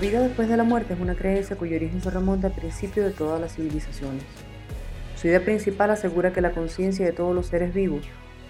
[0.00, 3.04] La vida después de la muerte es una creencia cuyo origen se remonta al principio
[3.04, 4.22] de todas las civilizaciones.
[5.14, 8.06] Su idea principal asegura que la conciencia de todos los seres vivos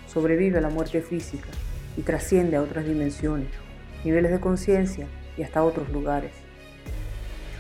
[0.07, 1.49] sobrevive a la muerte física
[1.97, 3.49] y trasciende a otras dimensiones,
[4.05, 6.31] niveles de conciencia y hasta otros lugares.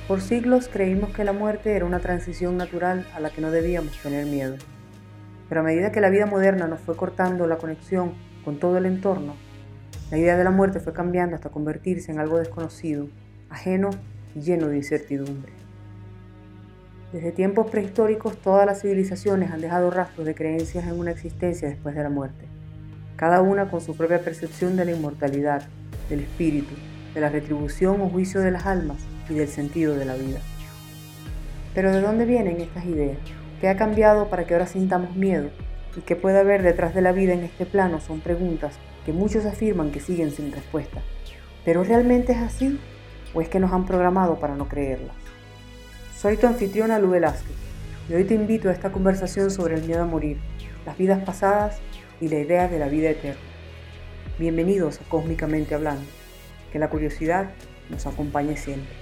[0.07, 4.01] Por siglos creímos que la muerte era una transición natural a la que no debíamos
[4.01, 4.55] tener miedo.
[5.49, 8.13] Pero a medida que la vida moderna nos fue cortando la conexión
[8.45, 9.35] con todo el entorno,
[10.13, 13.09] la idea de la muerte fue cambiando hasta convertirse en algo desconocido,
[13.51, 13.91] ajeno
[14.35, 15.53] y lleno de incertidumbre.
[17.13, 21.95] Desde tiempos prehistóricos todas las civilizaciones han dejado rastros de creencias en una existencia después
[21.95, 22.47] de la muerte,
[23.17, 25.65] cada una con su propia percepción de la inmortalidad,
[26.09, 26.75] del espíritu,
[27.13, 30.39] de la retribución o juicio de las almas y del sentido de la vida.
[31.75, 33.19] Pero ¿de dónde vienen estas ideas?
[33.61, 35.51] ¿Qué ha cambiado para que ahora sintamos miedo?
[35.97, 38.01] ¿Y qué puede haber detrás de la vida en este plano?
[38.01, 38.75] Son preguntas
[39.05, 41.01] que muchos afirman que siguen sin respuesta.
[41.65, 42.79] ¿Pero realmente es así?
[43.33, 45.15] ¿O es que nos han programado para no creerlas?
[46.17, 47.57] Soy tu anfitriona Lu Velázquez
[48.09, 50.39] y hoy te invito a esta conversación sobre el miedo a morir,
[50.85, 51.81] las vidas pasadas
[52.21, 53.41] y la idea de la vida eterna.
[54.39, 56.05] Bienvenidos a Cósmicamente Hablando.
[56.73, 57.51] Que la curiosidad
[57.89, 58.93] nos acompañe siempre.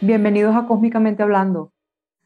[0.00, 1.72] Bienvenidos a Cósmicamente Hablando.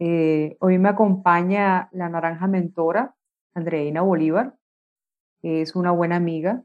[0.04, 3.14] Eh, hoy me acompaña la naranja mentora,
[3.54, 4.56] Andreina Bolívar.
[5.42, 6.64] Es una buena amiga,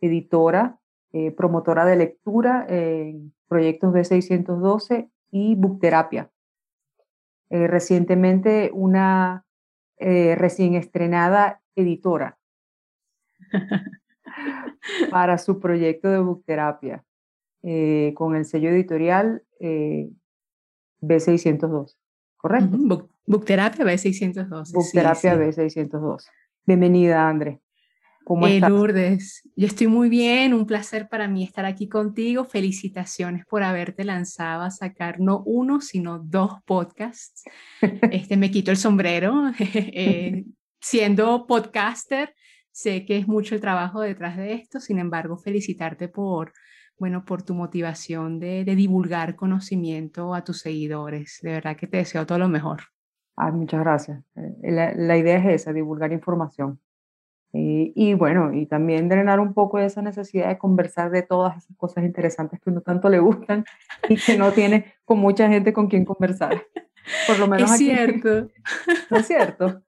[0.00, 0.78] editora,
[1.10, 6.30] eh, promotora de lectura en proyectos B612 y Bookterapia.
[7.50, 9.44] Eh, recientemente una
[9.98, 12.38] recién estrenada editora
[15.10, 17.02] para su proyecto de Bookterapia
[18.14, 19.42] con el sello editorial
[21.00, 21.96] B602,
[22.36, 23.08] ¿correcto?
[23.26, 24.72] Bookterapia B602.
[24.72, 26.24] Bookterapia B602.
[26.64, 27.60] Bienvenida, André.
[28.24, 28.70] ¿Cómo eh, estás?
[28.70, 32.44] Lourdes, yo estoy muy bien, un placer para mí estar aquí contigo.
[32.44, 37.44] Felicitaciones por haberte lanzado a sacar no uno, sino dos podcasts.
[38.10, 39.52] Este, me quito el sombrero.
[39.98, 40.44] Eh,
[40.80, 42.34] siendo podcaster,
[42.70, 46.52] sé que es mucho el trabajo detrás de esto, sin embargo, felicitarte por,
[46.98, 51.38] bueno, por tu motivación de, divulgar conocimiento a tus seguidores.
[51.42, 52.82] De verdad que te deseo todo lo mejor.
[53.36, 54.22] Ah, muchas gracias.
[54.34, 56.80] Eh, la, idea es esa, divulgar información.
[57.58, 62.04] Y, bueno, y también drenar un poco esa necesidad de conversar de todas esas cosas
[62.04, 63.64] interesantes que uno tanto le gustan
[64.10, 66.62] y que no tiene con mucha gente con quien conversar.
[67.26, 68.48] Por lo menos es cierto.
[69.10, 69.82] ¿No es cierto?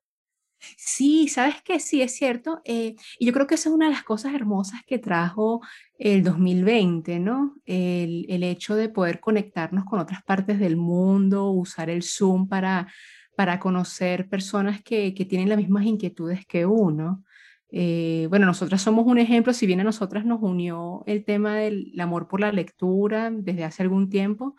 [0.76, 2.60] Sí, sabes que sí, es cierto.
[2.64, 5.60] Eh, y yo creo que esa es una de las cosas hermosas que trajo
[5.98, 7.56] el 2020, ¿no?
[7.64, 12.88] El, el, hecho de poder conectarnos con otras partes del mundo, usar el Zoom para,
[13.36, 17.24] para conocer personas que, que tienen las mismas inquietudes que uno.
[17.70, 21.92] Eh, bueno, nosotras somos un ejemplo, si bien a nosotras nos unió el tema del
[22.00, 24.56] amor por la lectura desde hace algún tiempo,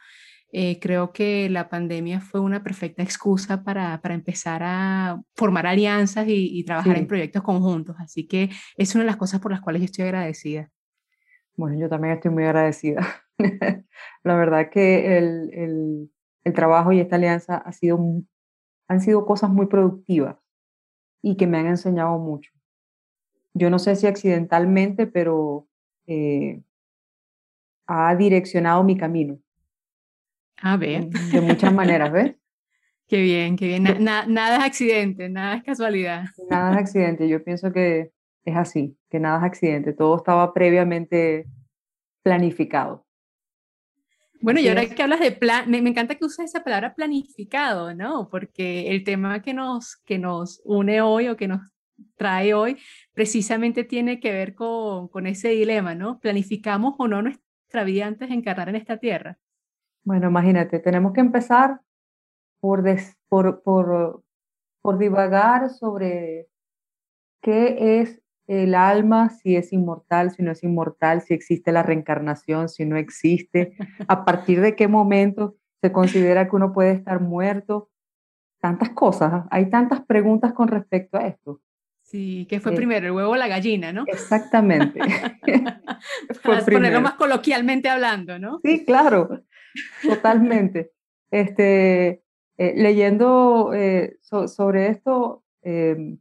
[0.51, 6.25] eh, creo que la pandemia fue una perfecta excusa para, para empezar a formar alianzas
[6.27, 7.95] y, trabajar en proyectos conjuntos.
[7.99, 10.71] Así que es una de las cosas por las cuales yo estoy agradecida.
[11.55, 13.05] Bueno, yo también estoy muy agradecida.
[14.23, 16.11] la verdad que el, el,
[16.43, 17.99] el, trabajo y esta alianza ha sido,
[18.88, 20.38] han sido cosas muy productivas
[21.21, 22.51] y que me han enseñado mucho.
[23.53, 25.67] Yo no sé si accidentalmente, pero
[26.07, 26.63] eh,
[27.85, 29.39] ha direccionado mi camino
[30.61, 31.09] Ah, ver.
[31.09, 32.35] De muchas maneras, ¿ves?
[33.07, 33.83] Qué bien, qué bien.
[34.03, 36.25] nada es accidente, nada es casualidad.
[36.49, 37.27] Nada es accidente.
[37.27, 38.11] Yo pienso que
[38.45, 39.93] es así, que nada es accidente.
[39.93, 41.47] Todo estaba previamente
[42.21, 43.07] planificado.
[44.41, 48.29] Bueno, y ahora que hablas de plan, me, encanta que uses esa palabra planificado, ¿no?
[48.29, 51.62] Porque el tema que nos, que nos une hoy o que nos
[52.15, 52.77] trae hoy
[53.13, 56.19] precisamente tiene que ver con, con ese dilema, ¿no?
[56.19, 59.39] ¿Planificamos o no nuestra vida antes de encarnar en esta tierra?
[60.04, 61.81] Bueno, imagínate, tenemos que empezar
[62.60, 62.84] por,
[63.28, 64.24] por, por,
[64.81, 66.48] por divagar sobre
[67.42, 72.68] qué es el alma, si es inmortal, si no es inmortal, si existe la reencarnación,
[72.68, 73.74] si no existe,
[74.07, 77.92] a partir de qué momento se considera que uno puede estar muerto,
[78.60, 81.62] tantas cosas, hay tantas preguntas con respecto a esto.
[82.01, 84.04] Sí, ¿qué fue eh, primero, el huevo o la gallina, no?
[84.07, 85.00] Exactamente.
[86.44, 88.60] Para ponerlo más coloquialmente hablando, ¿no?
[88.63, 89.44] Sí, claro.
[90.01, 90.92] Totalmente.
[91.31, 92.24] Este,
[92.57, 96.19] eh, leyendo eh, sobre esto, em,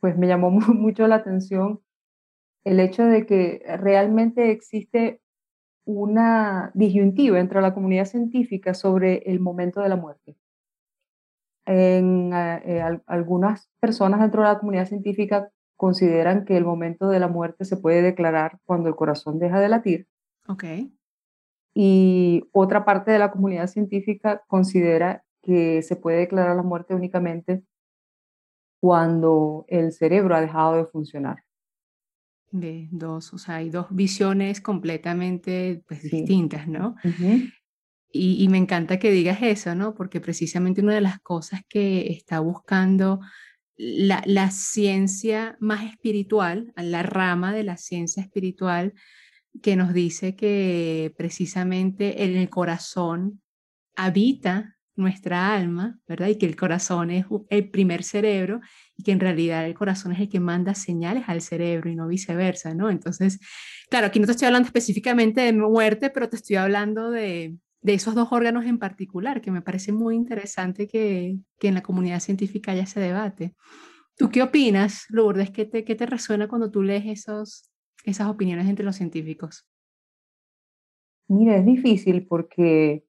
[0.00, 1.80] pues me llamó mucho la atención
[2.64, 5.20] el hecho de que realmente existe
[5.84, 10.36] una disyuntiva entre la comunidad científica sobre el momento de la muerte.
[11.66, 17.28] en, eh, algunas personas dentro de la comunidad científica consideran que el momento de la
[17.28, 20.06] muerte se puede declarar cuando el corazón deja de latir.
[20.48, 20.64] Ok.
[21.78, 27.64] Y otra parte de la comunidad científica considera que se puede declarar la muerte únicamente
[28.80, 31.44] cuando el cerebro ha dejado de funcionar.
[32.50, 36.96] De dos, o sea, hay dos visiones completamente pues, distintas, ¿no?
[38.10, 39.94] y, me encanta que digas eso, ¿no?
[39.94, 43.20] Porque precisamente una de las cosas que está buscando
[43.76, 48.94] la, la ciencia más espiritual, la rama de la ciencia espiritual,
[49.62, 53.40] que nos dice que precisamente en el corazón
[53.94, 56.28] habita nuestra alma, ¿verdad?
[56.28, 58.60] Y que el corazón es el primer cerebro
[58.96, 62.08] y que en realidad el corazón es el que manda señales al cerebro y no
[62.08, 62.90] viceversa, ¿no?
[62.90, 63.38] Entonces,
[63.90, 67.94] claro, aquí no te estoy hablando específicamente de muerte, pero te estoy hablando de, de
[67.94, 72.20] esos dos órganos en particular, que me parece muy interesante que, que en la comunidad
[72.20, 73.54] científica haya ese debate.
[74.16, 75.50] ¿Tú qué opinas, Lourdes?
[75.50, 77.70] ¿Qué te, qué te resuena cuando tú lees esos,
[78.06, 79.66] esas opiniones entre los científicos?
[81.28, 83.04] Mira, es difícil porque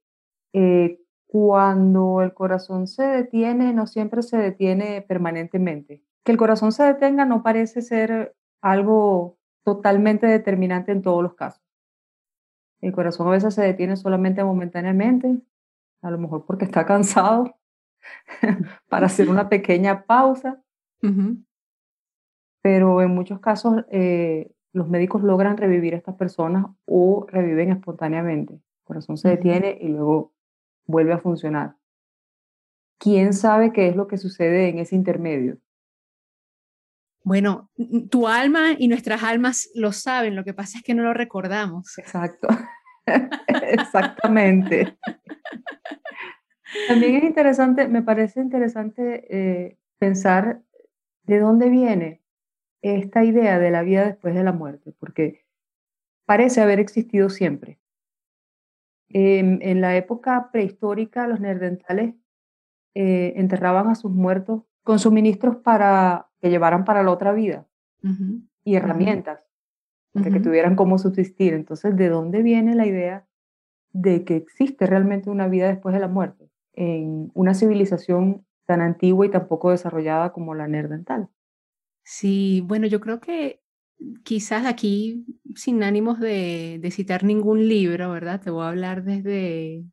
[0.54, 6.04] eh, cuando el corazón se detiene, no siempre se detiene permanentemente.
[6.24, 11.62] Que el corazón se detenga no parece ser algo totalmente determinante en todos los casos.
[12.82, 15.38] El corazón a veces se detiene solamente momentáneamente,
[16.02, 17.56] a lo mejor porque está cansado,
[18.90, 20.62] para hacer una pequeña pausa.
[22.62, 28.54] Pero en muchos casos eh, los médicos logran revivir a estas personas o reviven espontáneamente.
[28.54, 30.34] El corazón se detiene y luego
[30.86, 31.76] vuelve a funcionar.
[33.00, 35.58] ¿Quién sabe qué es lo que sucede en ese intermedio?
[37.24, 37.70] Bueno,
[38.10, 41.98] tu alma y nuestras almas lo saben, lo que pasa es que no lo recordamos.
[41.98, 42.48] Exacto,
[43.48, 44.98] exactamente.
[46.88, 50.62] También es interesante, me parece interesante eh, pensar
[51.24, 52.22] de dónde viene
[52.82, 55.46] esta idea de la vida después de la muerte, porque
[56.26, 57.80] parece haber existido siempre.
[59.10, 62.16] En, la época prehistórica, los neandertales
[62.94, 67.66] eh, enterraban a sus muertos con suministros para que llevaran para la otra vida
[68.64, 69.40] y herramientas
[70.14, 71.54] para que tuvieran cómo subsistir.
[71.54, 73.26] Entonces, ¿de dónde viene la idea
[73.92, 79.26] de que existe realmente una vida después de la muerte en una civilización tan antigua
[79.26, 81.30] y tan poco desarrollada como la neandertal?
[82.10, 83.60] Sí, bueno, yo creo que
[84.24, 85.26] quizás aquí,
[85.56, 88.40] sin ánimos de, citar ningún libro, ¿verdad?
[88.42, 89.84] Te voy a hablar desde,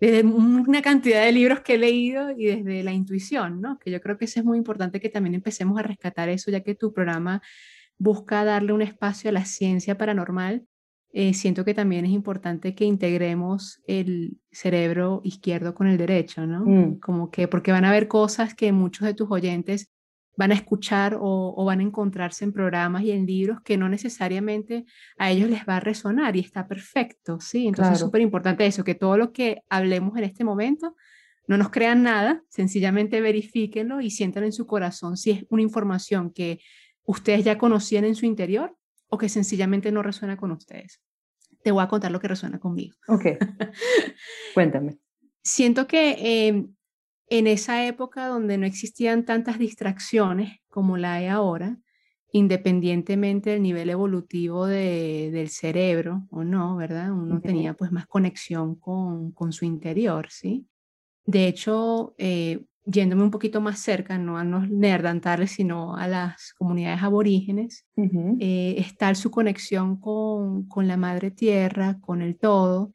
[0.00, 3.78] desde una cantidad de libros que he leído y desde la intuición, ¿no?
[3.78, 6.62] Que yo creo que eso es muy importante que también empecemos a rescatar eso, ya
[6.64, 7.40] que tu programa
[7.98, 10.66] busca darle un espacio a la ciencia paranormal.
[11.12, 16.64] Eh, siento que también es importante que integremos el cerebro izquierdo con el derecho, ¿no?
[16.66, 16.98] Mm.
[16.98, 19.92] Como que, porque van a haber cosas que muchos de tus oyentes
[20.36, 24.84] van a escuchar o, van a encontrarse en programas y en libros que no necesariamente
[25.18, 27.66] a ellos les va a resonar y está perfecto, ¿sí?
[27.66, 30.96] Entonces es súper importante eso, que todo lo que hablemos en este momento
[31.46, 36.32] no nos crean nada, sencillamente verifíquenlo y sientan en su corazón si es una información
[36.32, 36.60] que
[37.04, 38.76] ustedes ya conocían en su interior
[39.08, 41.02] o que sencillamente no resuena con ustedes.
[41.62, 42.96] Te voy a contar lo que resuena conmigo.
[43.08, 43.26] Ok.
[44.54, 44.98] Cuéntame.
[45.42, 46.66] Siento que eh,
[47.38, 51.78] en esa época donde no existían tantas distracciones como la hay ahora,
[52.30, 57.10] independientemente del nivel evolutivo del cerebro o no, ¿verdad?
[57.10, 60.66] Uno tenía pues más conexión con, con, su interior, ¿sí?
[61.24, 66.52] De hecho, eh, yéndome un poquito más cerca, no a los neandertales, sino a las
[66.58, 72.92] comunidades aborígenes, eh, está su conexión con, con la madre tierra, con el todo,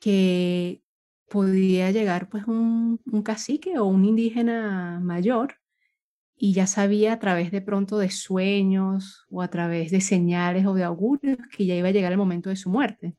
[0.00, 0.82] que
[1.30, 5.54] podía llegar pues un, un cacique o un indígena mayor
[6.36, 10.74] y ya sabía a través de pronto de sueños o a través de señales o
[10.74, 13.14] de augurios que ya iba a llegar el momento de su muerte.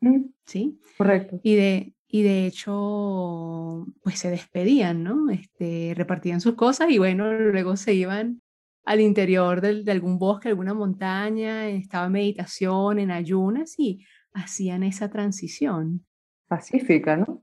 [0.00, 0.78] Mm, ¿Sí?
[0.98, 1.40] Correcto.
[1.42, 5.30] Y de, y de hecho, pues se despedían, ¿no?
[5.30, 8.42] Este, repartían sus cosas y bueno, luego se iban
[8.84, 14.04] al interior de, de algún bosque, alguna montaña, estaba en meditación, en ayunas y
[14.34, 16.04] hacían esa transición.
[16.46, 17.42] Pacífica, ¿no?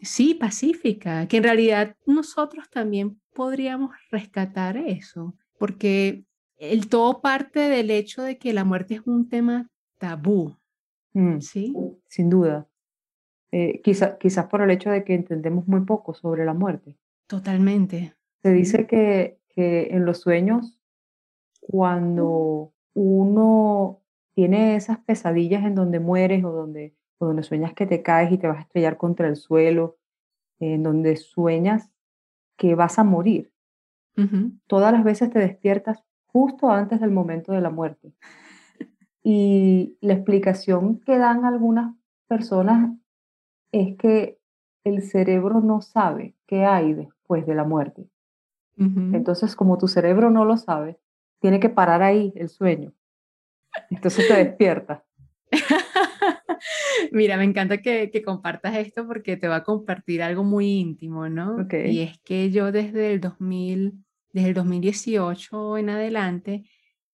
[0.00, 6.24] Sí, pacífica, que en realidad nosotros también podríamos rescatar eso, porque
[6.56, 10.56] el todo parte del hecho de que la muerte es un tema tabú,
[11.14, 11.74] mm, ¿sí?
[12.06, 12.68] Sin duda.
[13.50, 16.96] Eh, quizás por el hecho de que entendemos muy poco sobre la muerte.
[17.26, 18.14] Totalmente.
[18.42, 20.78] Se dice que, que en los sueños,
[21.60, 24.02] cuando uno
[24.34, 26.94] tiene esas pesadillas en donde mueres o donde
[27.26, 29.98] donde sueñas que te caes y te vas a estrellar contra el suelo,
[30.60, 31.90] en donde sueñas
[32.56, 33.52] que vas a morir.
[34.66, 38.12] Todas las veces te despiertas justo antes del momento de la muerte.
[39.22, 41.94] Y la explicación que dan algunas
[42.26, 42.96] personas
[43.70, 44.40] es que
[44.84, 48.08] el cerebro no sabe qué hay después de la muerte.
[48.76, 51.00] Entonces, como tu cerebro no lo sabe,
[51.40, 52.92] tiene que parar ahí el sueño.
[53.90, 55.04] Entonces te despierta.
[57.12, 61.66] Mira, me encanta que, compartas esto porque te va a compartir algo muy íntimo, ¿no?
[61.72, 63.94] Y es que yo desde el 2000,
[64.32, 66.64] desde el 2018 en adelante,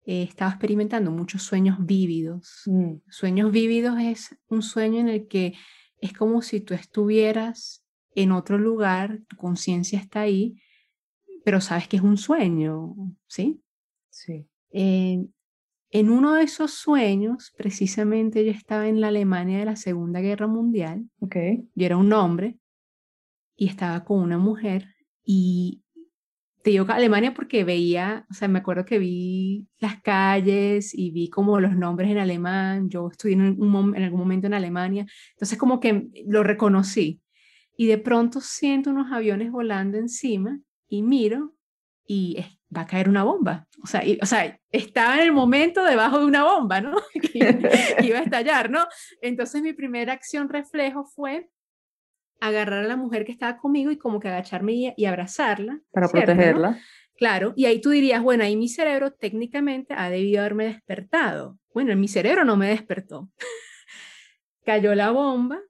[0.05, 2.63] he estado experimentando muchos sueños vívidos.
[2.67, 2.97] Mm.
[3.09, 5.55] Sueños vívidos es un sueño en el que
[6.01, 10.61] es como si tú estuvieras en otro lugar, tu conciencia está ahí,
[11.45, 12.95] pero sabes que es un sueño,
[13.27, 13.61] ¿sí?
[14.11, 14.47] Sí.
[15.95, 20.49] En uno de esos sueños, precisamente yo estaba en la Alemania de la Segunda Guerra
[20.49, 21.09] Mundial.
[21.21, 21.69] Okay.
[21.77, 22.59] Yo era un hombre
[23.55, 24.89] y estaba con una mujer
[25.25, 25.85] y
[26.65, 31.31] te digo Alemania porque veía, o sea, me acuerdo que vi las calles y vi
[31.31, 32.89] como los nombres en alemán.
[32.91, 37.21] Yo estudié en, un, en algún momento en Alemania, entonces como que lo reconocí.
[37.77, 40.59] Y de pronto siento unos aviones volando encima
[40.89, 41.55] y miro
[42.05, 42.37] y
[42.77, 43.67] va a caer una bomba.
[43.83, 46.97] O sea, o sea, estaba en el momento debajo de una bomba, ¿no?
[47.33, 48.87] que, iba a estallar, ¿no?
[49.21, 51.51] Entonces mi primera acción reflejo fue
[52.41, 55.81] agarrar a la mujer que estaba conmigo y como que agacharme y, abrazarla.
[55.93, 56.81] Para protegerla.
[57.17, 61.59] Claro, y ahí tú dirías, bueno, ahí mi cerebro técnicamente ha debido haberme despertado.
[61.73, 63.31] Bueno, en mi cerebro no me despertó.
[64.65, 65.61] Cayó la bomba,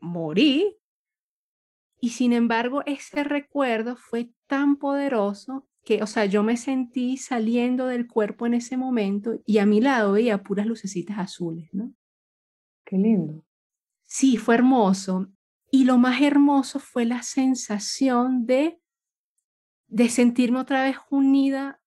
[0.00, 0.76] morí,
[2.00, 7.86] y sin embargo ese recuerdo fue tan poderoso que, o sea, yo me sentí saliendo
[7.86, 11.94] del cuerpo en ese momento y a mi lado veía puras lucecitas azules, ¿no?
[12.84, 13.44] Qué lindo.
[14.04, 15.28] Sí, fue hermoso.
[15.70, 18.80] Y lo más hermoso fue la sensación de,
[19.86, 21.80] de sentirme otra vez unida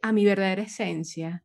[0.00, 1.44] a mi verdadera esencia,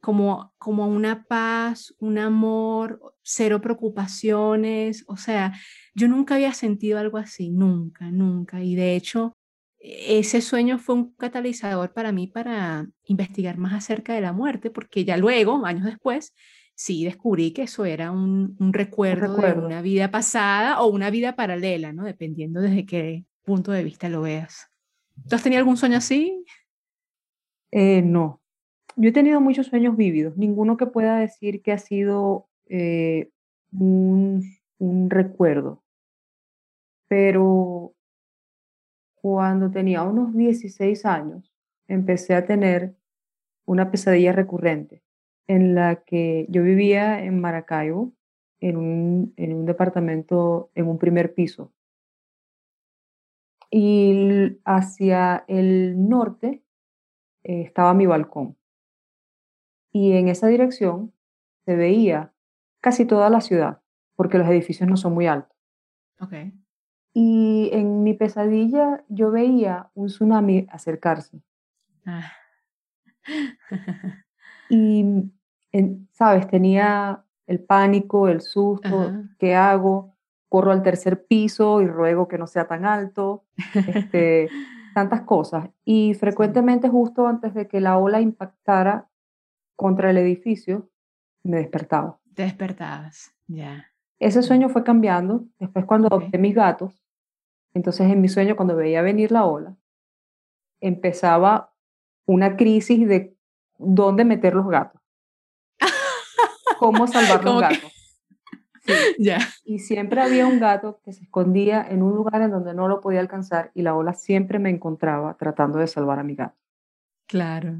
[0.00, 5.04] como, como una paz, un amor, cero preocupaciones.
[5.08, 5.52] O sea,
[5.96, 8.62] yo nunca había sentido algo así, nunca, nunca.
[8.62, 9.36] Y de hecho,
[9.80, 15.04] ese sueño fue un catalizador para mí para investigar más acerca de la muerte, porque
[15.04, 16.34] ya luego, años después,
[16.74, 21.92] sí descubrí que eso era un, recuerdo, de una vida pasada o una vida paralela,
[21.92, 22.04] ¿no?
[22.04, 24.68] Dependiendo desde qué punto de vista lo veas.
[25.28, 26.44] ¿Tú has tenido algún sueño así?
[27.70, 28.42] Eh, no.
[28.96, 33.30] Yo he tenido muchos sueños vívidos, ninguno que pueda decir que ha sido eh,
[33.72, 34.42] un,
[34.78, 35.82] un recuerdo.
[37.08, 37.94] Pero
[39.20, 41.52] cuando tenía unos 16 años,
[41.88, 42.94] empecé a tener
[43.66, 45.02] una pesadilla recurrente
[45.46, 48.12] en la que yo vivía en Maracaibo,
[48.60, 51.72] en un, en un departamento, en un primer piso.
[53.70, 56.62] Y hacia el norte
[57.44, 58.56] eh, estaba mi balcón.
[59.92, 61.12] Y en esa dirección
[61.64, 62.32] se veía
[62.80, 63.82] casi toda la ciudad,
[64.16, 65.56] porque los edificios no son muy altos.
[66.20, 66.52] Okay.
[67.12, 71.42] Y en mi pesadilla yo veía un tsunami acercarse.
[72.06, 72.32] Ah.
[74.70, 75.04] y,
[76.12, 76.46] ¿sabes?
[76.46, 80.16] Tenía el pánico, el susto, ¿qué hago?
[80.48, 84.48] Corro al tercer piso y ruego que no sea tan alto, este,
[84.94, 85.68] tantas cosas.
[85.84, 89.08] Y frecuentemente justo antes de que la ola impactara
[89.76, 90.90] contra el edificio,
[91.42, 92.18] me despertaba.
[92.34, 93.86] Te despertabas, ya.
[94.18, 95.46] Ese sueño fue cambiando.
[95.58, 96.99] Después cuando adopté mis gatos,
[97.74, 99.76] entonces en mi sueño cuando veía venir la ola,
[100.80, 101.72] empezaba
[102.26, 103.36] una crisis de
[103.78, 105.00] dónde meter los gatos.
[106.78, 107.92] cómo salvar los gatos.
[109.18, 109.38] Ya.
[109.62, 113.00] Y siempre había un gato que se escondía en un lugar en donde no lo
[113.00, 116.56] podía alcanzar y la ola siempre me encontraba tratando de salvar a mi gato.
[117.26, 117.76] Claro,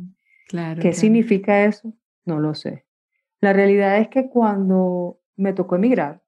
[0.46, 0.80] claro.
[0.80, 1.92] ¿Qué significa eso?
[2.24, 2.86] No lo sé.
[3.40, 6.22] La realidad es que cuando me tocó emigrar,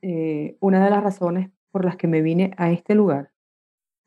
[0.00, 3.32] eh, una de las razones por las que me vine a este lugar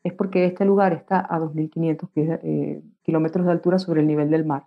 [0.06, 4.44] es porque este lugar está a 2.500 eh, kilómetros de altura sobre el nivel del
[4.44, 4.66] mar.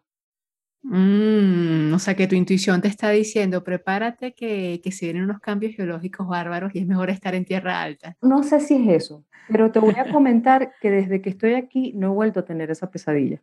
[0.81, 5.39] Mm, o sea que tu intuición te está diciendo, prepárate que, que se vienen unos
[5.39, 8.17] cambios geológicos bárbaros y es mejor estar en tierra alta.
[8.21, 11.93] No sé si es eso, pero te voy a comentar que desde que estoy aquí
[11.95, 13.41] no he vuelto a tener esa pesadilla.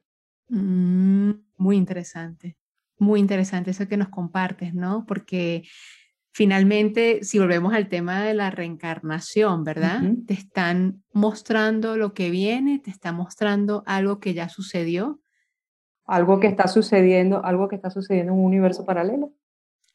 [0.48, 2.56] Mm, muy interesante,
[2.98, 5.04] muy interesante eso que nos compartes, ¿no?
[5.06, 5.64] Porque
[6.37, 10.02] finalmente, si volvemos al tema de la reencarnación, ¿verdad?
[10.26, 15.19] Te están mostrando lo que viene, te está mostrando algo que ya sucedió.
[16.05, 19.33] Algo que está sucediendo, algo que está sucediendo en un universo paralelo.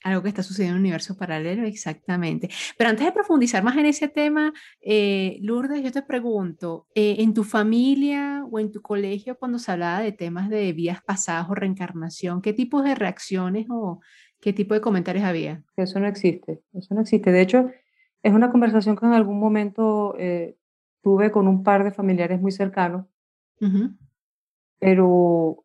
[0.03, 2.49] Algo que está sucediendo en un universo paralelo, exactamente.
[2.75, 7.35] Pero antes de profundizar más en ese tema, eh, Lourdes, yo te pregunto, eh, ¿en
[7.35, 11.53] tu familia o en tu colegio cuando se hablaba de temas de vidas pasadas o
[11.53, 14.01] reencarnación, qué tipos de reacciones o
[14.41, 15.63] qué tipo de comentarios había?
[15.77, 17.31] Eso no existe, eso no existe.
[17.31, 17.69] De hecho,
[18.23, 20.57] es una conversación que en algún momento eh,
[21.01, 23.05] tuve con un par de familiares muy cercanos,
[24.79, 25.63] pero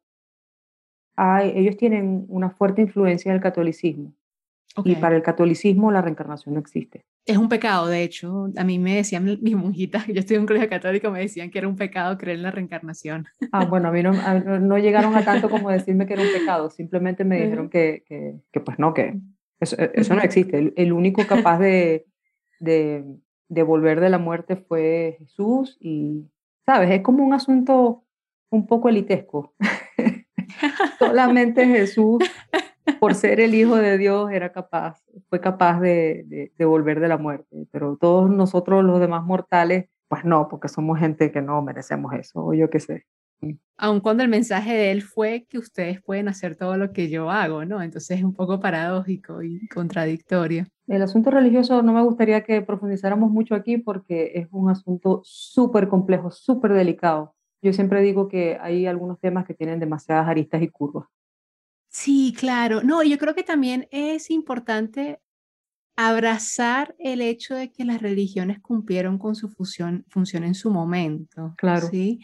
[1.16, 4.12] ellos tienen una fuerte influencia del catolicismo.
[4.84, 7.06] Y para el catolicismo la reencarnación no existe.
[7.26, 8.50] Es un pecado, de hecho.
[8.56, 11.58] A mí me decían mis monjitas, yo estoy en un colegio católico, me decían que
[11.58, 13.26] era un pecado creer en la reencarnación.
[13.50, 16.70] Ah, bueno, a mí no, no llegaron a tanto como decirme que era un pecado,
[16.70, 19.18] simplemente me dijeron que, que, que pues no, que
[19.58, 20.72] eso, eso no existe.
[20.76, 22.06] El, único capaz de,
[22.60, 23.04] de,
[23.48, 26.30] de, volver de la muerte fue Jesús y,
[26.64, 26.90] ¿sabes?
[26.90, 28.04] Es como un asunto
[28.50, 29.54] un poco elitesco.
[30.98, 32.22] Solamente Jesús
[33.00, 37.18] por ser el Hijo de Dios, era capaz, fue capaz de, de, volver de la
[37.18, 37.66] muerte.
[37.70, 42.44] Pero todos nosotros, los demás mortales, pues no, porque somos gente que no merecemos eso,
[42.44, 43.06] o yo qué sé.
[43.40, 43.52] Mm.
[43.78, 47.30] Aun cuando el mensaje de él fue que ustedes pueden hacer todo lo que yo
[47.30, 47.82] hago, ¿no?
[47.82, 50.66] Entonces es un poco paradójico y contradictorio.
[50.86, 55.88] El asunto religioso no me gustaría que profundizáramos mucho aquí porque es un asunto súper
[55.88, 57.34] complejo, súper delicado.
[57.60, 61.06] Yo siempre digo que hay algunos temas que tienen demasiadas aristas y curvas.
[61.88, 62.82] Sí, claro.
[62.82, 65.20] No, yo creo que también es importante
[65.96, 71.54] abrazar el hecho de que las religiones cumplieron con su función, función en su momento.
[71.56, 71.88] Claro.
[71.88, 72.20] Sí,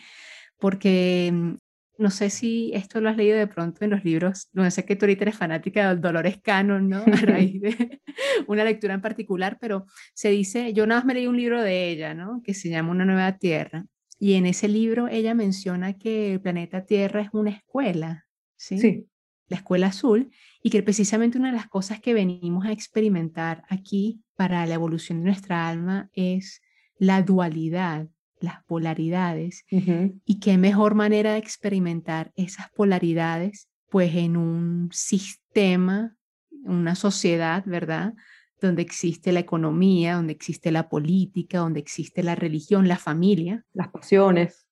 [0.59, 1.54] porque mm,
[1.97, 4.95] no sé si esto lo has leído de pronto en los libros, no sé que
[4.95, 7.02] tú ahorita eres fanática del Dolores Cannon, ¿no?
[7.07, 8.00] A raíz de
[8.47, 11.88] una lectura en particular, pero se dice, yo nada más me leí un libro de
[11.88, 12.42] ella, ¿no?
[12.44, 13.87] Que se llama Una nueva tierra.
[14.18, 18.79] Y en ese libro ella menciona que el planeta Tierra es una escuela, ¿sí?
[18.79, 19.09] Sí
[19.52, 20.30] la Escuela Azul,
[20.62, 25.18] y que precisamente una de las cosas que venimos a experimentar aquí para la evolución
[25.18, 26.62] de nuestra alma es
[26.96, 28.08] la dualidad,
[28.40, 36.16] las polaridades, y qué mejor manera de experimentar esas polaridades, pues en un sistema,
[36.64, 38.14] una sociedad, ¿verdad?
[38.58, 43.66] Donde existe la economía, donde existe la política, donde existe la religión, la familia.
[43.74, 44.66] Las pasiones.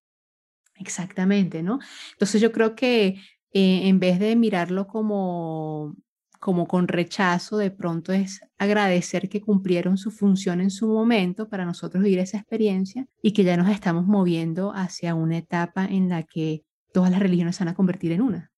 [0.77, 1.79] Exactamente, ¿no?
[2.13, 3.21] Entonces yo creo que
[3.53, 5.97] eh, en vez de mirarlo como,
[6.39, 11.65] como con rechazo, de pronto es agradecer que cumplieron su función en su momento para
[11.65, 16.23] nosotros vivir esa experiencia y que ya nos estamos moviendo hacia una etapa en la
[16.23, 18.51] que todas las religiones se van a convertir en una,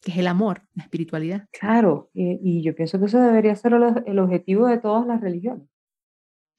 [0.00, 1.46] que es el amor, la espiritualidad.
[1.52, 3.74] Claro, y, yo pienso que eso debería ser
[4.06, 5.68] el objetivo de todas las religiones.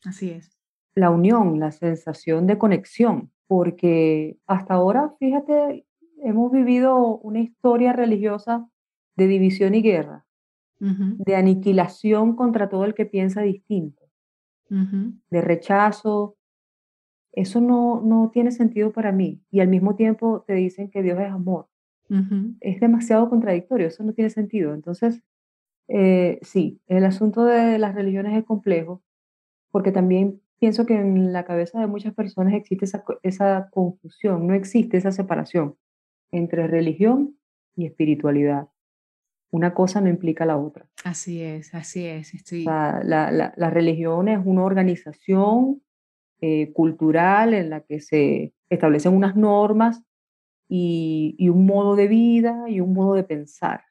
[0.05, 0.57] Así es.
[0.95, 5.85] La unión, la sensación de conexión, porque hasta ahora, fíjate,
[6.23, 8.67] hemos vivido una historia religiosa
[9.15, 10.25] de división y guerra,
[10.79, 14.01] de aniquilación contra todo el que piensa distinto,
[14.69, 16.37] de rechazo.
[17.33, 19.41] Eso no, no tiene sentido para mí.
[19.51, 21.67] Y al mismo tiempo te dicen que Dios es amor.
[22.59, 24.73] Es demasiado contradictorio, eso no tiene sentido.
[24.73, 25.21] Entonces,
[25.87, 29.03] eh, sí, el asunto de las religiones es complejo,
[29.69, 34.53] porque también pienso que en la cabeza de muchas personas existe esa, esa confusión, no
[34.53, 35.75] existe esa separación
[36.31, 37.37] entre religión
[37.75, 38.69] y espiritualidad.
[39.51, 40.87] Una cosa no implica la otra.
[41.03, 42.33] Así es, así es.
[42.33, 42.63] Estoy...
[42.63, 45.81] la, religión es una organización
[46.39, 50.03] eh, cultural en la que se establecen unas normas
[50.69, 53.83] y, y, un modo de vida y un modo de pensar.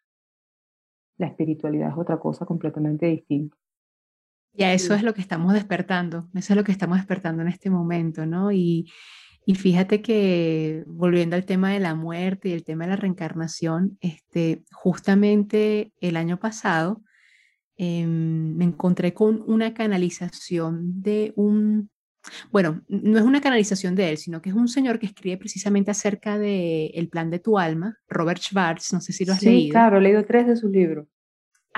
[1.18, 3.57] La espiritualidad es otra cosa completamente distinta.
[4.55, 7.48] Y a eso es lo que estamos despertando, eso es lo que estamos despertando en
[7.48, 8.50] este momento, ¿no?
[8.50, 8.90] Y,
[9.46, 13.98] y fíjate que volviendo al tema de la muerte y el tema de la reencarnación,
[14.00, 17.03] este, justamente el año pasado
[17.76, 21.90] em, me encontré con una canalización de un,
[22.50, 25.90] bueno, no es una canalización de él, sino que es un señor que escribe precisamente
[25.90, 29.62] acerca del el plan de tu alma, Robert Schwartz, no sé si lo has leído.
[29.62, 31.09] Sí, claro, he leído tres de sus libros.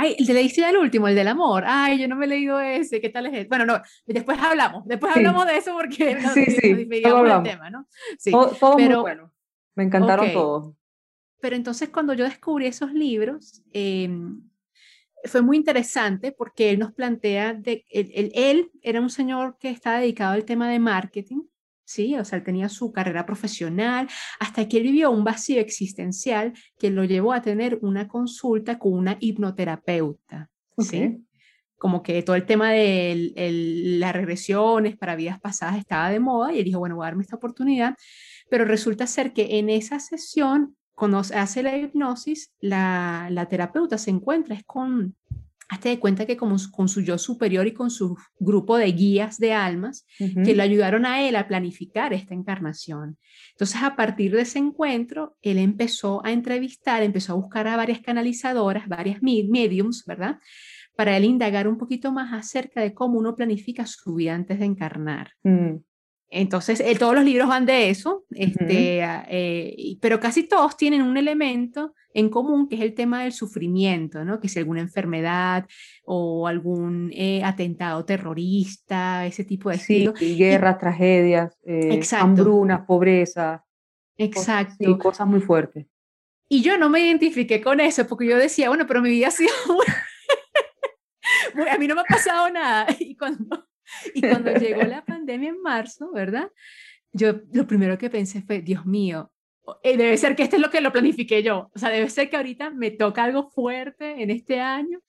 [0.03, 1.63] Ay, el de la historia del último, el del amor.
[1.65, 3.01] Ay, yo no me he leído ese.
[3.01, 3.49] ¿Qué tal es ese?
[3.49, 4.85] Bueno, no, después hablamos.
[4.85, 7.87] Después hablamos de eso porque no, sí, sí, del tema, ¿no?
[8.19, 9.33] Sí, todo, pero, muy bueno.
[9.77, 10.75] Me encantaron todos.
[11.41, 14.43] Pero entonces cuando yo descubrí esos libros, em,
[15.25, 20.33] fue muy interesante porque él nos plantea, de, él era un señor que estaba dedicado
[20.33, 21.43] al tema de marketing
[21.85, 22.17] ¿sí?
[22.17, 24.09] O sea, él tenía su carrera profesional,
[24.41, 28.95] hasta que él vivió un vacío existencial que lo llevó a tener una consulta con
[28.95, 31.25] una hipnoterapeuta, ¿sí?
[31.77, 33.33] Como que todo el tema de
[33.99, 37.23] las regresiones para vidas pasadas estaba de moda y él dijo, bueno, voy a darme
[37.23, 37.97] esta oportunidad,
[38.49, 44.11] pero resulta ser que en esa sesión, cuando hace la hipnosis, la, la terapeuta se
[44.11, 45.17] encuentra es con
[45.73, 49.39] hazte de cuenta que como, con su yo superior y con su grupo de guías
[49.39, 53.17] de almas que le ayudaron a él a planificar esta encarnación.
[53.53, 58.01] Entonces, a partir de ese encuentro, él empezó a entrevistar, empezó a buscar a varias
[58.01, 60.39] canalizadoras, varias mediums, ¿verdad?
[60.95, 64.67] Para él indagar un poquito más acerca de cómo uno planifica su vida antes de
[64.67, 65.31] encarnar.
[65.43, 65.77] Mm.
[66.35, 71.19] Entonces, eh, todos los libros van de eso, este, eh, pero casi todos tienen un
[71.19, 74.41] elemento en común que es el tema del sufrimiento, ¿no?
[74.41, 75.67] Que si alguna enfermedad
[76.05, 81.59] o algún eh, atentado terrorista, ese tipo de sí, guerras, tragedias,
[82.19, 83.67] hambruna, pobreza.
[84.17, 84.75] Exacto.
[84.79, 85.87] sí, cosas muy fuertes.
[86.49, 89.33] Y yo no me identifiqué con eso porque yo decía, bueno, pero mi vida ha
[89.33, 89.53] sido...
[91.71, 92.87] a mí no me ha pasado nada.
[92.99, 93.67] Y cuando
[94.15, 96.51] y cuando llegó la pandemia en marzo, ¿verdad?
[97.13, 99.31] Yo lo primero que pensé fue, Dios mío,
[99.83, 101.71] eh, debe ser que esto es lo que lo planifiqué yo.
[101.75, 105.01] O sea, debe ser que ahorita me toca algo fuerte en este año.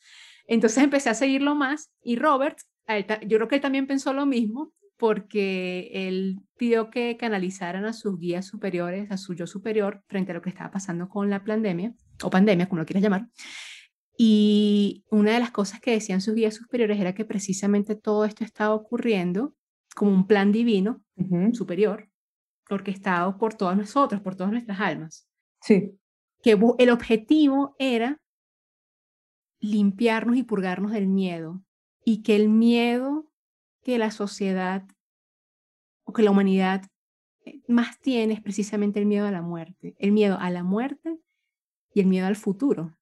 [0.47, 2.57] Entonces empecé a seguirlo más y Robert,
[3.25, 8.19] yo creo que él también pensó lo mismo porque él pidió que canalizaran a sus
[8.19, 11.93] guías superiores, a su yo superior, frente a lo que estaba pasando con la pandemia,
[12.23, 13.27] o pandemia, como lo quieras llamar.
[14.17, 18.43] Y una de las cosas que decían sus guías superiores era que precisamente todo esto
[18.43, 19.56] estaba ocurriendo
[19.95, 21.04] como un plan divino
[21.54, 22.10] superior,
[22.69, 25.28] orquestado por todos nosotros, por todas nuestras almas.
[25.62, 25.97] Sí.
[26.41, 28.21] Que el objetivo era
[29.60, 31.63] limpiarnos y purgarnos del miedo
[32.04, 33.30] y que el miedo
[33.82, 34.86] que la sociedad
[36.04, 36.86] o que la humanidad
[37.45, 41.17] eh, más tiene es precisamente el miedo a la muerte, el miedo a la muerte
[41.93, 42.97] y el miedo al futuro.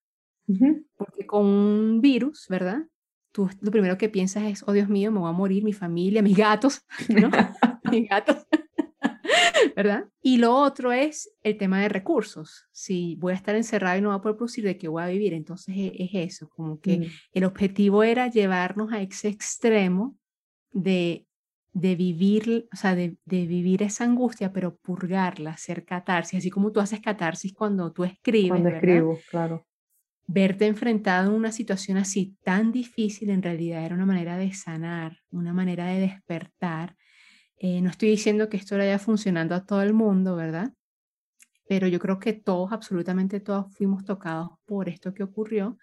[0.97, 2.85] Porque con un virus, ¿verdad?
[3.31, 6.21] Tú lo primero que piensas es, oh Dios mío, me voy a morir, mi familia,
[6.21, 7.29] mis gatos, ¿no?
[7.91, 8.45] mis gatos.
[9.75, 10.05] ¿verdad?
[10.21, 12.65] Y lo otro es el tema de recursos.
[12.71, 15.07] Si voy a estar encerrado y no voy a poder producir, ¿de qué voy a
[15.07, 15.33] vivir?
[15.33, 17.05] Entonces e, es, eso, como que mm.
[17.33, 20.17] el objetivo era llevarnos a ese extremo
[20.71, 21.25] de,
[21.73, 26.71] de vivir, o sea, de, de, vivir esa angustia, pero purgarla, hacer catarsis, así como
[26.71, 28.49] tú haces catarsis cuando tú escribes.
[28.49, 29.65] Cuando escribo, claro
[30.27, 35.17] verte enfrentado en una situación así tan difícil en realidad era una manera de sanar,
[35.29, 36.95] una manera de despertar.
[37.57, 40.73] Eh, no estoy diciendo que esto le haya funcionando a todo el mundo, ¿verdad?
[41.67, 45.77] Pero yo creo que todos, absolutamente todos, fuimos tocados por esto que ocurrió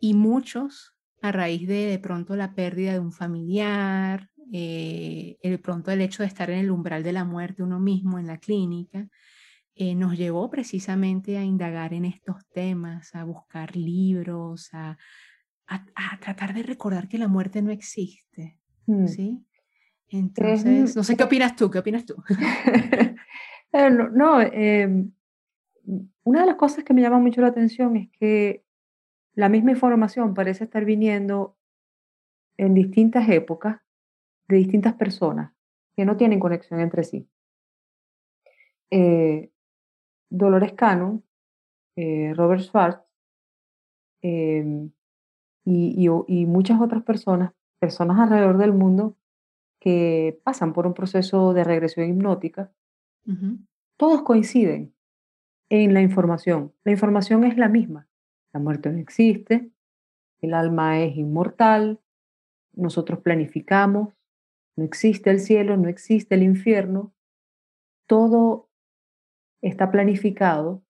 [0.00, 5.90] y muchos a raíz de de pronto la pérdida de un familiar, eh, el pronto
[5.90, 9.08] el hecho de estar en el umbral de la muerte uno mismo en la clínica,
[9.80, 14.98] eh, nos llevó precisamente a indagar en estos temas, a buscar libros, a,
[15.68, 18.58] a, tratar de recordar que la muerte no existe.
[18.86, 19.06] Mm.
[19.06, 19.38] ¿Sí?
[20.08, 22.16] Entonces, no sé qué opinas tú, ¿qué opinas tú?
[24.14, 25.12] No, em,
[26.24, 28.64] una de las cosas que me llama mucho la atención es que
[29.34, 31.56] la misma información parece estar viniendo
[32.56, 33.76] en distintas épocas
[34.48, 35.52] de distintas personas
[35.94, 37.28] que no tienen conexión entre sí.
[38.90, 39.50] Eh,
[40.30, 41.24] Dolores Cannon,
[41.96, 43.00] eh, Robert Schwartz
[44.22, 44.90] em,
[45.64, 49.16] y, muchas otras personas, personas alrededor del mundo
[49.80, 52.72] que pasan por un proceso de regresión hipnótica,
[53.98, 54.94] todos coinciden
[55.68, 56.72] en la información.
[56.84, 58.08] La información es la misma.
[58.52, 59.70] La muerte no existe,
[60.40, 62.00] el alma es inmortal,
[62.72, 64.14] nosotros planificamos,
[64.76, 67.12] no existe el cielo, no existe el infierno.
[68.06, 68.67] Todo
[69.62, 70.82] está planificado,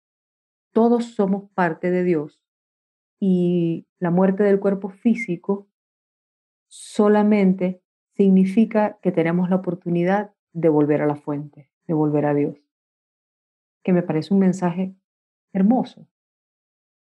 [0.73, 2.43] todos somos parte de Dios
[3.21, 5.69] y la muerte del cuerpo físico
[6.69, 7.83] solamente
[8.15, 12.57] significa que tenemos la oportunidad de volver a la fuente, de volver a Dios,
[13.83, 14.95] que me parece un mensaje
[15.53, 16.07] hermoso.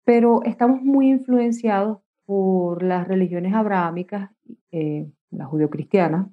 [0.04, 4.30] Pero estamos muy influenciados por las religiones abrahámicas,
[4.70, 6.30] eh, la judio-cristiana,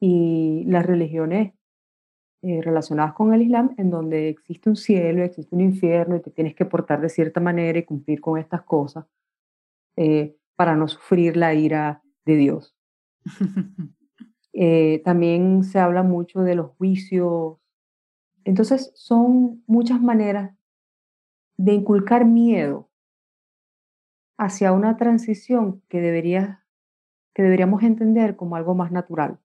[0.00, 1.52] y las religiones
[2.42, 6.30] eh, relacionadas con el Islam, en donde existe un cielo, existe un infierno y te
[6.30, 9.06] tienes que portar de cierta manera y cumplir con estas cosas
[9.96, 12.76] eh, para no sufrir la ira de Dios.
[14.60, 17.58] Eh, también se habla mucho de los juicios.
[18.42, 20.52] Entonces son muchas maneras
[21.58, 22.90] de inculcar miedo
[24.36, 26.64] hacia una transición que, debería,
[27.34, 29.38] que deberíamos entender como algo más natural.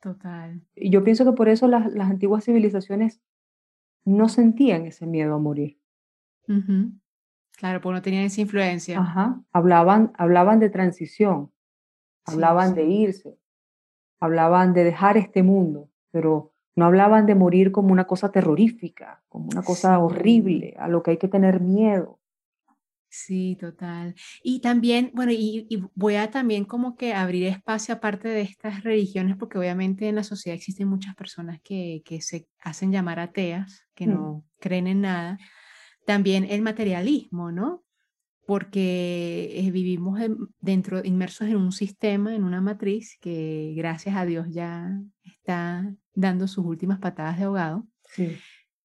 [0.00, 0.62] Total.
[0.74, 3.20] Y yo pienso que por eso las, las antiguas civilizaciones
[4.04, 5.78] no sentían ese miedo a morir.
[7.56, 8.98] Claro, porque no tenían esa influencia.
[8.98, 9.42] Ajá.
[9.52, 11.52] Hablaban, hablaban de transición,
[12.24, 13.38] hablaban de irse,
[14.18, 19.48] hablaban de dejar este mundo, pero no hablaban de morir como una cosa terrorífica, como
[19.50, 22.19] una cosa horrible, a lo que hay que tener miedo.
[23.12, 24.14] Sí, total.
[24.40, 29.36] Y también, bueno, y, voy a también como que abrir espacio aparte de estas religiones,
[29.36, 34.06] porque obviamente en la sociedad existen muchas personas que, que se hacen llamar ateas, que
[34.06, 34.10] mm.
[34.10, 35.38] no creen en nada.
[36.06, 37.82] También el materialismo, ¿no?
[38.46, 40.20] Porque eh, vivimos
[40.60, 46.46] dentro, inmersos en un sistema, en una matriz que gracias a Dios ya está dando
[46.46, 47.88] sus últimas patadas de ahogado.
[48.04, 48.36] Sí.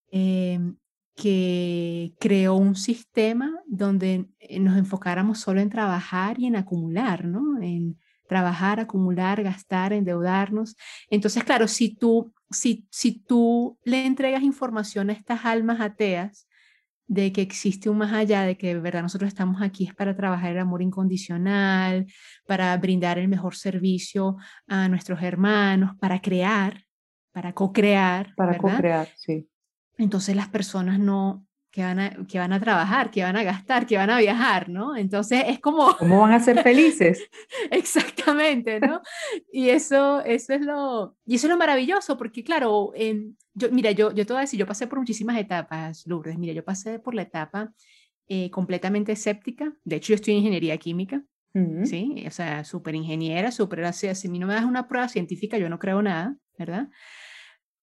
[0.10, 0.78] Em,
[1.16, 7.62] que creó un sistema donde eh, nos enfocáramos solo en trabajar y en acumular, ¿no?
[7.62, 7.98] En
[8.28, 10.76] trabajar, acumular, gastar, endeudarnos.
[11.10, 16.48] Entonces, claro, si tú, si, si tú le entregas información a estas almas ateas
[17.08, 20.18] de que existe un más allá, de que de verdad nosotros estamos aquí es para
[20.18, 22.08] trabajar el amor incondicional,
[22.46, 24.36] para brindar el mejor servicio
[24.68, 26.84] a nuestros hermanos, para crear,
[27.32, 28.34] para co-crear.
[28.36, 29.48] Para co-crear, sí
[29.98, 33.86] entonces las personas no, que van, a, que van a trabajar, que van a gastar,
[33.86, 34.96] que van a viajar, ¿no?
[34.96, 35.94] Entonces es como...
[35.98, 37.30] ¿Cómo van a ser felices?
[37.70, 39.02] Exactamente, ¿no?
[39.52, 42.94] y eso, eso, es lo, y eso es lo maravilloso, porque claro,
[43.54, 46.54] yo, mira, yo, yo te voy a decir, yo pasé por muchísimas etapas, Lourdes, mira,
[46.54, 47.74] yo pasé por la etapa
[48.30, 51.26] eh, completamente escéptica, de hecho yo estoy en ingeniería química,
[51.84, 52.24] ¿sí?
[52.26, 55.58] O sea, súper ingeniera, súper así, si a mí no me das una prueba científica,
[55.58, 56.88] yo no creo nada, ¿verdad?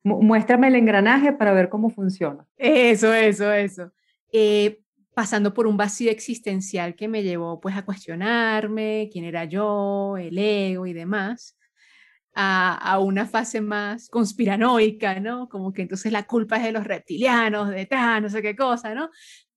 [0.05, 2.47] Muéstrame el engranaje para ver cómo funciona.
[2.57, 3.93] Eso, eso, eso.
[4.33, 4.81] Eh,
[5.15, 10.37] pasando por un vacío existencial que me llevó pues a cuestionarme quién era yo, el
[10.39, 11.59] ego y demás,
[12.35, 15.49] a, a, una fase más conspiranoica, ¿no?
[15.49, 18.95] Como que entonces la culpa es de los reptilianos, de tal, no sé qué cosa,
[18.95, 19.11] ¿no?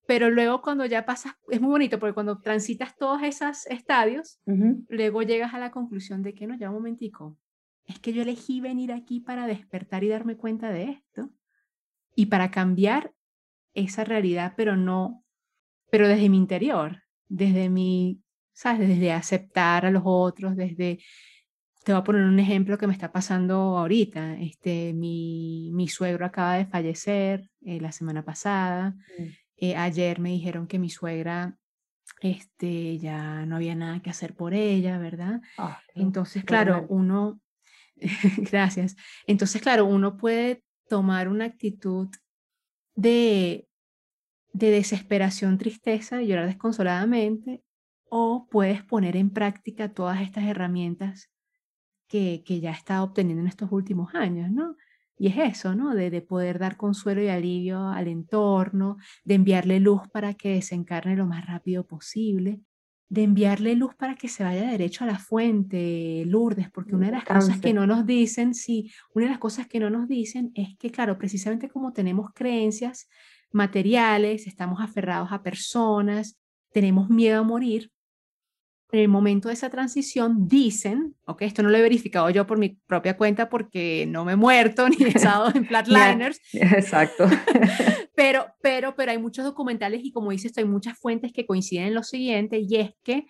[0.07, 4.39] Pero luego cuando ya pasas, es muy bonito porque cuando transitas todos esos estadios,
[4.87, 7.37] luego llegas a la conclusión de que no, ya un momentico,
[7.85, 11.29] es que yo elegí venir aquí para despertar y darme cuenta de esto
[12.15, 13.13] y para cambiar
[13.73, 15.23] esa realidad, pero no,
[15.91, 18.21] pero desde mi interior, desde mi,
[18.53, 18.87] ¿sabes?
[18.87, 20.99] Desde aceptar a los otros, desde,
[21.83, 26.25] te voy a poner un ejemplo que me está pasando ahorita, este, mi, mi suegro
[26.25, 29.23] acaba de fallecer eh, la semana pasada, mm.
[29.57, 31.57] eh, ayer me dijeron que mi suegra
[32.21, 35.41] este, ya no había nada que hacer por ella, ¿verdad?
[35.57, 37.41] Ah, Entonces, claro, uno,
[38.51, 38.95] Gracias.
[39.27, 42.09] Entonces, claro, uno puede tomar una actitud
[42.95, 43.67] de,
[44.53, 47.63] de desesperación, tristeza, de llorar desconsoladamente,
[48.09, 51.31] o puedes poner en práctica todas estas herramientas
[52.07, 54.75] que, que ya está obteniendo en estos últimos años, ¿no?
[55.17, 55.95] Y es eso, ¿no?
[55.95, 61.15] De, de, poder dar consuelo y alivio al entorno, de enviarle luz para que desencarne
[61.15, 62.61] lo más rápido posible,
[63.09, 67.13] de enviarle luz para que se vaya derecho a la fuente, Lourdes, porque una de
[67.13, 70.51] las cosas que no nos dicen, sí, una de las cosas que no nos dicen
[70.55, 73.07] es que, claro, precisamente como tenemos creencias
[73.51, 76.39] materiales, estamos aferrados a personas,
[76.71, 77.91] tenemos miedo a morir,
[78.91, 82.57] en el momento de esa transición dicen, ok, esto no lo he verificado yo por
[82.57, 86.39] mi propia cuenta porque no me he muerto ni he estado en flatliners.
[86.53, 87.25] Exacto.
[88.15, 91.95] pero, pero, pero hay muchos documentales y como dices, hay muchas fuentes que coinciden en
[91.95, 93.25] lo siguiente y es que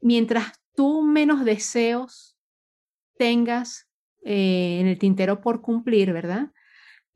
[0.00, 2.36] mientras tú menos deseos
[3.16, 3.88] tengas
[4.24, 6.50] eh, en el tintero por cumplir, ¿verdad?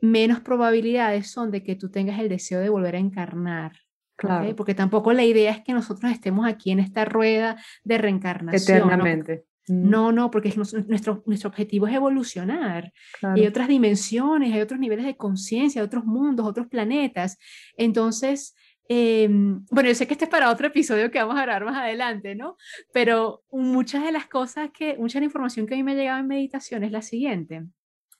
[0.00, 3.72] Menos probabilidades son de que tú tengas el deseo de volver a encarnar
[4.16, 4.54] Claro.
[4.56, 8.78] Porque tampoco la idea es que nosotros estemos aquí en esta rueda de reencarnación.
[8.78, 9.44] Eternamente.
[9.66, 12.92] No, no, porque nuestro, nuestro objetivo es evolucionar.
[13.34, 17.38] Y hay otras dimensiones, hay otros niveles de conciencia, otros mundos, otros planetas.
[17.76, 18.54] Entonces,
[18.88, 21.78] em, bueno, yo sé que este es para otro episodio que vamos a hablar más
[21.78, 22.56] adelante, ¿no?
[22.92, 25.96] Pero muchas de las cosas que, mucha de la información que a mí me ha
[25.96, 27.64] llegado en meditación es la siguiente.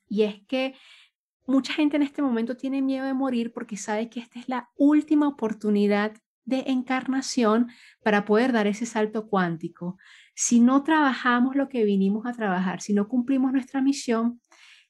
[0.08, 0.74] Y es que
[1.46, 4.70] Mucha gente en este momento tiene miedo de morir porque sabe que esta es la
[4.76, 6.12] última oportunidad
[6.44, 7.68] de encarnación
[8.02, 9.98] para poder dar ese salto cuántico.
[10.34, 14.40] Si no trabajamos lo que vinimos a trabajar, si no cumplimos nuestra misión,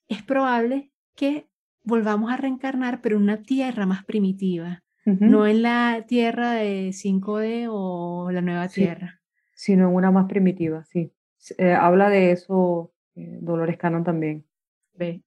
[0.08, 1.48] es probable que
[1.82, 7.68] volvamos a reencarnar, pero en una tierra más primitiva, no en la tierra de 5D
[7.70, 9.20] o la nueva tierra.
[9.54, 11.12] Sino en una más primitiva, sí.
[11.58, 14.46] Eh, habla de eso eh, Dolores Cannon también.
[14.94, 15.23] Ve.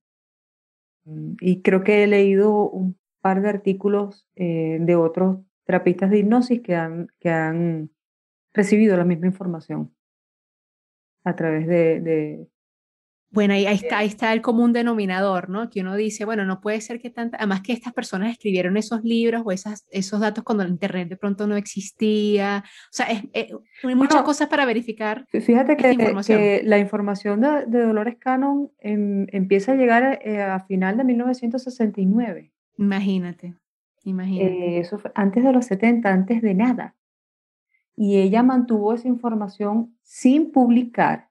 [1.08, 6.20] Mm, y creo que he leído un par de artículos eh, de otros terapistas de
[6.20, 7.89] hipnosis que han, que han
[8.54, 9.96] recibido la misma información
[11.24, 12.48] a través de,
[13.30, 15.70] bueno, ahí, está, ahí está el común denominador, ¿no?
[15.70, 19.04] Que uno dice, bueno, no puede ser que tanta, además que estas personas escribieron esos
[19.04, 22.63] libros o esas, esos datos cuando el Internet de pronto no existía.
[22.66, 23.50] O sea, es, eh,
[23.84, 25.26] hay muchas cosas para verificar.
[25.30, 31.04] Fíjate que, la información de, Dolores Cannon em, empieza a llegar eh, a final de
[31.04, 32.54] 1969.
[32.78, 33.56] Imagínate,
[34.04, 34.78] imagínate.
[34.78, 36.96] Eh, eso fue antes de los 70, antes de nada.
[37.96, 41.28] Y ella mantuvo esa información sin publicar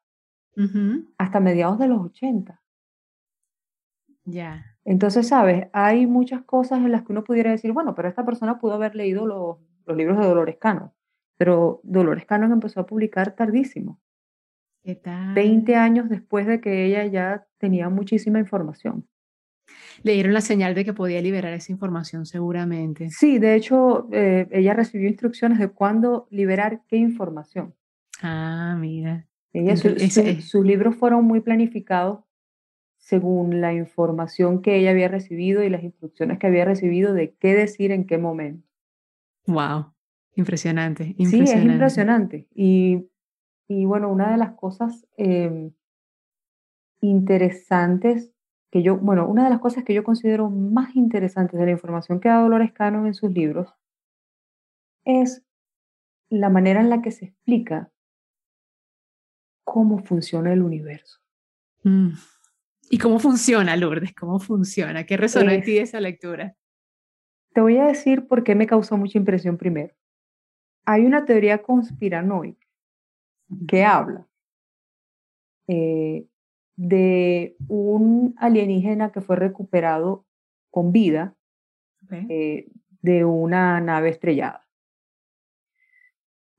[1.18, 2.62] hasta mediados de los 80.
[4.24, 4.76] Ya.
[4.84, 8.58] Entonces, sabes, hay muchas cosas en las que uno pudiera decir, bueno, pero esta persona
[8.58, 10.92] pudo haber leído los, los libros de Dolores Cannon,
[11.36, 14.00] pero Dolores Cannon empezó a publicar tardísimo.
[14.82, 15.34] ¿Qué tal?
[15.34, 19.08] 20 años después de que ella ya tenía muchísima información.
[20.02, 23.10] Le dieron la señal de que podía liberar esa información seguramente.
[23.10, 27.74] Sí, de hecho, eh, ella recibió instrucciones de cuándo liberar qué información.
[28.22, 29.26] Ah, mira.
[29.58, 32.20] Ella, sus libros fueron muy planificados
[32.98, 37.54] según la información que ella había recibido y las instrucciones que había recibido de qué
[37.54, 38.68] decir en qué momento.
[39.46, 39.94] Wow,
[40.34, 41.14] impresionante.
[41.18, 42.48] Sí, es impresionante.
[42.54, 43.08] Y,
[43.66, 45.70] y, bueno, una de las cosas em,
[47.00, 48.32] interesantes
[48.70, 52.20] que yo, bueno, una de las cosas que yo considero más interesantes de la información
[52.20, 53.72] que da Dolores Cano en sus libros
[55.04, 55.46] es
[56.28, 57.90] la manera en la que se explica
[59.66, 61.18] cómo funciona el universo.
[61.82, 62.12] Mm.
[62.88, 64.14] ¿Y cómo funciona, Lourdes?
[64.14, 65.04] ¿Cómo funciona?
[65.04, 66.54] ¿Qué resonó en ti esa lectura?
[67.52, 69.92] Te voy a decir por qué me causó mucha impresión primero.
[70.84, 72.64] Hay una teoría conspiranoica
[73.66, 74.28] que habla
[75.66, 76.26] eh,
[76.76, 80.24] de un alienígena que fue recuperado
[80.70, 81.34] con vida
[82.12, 82.68] eh,
[83.02, 84.65] de una nave estrellada.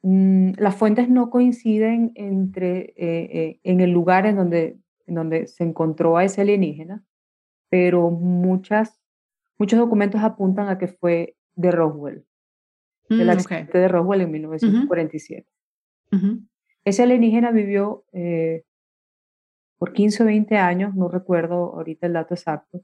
[0.09, 5.63] Mm, las fuentes no coinciden entre, eh, en el lugar en donde en donde se
[5.63, 7.03] encontró a ese alienígena,
[7.69, 9.01] pero muchas,
[9.57, 12.25] muchos documentos apuntan a que fue de Roswell,
[13.09, 15.47] del mm, accidente de Roswell en 1947.
[16.85, 18.63] Ese alienígena vivió eh,
[19.77, 22.83] por 15 o 20 años, no recuerdo ahorita el dato exacto,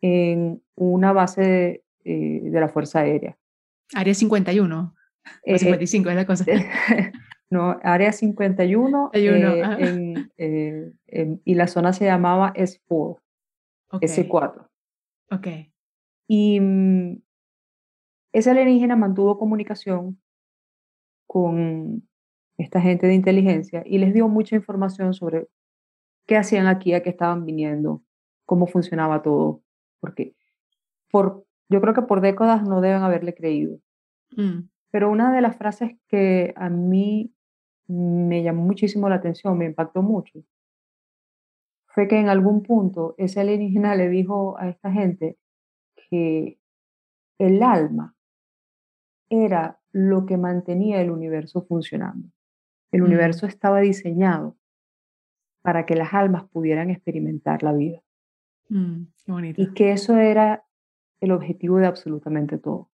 [0.00, 3.38] en una base de, eh, la Fuerza Aérea.
[3.94, 4.94] Área 51.
[5.44, 6.44] 55 es la cosa.
[7.50, 10.92] no, Área 51, eh,
[11.44, 13.18] y la zona se llamaba S4,
[13.92, 14.68] S4.
[15.30, 15.48] Ok.
[16.26, 17.22] Y mm,
[18.32, 20.20] ese alienígena mantuvo comunicación
[21.26, 22.08] con
[22.56, 25.48] esta gente de inteligencia y les dio mucha información sobre
[26.26, 28.02] qué hacían aquí, a qué estaban viniendo,
[28.44, 29.62] cómo funcionaba todo,
[30.00, 30.34] porque
[31.10, 33.78] por, yo creo que por décadas no deben haberle creído.
[34.36, 34.68] Mm.
[34.94, 37.34] Pero una de las frases que a mí
[37.88, 40.44] me llamó muchísimo la atención, me impactó mucho,
[41.86, 45.36] fue que en algún punto ese alienígena le dijo a esta gente
[45.96, 46.60] que
[47.40, 48.14] el alma
[49.28, 52.28] era lo que mantenía el universo funcionando.
[52.92, 53.06] El mm.
[53.06, 54.56] universo estaba diseñado
[55.62, 58.00] para que las almas pudieran experimentar la vida.
[58.68, 59.06] Mm,
[59.56, 60.64] y que eso era
[61.18, 62.90] el objetivo de absolutamente todo.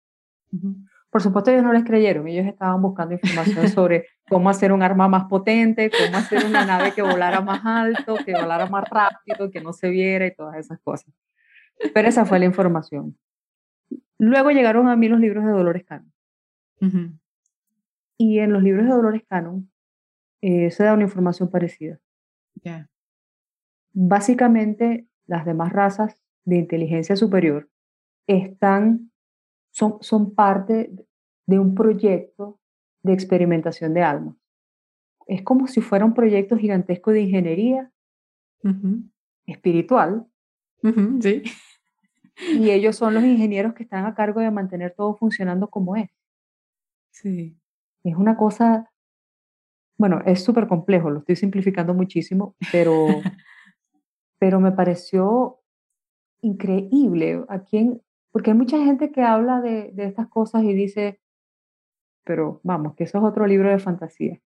[1.11, 5.09] Por supuesto, ellos no les creyeron, ellos estaban buscando información sobre cómo hacer un arma
[5.09, 9.61] más potente, cómo hacer una nave que volara más alto, que volara más rápido, que
[9.61, 11.15] no se viera y todas esas cosas.
[11.95, 13.17] Pero esa fue la información.
[14.19, 16.13] Luego llegaron a mí los libros de Dolores Cannon.
[18.19, 19.71] Y en los libros de Dolores Cannon
[20.43, 21.99] eh, se da una información parecida.
[23.93, 27.69] Básicamente, las demás razas de inteligencia superior
[28.27, 29.11] están
[29.79, 30.91] son, parte
[31.47, 32.59] de un proyecto
[33.03, 34.37] de experimentación de almas.
[35.27, 37.91] Es como si fuera un proyecto gigantesco de ingeniería
[39.47, 40.27] espiritual.
[41.21, 41.43] sí.
[42.41, 46.09] Y ellos son los ingenieros que están a cargo de mantener todo funcionando como es.
[47.11, 47.59] Sí.
[48.05, 48.93] Es una cosa,
[49.97, 53.07] bueno, es súper complejo, lo estoy simplificando muchísimo, pero,
[54.39, 55.59] pero me pareció
[56.41, 61.21] increíble a quién, porque hay mucha gente que habla de, de estas cosas y dice,
[62.25, 64.41] pero vamos, que eso es otro libro de fantasía.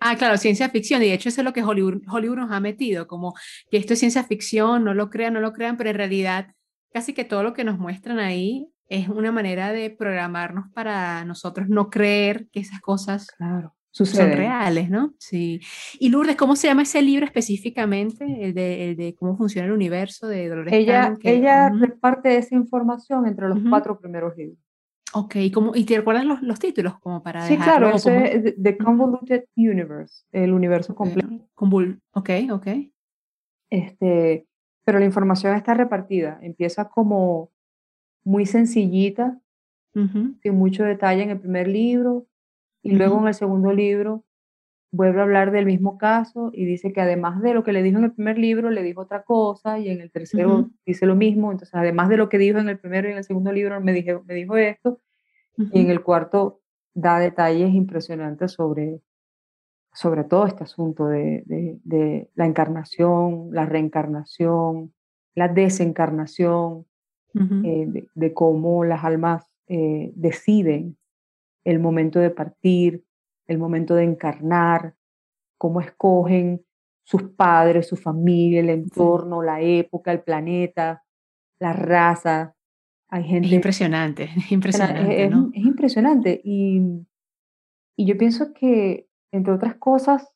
[0.00, 2.60] Ah, claro, ciencia ficción, y de hecho eso es lo que Hollywood, Hollywood, nos ha
[2.60, 3.34] metido, como
[3.70, 6.54] que esto es ciencia ficción, no lo crean, no lo crean, pero en realidad
[6.92, 11.68] casi que todo lo que nos muestran ahí es una manera de programarnos para nosotros
[11.68, 13.74] no creer que esas cosas claro.
[14.04, 15.14] Son reales, ¿no?
[15.18, 15.60] Sí.
[15.98, 18.24] Y Lourdes, ¿cómo se llama ese libro específicamente?
[18.44, 23.26] El de, el de cómo funciona el universo de Dolores Ella, ella reparte esa información
[23.26, 24.58] entre los cuatro primeros libros.
[25.14, 28.54] Ok, ¿y, cómo, y te recuerdas los, los, títulos como para Sí, claro, ese es
[28.62, 31.48] The Convoluted Universe, el universo completo.
[31.54, 32.66] Convol ok, ok.
[33.70, 34.46] Este,
[34.84, 36.38] pero la información está repartida.
[36.42, 37.50] Empieza como
[38.24, 39.40] muy sencillita,
[39.94, 42.26] sin mucho detalle en el primer libro,
[42.86, 44.24] y luego en el segundo libro
[44.92, 47.98] vuelve a hablar del mismo caso y dice que además de lo que le dijo
[47.98, 51.52] en el primer libro, le dijo otra cosa y en el tercero dice lo mismo.
[51.52, 53.92] Entonces, además de lo que dijo en el primero y en el segundo libro, me,
[53.92, 55.00] dije, me dijo esto.
[55.72, 56.60] Y en el cuarto
[56.94, 59.00] da detalles impresionantes sobre,
[59.92, 64.94] sobre todo este asunto de, de, la encarnación, la reencarnación,
[65.34, 66.86] la desencarnación,
[67.64, 70.96] eh, de, cómo las almas eh, deciden
[71.66, 73.04] el momento de partir,
[73.46, 74.94] el momento de encarnar,
[75.58, 76.64] cómo escogen
[77.02, 81.02] sus padres, su familia, el entorno, la época, el planeta,
[81.58, 82.54] la raza.
[83.08, 85.24] Hay gente, es impresionante, es impresionante.
[85.24, 86.40] Es, es impresionante.
[86.44, 86.80] Y,
[87.96, 90.32] y yo pienso que, entre otras cosas,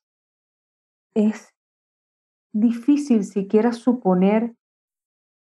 [1.15, 1.55] es
[2.53, 4.57] difícil siquiera suponer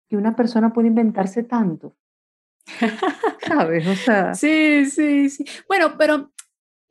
[0.08, 1.94] que una persona puede inventarse tanto.
[3.46, 3.86] ¿Sabes?
[3.86, 4.34] O sea.
[4.34, 5.44] Sí, sí, sí.
[5.68, 6.32] Bueno, pero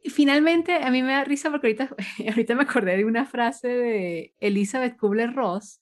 [0.06, 1.96] finalmente a mí me da risa porque ahorita,
[2.30, 5.82] ahorita me acordé de una frase de Elizabeth Kubler-Ross.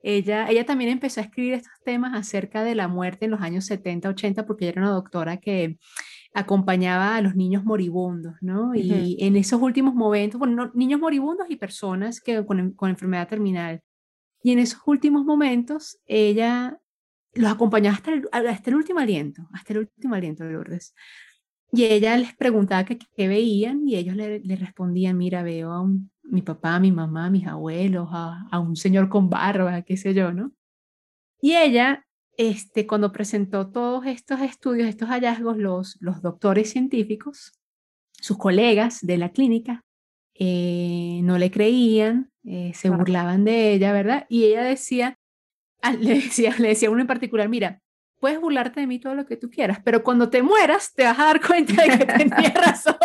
[0.00, 3.66] Ella, ella también empezó a escribir estos temas acerca de la muerte en los años
[3.66, 5.78] 70, 80, porque ella era una doctora que
[6.34, 8.74] acompañaba a los niños moribundos, ¿no?
[8.74, 13.82] Y en esos últimos momentos, bueno, niños moribundos y personas que, con, con enfermedad terminal.
[14.42, 16.78] Y en esos últimos momentos, ella
[17.38, 20.94] los acompañaba hasta el, hasta el último aliento, hasta el último aliento de Lourdes.
[21.72, 25.86] Y ella les preguntaba qué, veían y ellos le, respondían, mira, veo a
[26.22, 30.52] mi papá, mi mamá, mis abuelos, a, un señor con barba, qué sé yo, ¿no?
[31.40, 32.04] Y ella,
[32.36, 37.52] este, cuando presentó todos estos estudios, estos hallazgos, los, los doctores científicos,
[38.12, 39.84] sus colegas de la clínica,
[40.34, 44.26] eh, no le creían, eh, se burlaban de ella, ¿verdad?
[44.28, 45.18] Y ella decía,
[46.00, 47.80] le decía, le decía uno en particular, mira,
[48.20, 51.18] puedes burlarte de mí todo lo que tú quieras, pero cuando te mueras te vas
[51.18, 52.96] a dar cuenta de que tenía razón.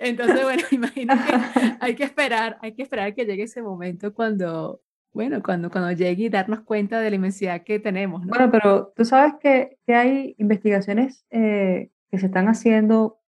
[0.00, 1.34] Entonces, bueno, imagino que
[1.80, 4.80] hay que esperar, hay que esperar que llegue ese momento cuando,
[5.12, 8.26] bueno, cuando, cuando llegue y darnos cuenta de la inmensidad que tenemos.
[8.26, 13.20] Bueno, pero tú sabes que, que hay investigaciones eh, que se están haciendo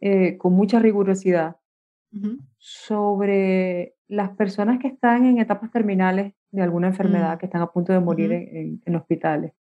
[0.00, 1.56] eh, con mucha rigurosidad
[2.56, 7.38] sobre las personas que están en etapas terminales de alguna enfermedad, mm.
[7.38, 9.52] que están a punto de morir en, hospitales.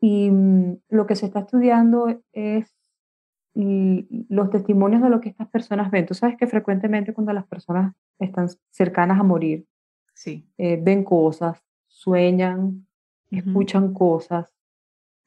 [0.00, 2.74] Y mm, lo que se está estudiando es
[3.54, 6.06] los testimonios de lo que estas personas ven.
[6.06, 9.66] Tú sabes que frecuentemente cuando las personas están cercanas a morir,
[10.14, 10.48] sí.
[10.58, 12.86] Eh, ven cosas, sueñan,
[13.30, 14.46] escuchan cosas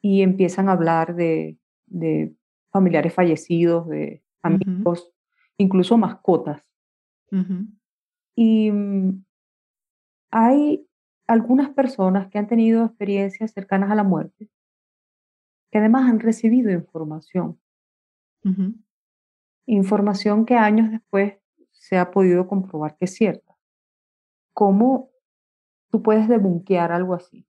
[0.01, 1.57] y empiezan a hablar de,
[1.87, 2.33] de
[2.71, 5.11] familiares fallecidos, de amigos,
[5.57, 6.71] incluso mascotas.
[8.35, 9.23] Y mm,
[10.31, 10.87] hay
[11.27, 14.49] algunas personas que han tenido experiencias cercanas a la muerte,
[15.71, 17.59] que además han recibido información.
[19.65, 21.35] Información que años después
[21.71, 23.55] se ha podido comprobar que es cierta.
[24.53, 25.11] ¿Cómo
[25.89, 27.45] tú puedes debunquear algo así?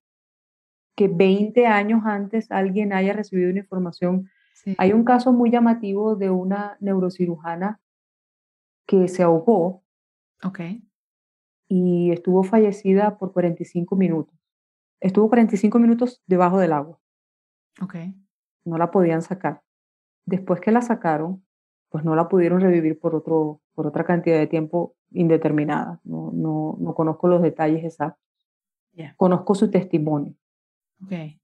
[0.94, 4.28] Que 20 años antes alguien haya recibido una información.
[4.78, 7.80] Hay un caso muy llamativo de una neurocirujana
[8.86, 9.82] que se ahogó.
[10.44, 10.82] Okay
[11.74, 14.38] y estuvo fallecida por 45 minutos.
[15.00, 17.00] Estuvo 45 minutos debajo del agua.
[17.80, 17.94] Ok.
[18.66, 19.62] No la podían sacar.
[20.26, 21.42] Después que la sacaron,
[21.88, 25.98] pues no la pudieron revivir por, otro, por otra cantidad de tiempo indeterminada.
[26.04, 28.22] No, no, no conozco los detalles exactos.
[29.16, 30.34] Conozco su testimonio.
[31.06, 31.40] Okay.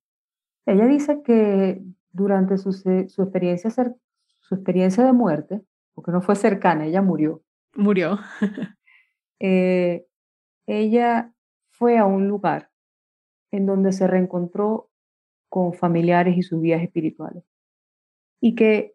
[0.66, 5.62] Ella dice que durante su, su, experiencia, su experiencia de muerte,
[5.94, 7.42] porque no fue cercana, ella murió.
[7.74, 8.18] Murió.
[9.40, 10.04] eh,
[10.68, 11.32] ella
[11.70, 12.70] fue a un lugar
[13.50, 14.90] en donde se reencontró
[15.48, 17.42] con familiares y sus guías espirituales.
[18.38, 18.94] Y que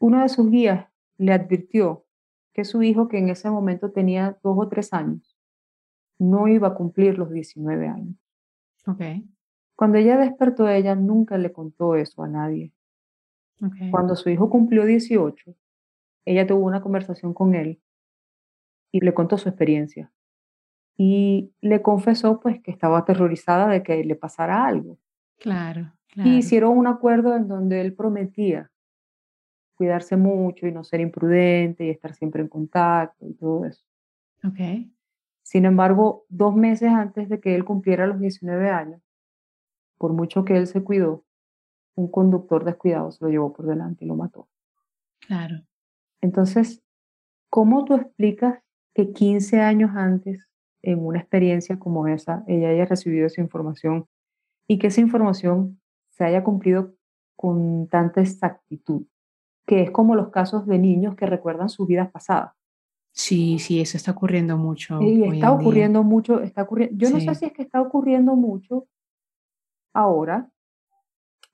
[0.00, 2.04] uno de sus guías le advirtió
[2.52, 5.38] que su hijo, que en ese momento tenía dos o tres años,
[6.18, 8.16] no iba a cumplir los 19 años.
[8.84, 9.24] Okay.
[9.76, 12.72] Cuando ella despertó, ella nunca le contó eso a nadie.
[13.90, 15.54] Cuando su hijo cumplió 18,
[16.24, 17.80] ella tuvo una conversación con él
[18.90, 20.12] y le contó su experiencia
[20.96, 24.98] y le confesó pues que estaba aterrorizada de que le pasara algo.
[25.38, 26.30] Claro, claro.
[26.30, 28.70] Y hicieron un acuerdo en donde él prometía
[29.74, 33.84] cuidarse mucho y no ser imprudente y estar siempre en contacto y todo eso.
[34.42, 34.88] Ok.
[35.42, 39.00] Sin embargo, dos meses antes de que él cumpliera los 19 años,
[39.98, 41.24] por mucho que él se cuidó,
[41.94, 44.48] un conductor descuidado se lo llevó por delante y lo mató.
[45.20, 45.62] Claro.
[46.20, 46.82] Entonces,
[47.50, 48.60] ¿cómo tú explicas
[48.94, 50.48] que 15 años antes
[50.86, 54.06] en una experiencia como esa, ella haya recibido esa información
[54.68, 55.80] y que esa información
[56.10, 56.94] se haya cumplido
[57.34, 59.02] con tanta exactitud,
[59.66, 62.54] que es como los casos de niños que recuerdan su vida pasada.
[63.10, 65.02] Sí, sí, eso está ocurriendo mucho.
[65.02, 66.96] Y está ocurriendo mucho, está ocurriendo.
[66.96, 68.86] Yo no sé si es que está ocurriendo mucho
[69.92, 70.48] ahora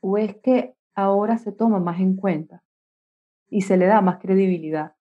[0.01, 2.63] o es que ahora se toma más en cuenta
[3.49, 4.93] y se le da más credibilidad.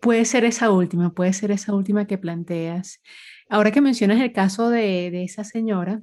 [0.00, 3.00] Puede ser esa última, puede ser esa última que planteas.
[3.48, 6.02] Ahora que mencionas el caso de, de esa señora,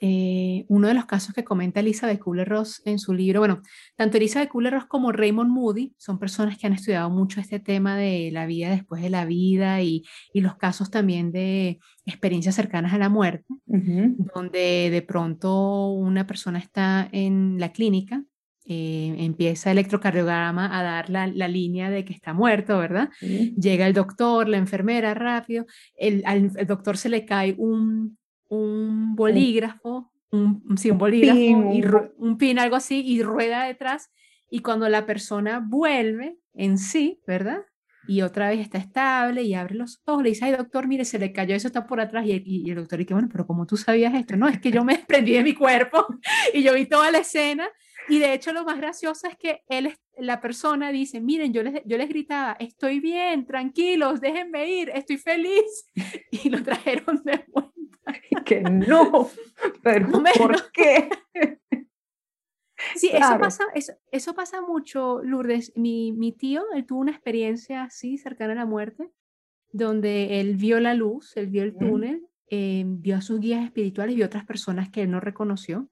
[0.00, 3.62] eh, uno de los casos que comenta Elizabeth Kubler-Ross en su libro, bueno,
[3.96, 8.30] tanto Elizabeth Kubler-Ross como Raymond Moody son personas que han estudiado mucho este tema de
[8.30, 10.04] la vida después de la vida y,
[10.34, 16.58] y los casos también de experiencias cercanas a la muerte, donde de pronto una persona
[16.58, 18.22] está en la clínica
[18.68, 23.10] eh, empieza el electrocardiograma a dar la, la, línea de que está muerto, ¿verdad?
[23.20, 29.14] Llega el doctor, la enfermera rápido, el, al el doctor se le cae un, un
[29.14, 31.82] bolígrafo, un, sí, un bolígrafo, pin, y
[32.18, 34.10] un pin, algo así, y rueda detrás,
[34.50, 37.64] y cuando la persona vuelve en sí, ¿verdad?
[38.08, 41.18] Y otra vez está estable y abre los ojos, le dice, ay doctor, mire, se
[41.18, 42.24] le cayó, eso está por atrás.
[42.26, 44.36] Y, y, el doctor dice, bueno, pero como tú sabías esto?
[44.36, 46.06] No, es que yo me desprendí de mi cuerpo
[46.54, 47.68] y yo vi toda la escena.
[48.08, 51.82] Y de hecho lo más gracioso es que él, la persona dice, miren, yo les,
[51.84, 55.90] yo les gritaba, estoy bien, tranquilos, déjenme ir, estoy feliz.
[56.30, 58.44] Y lo trajeron de vuelta.
[58.44, 59.30] que no,
[59.82, 61.08] pero ¿por qué?
[62.94, 65.72] Sí, eso, pasa, eso, eso, pasa mucho, Lourdes.
[65.76, 69.10] Mi, mi tío, él tuvo una experiencia así, cercana a la muerte,
[69.72, 74.14] donde él vio la luz, él vio el túnel, eh, vio a sus guías espirituales,
[74.14, 75.88] vio otras personas que él no reconoció.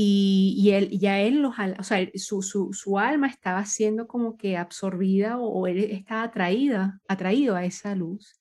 [0.00, 4.56] Y, él, ya él, los, o sea, su, su, su, alma estaba siendo como que
[4.56, 8.38] absorbida o, o él estaba atraída, atraído a esa luz.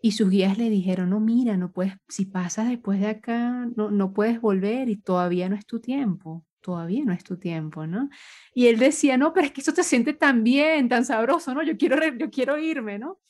[0.00, 3.90] Y sus guías le dijeron, no, mira, no puedes, si pasas después de acá, no,
[3.90, 8.08] no puedes volver y todavía no es tu tiempo, todavía no es tu tiempo, ¿no?
[8.54, 11.62] Y él decía, no, pero es que eso te siente tan bien, tan sabroso, ¿no?
[11.62, 13.20] Yo quiero, yo quiero irme, ¿no?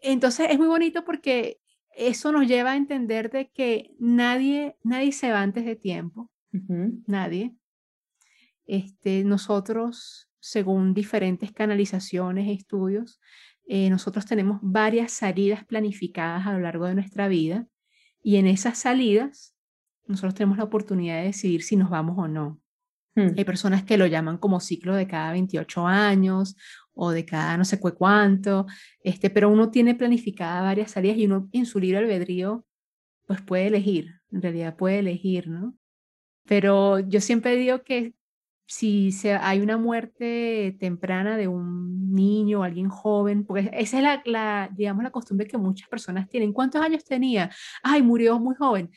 [0.00, 1.60] Entonces es muy bonito porque
[1.96, 6.58] eso nos lleva a entender de que nadie, nadie se va antes de tiempo, uh
[6.58, 7.02] -huh.
[7.06, 7.54] nadie.
[8.66, 13.20] Este, nosotros, según diferentes canalizaciones e estudios,
[13.66, 17.66] eh, nosotros tenemos varias salidas planificadas a lo largo de nuestra vida
[18.22, 19.54] y en esas salidas
[20.06, 22.60] nosotros tenemos la oportunidad de decidir si nos vamos o no.
[23.14, 23.34] Hmm.
[23.36, 26.56] Hay personas que lo llaman como ciclo de cada 28 años
[26.94, 28.66] o de cada no sé cuánto,
[29.02, 32.64] este, pero uno tiene planificada varias salidas y uno en su libro albedrío
[33.26, 35.77] pues puede elegir, en realidad puede elegir, ¿no?
[36.48, 38.14] Pero yo siempre digo que
[38.66, 44.02] si se, hay una muerte temprana de un niño o alguien joven, porque esa es
[44.02, 46.52] la, la, digamos, la costumbre que muchas personas tienen.
[46.52, 47.50] ¿Cuántos años tenía?
[47.82, 48.90] Ay, murió muy joven.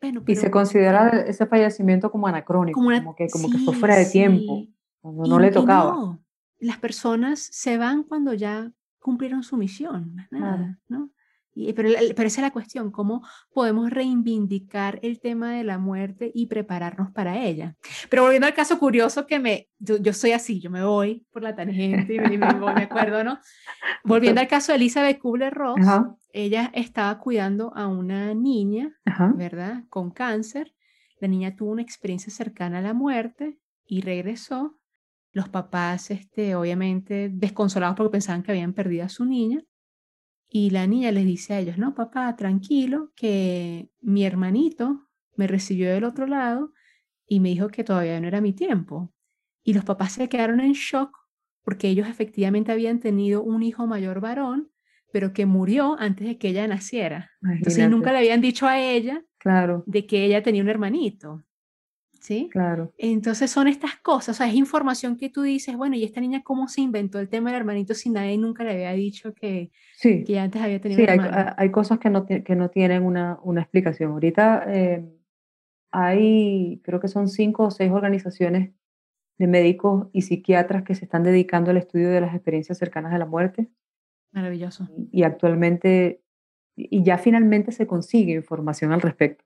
[0.00, 3.52] Bueno, pero, y se considera ese fallecimiento como anacrónico, como, una, como, que, como sí,
[3.52, 4.12] que fue fuera de sí.
[4.12, 4.66] tiempo,
[5.00, 5.92] cuando no le tocaba.
[5.92, 6.24] No.
[6.58, 11.10] Las personas se van cuando ya cumplieron su misión, nada, ¿no?
[11.58, 16.30] Y, pero, pero, esa es la cuestión, cómo podemos reivindicar el tema de la muerte
[16.34, 17.74] y prepararnos para ella.
[18.10, 21.42] Pero volviendo al caso curioso que me, yo, yo soy así, yo me voy por
[21.42, 23.38] la tangente y me, me, voy, me acuerdo, ¿no?
[24.04, 25.78] Volviendo al caso de Elizabeth Kubler-Ross,
[26.34, 29.32] ella estaba cuidando a una niña, Ajá.
[29.34, 29.84] ¿verdad?
[29.88, 30.74] Con cáncer.
[31.20, 34.78] La niña tuvo una experiencia cercana a la muerte y regresó.
[35.32, 39.62] Los papás, este, obviamente, desconsolados porque pensaban que habían perdido a su niña.
[40.48, 45.92] Y la niña les dice a ellos, no, papá, tranquilo, que mi hermanito me recibió
[45.92, 46.72] del otro lado
[47.26, 49.12] y me dijo que todavía no era mi tiempo.
[49.62, 51.10] Y los papás se quedaron en shock
[51.66, 54.70] porque ellos efectivamente habían tenido un hijo mayor varón,
[55.12, 57.32] pero que murió antes de que ella naciera.
[57.42, 57.58] Imagínate.
[57.58, 59.82] Entonces nunca le habían dicho a ella claro.
[59.86, 61.42] de que ella tenía un hermanito.
[62.20, 62.48] ¿Sí?
[62.50, 62.92] Claro.
[62.98, 66.42] Entonces son estas cosas, o sea, es información que tú dices, bueno, ¿y esta niña
[66.42, 70.24] cómo se inventó el tema del hermanito si nadie nunca le había dicho que, sí.
[70.24, 71.06] que antes había tenido sí?
[71.08, 71.18] Hay,
[71.56, 74.12] hay, cosas que no, que no tienen una, una explicación.
[74.12, 75.04] Ahorita eh,
[75.90, 78.72] hay, creo que son cinco o seis organizaciones
[79.38, 83.18] de médicos y psiquiatras que se están dedicando al estudio de las experiencias cercanas a
[83.18, 83.68] la muerte.
[84.32, 84.88] Maravilloso.
[84.96, 86.22] Y, y actualmente,
[86.74, 89.44] y ya finalmente se consigue información al respecto.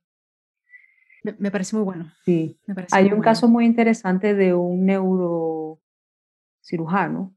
[1.23, 2.11] Me, me parece muy bueno.
[2.25, 2.59] Sí.
[2.75, 3.25] Parece Hay un bueno.
[3.25, 7.35] caso muy interesante de un neurocirujano.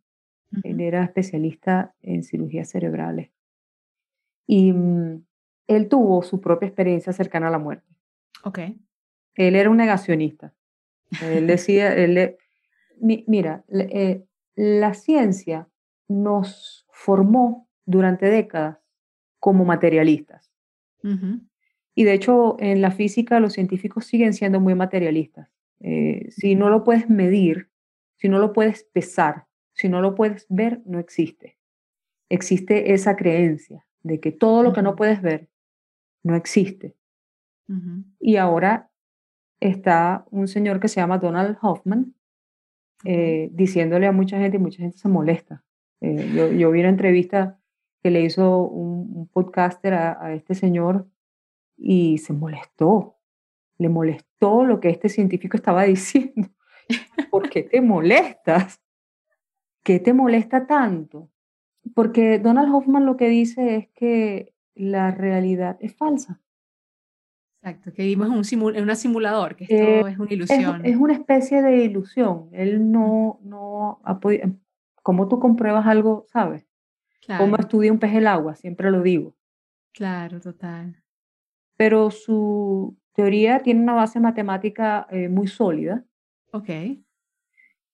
[0.52, 0.62] Uh -huh.
[0.64, 3.30] Él era especialista en cirugías cerebrales.
[4.48, 5.24] Y mm,
[5.68, 7.88] él tuvo su propia experiencia cercana a la muerte.
[8.44, 8.60] Ok.
[9.36, 10.54] Él era un negacionista.
[11.22, 12.38] Él decía, él,
[13.00, 14.24] mi, mira, eh,
[14.56, 15.68] la ciencia
[16.08, 18.78] nos formó durante décadas
[19.40, 20.52] como materialistas.
[21.04, 21.42] Uh -huh.
[21.96, 25.50] Y de hecho, en la física los científicos siguen siendo muy materialistas.
[25.80, 27.70] Eh, si no lo puedes medir,
[28.16, 31.58] si no lo puedes pesar, si no lo puedes ver, no existe.
[32.30, 35.50] Existe esa creencia de que todo lo que no puedes ver
[36.24, 36.96] no existe.
[37.68, 38.04] Uh -huh.
[38.20, 38.89] Y ahora
[39.60, 42.14] está un señor que se llama Donald Hoffman,
[43.06, 45.64] eh, diciéndole a mucha gente y mucha gente se molesta.
[46.02, 47.60] Eh, yo, yo, vi una entrevista
[48.02, 51.08] que le hizo un, podcaster a, a, este señor
[51.78, 53.18] y se molestó.
[53.78, 56.50] Le molestó lo que este científico estaba diciendo.
[57.30, 58.82] ¿Por qué te molestas?
[59.84, 61.30] ¿Qué te molesta tanto?
[61.94, 66.40] Porque Donald Hoffman lo que dice es que la realidad es falsa.
[67.62, 70.86] Exacto, que vivimos en un, una simulador, que esto eh, es una ilusión.
[70.86, 72.50] Es, una especie de ilusión.
[72.52, 74.50] Él no, no ha podido.
[75.02, 76.66] ¿Cómo tú compruebas algo, sabes?
[77.38, 78.56] ¿Cómo estudia un pez el agua?
[78.56, 79.36] Siempre lo digo.
[79.94, 81.03] Claro, total.
[81.78, 86.04] Pero su teoría tiene una base matemática eh, muy sólida.
[86.52, 86.70] Ok.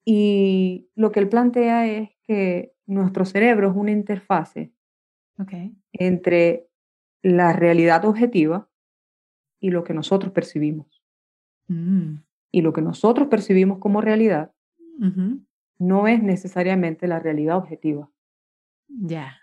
[0.05, 4.73] Y lo que él plantea es que nuestro cerebro es una interfase
[5.37, 5.75] okay.
[5.93, 6.67] entre
[7.21, 8.69] la realidad objetiva
[9.59, 11.03] y lo que nosotros percibimos.
[11.67, 12.15] Mm.
[12.51, 14.51] Y lo que nosotros percibimos como realidad
[15.77, 18.09] no es necesariamente la realidad objetiva.
[18.87, 19.37] Ya.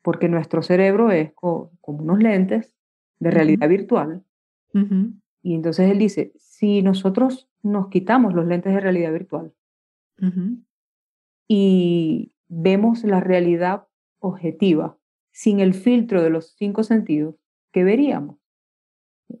[0.00, 2.75] Porque nuestro cerebro es como unos lentes
[3.18, 4.24] de realidad virtual.
[5.42, 9.54] Y entonces él dice, si nosotros nos quitamos los lentes de realidad virtual
[11.48, 13.86] y vemos la realidad
[14.18, 14.98] objetiva
[15.32, 17.36] sin el filtro de los cinco sentidos,
[17.72, 18.36] ¿qué veríamos?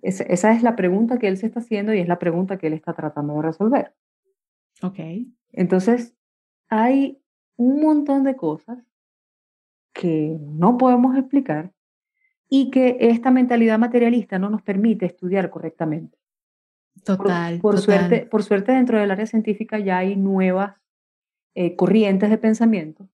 [0.02, 2.72] esa es la pregunta que él se está haciendo y es la pregunta que él
[2.72, 3.94] está tratando de resolver.
[4.82, 4.98] Ok.
[5.52, 6.14] Entonces,
[6.68, 7.20] hay
[7.56, 8.78] un montón de cosas
[9.92, 11.72] que no podemos explicar
[12.48, 16.18] y que esta mentalidad materialista no nos permite estudiar correctamente.
[17.04, 17.60] Total.
[17.60, 20.76] Por, Suerte, por suerte, dentro del área científica ya hay nuevas
[21.54, 23.08] eh, corrientes de pensamiento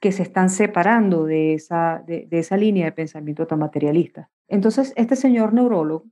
[0.00, 4.30] que se están separando de esa, de, esa línea de pensamiento tan materialista.
[4.48, 6.04] Entonces, este señor neurólogo,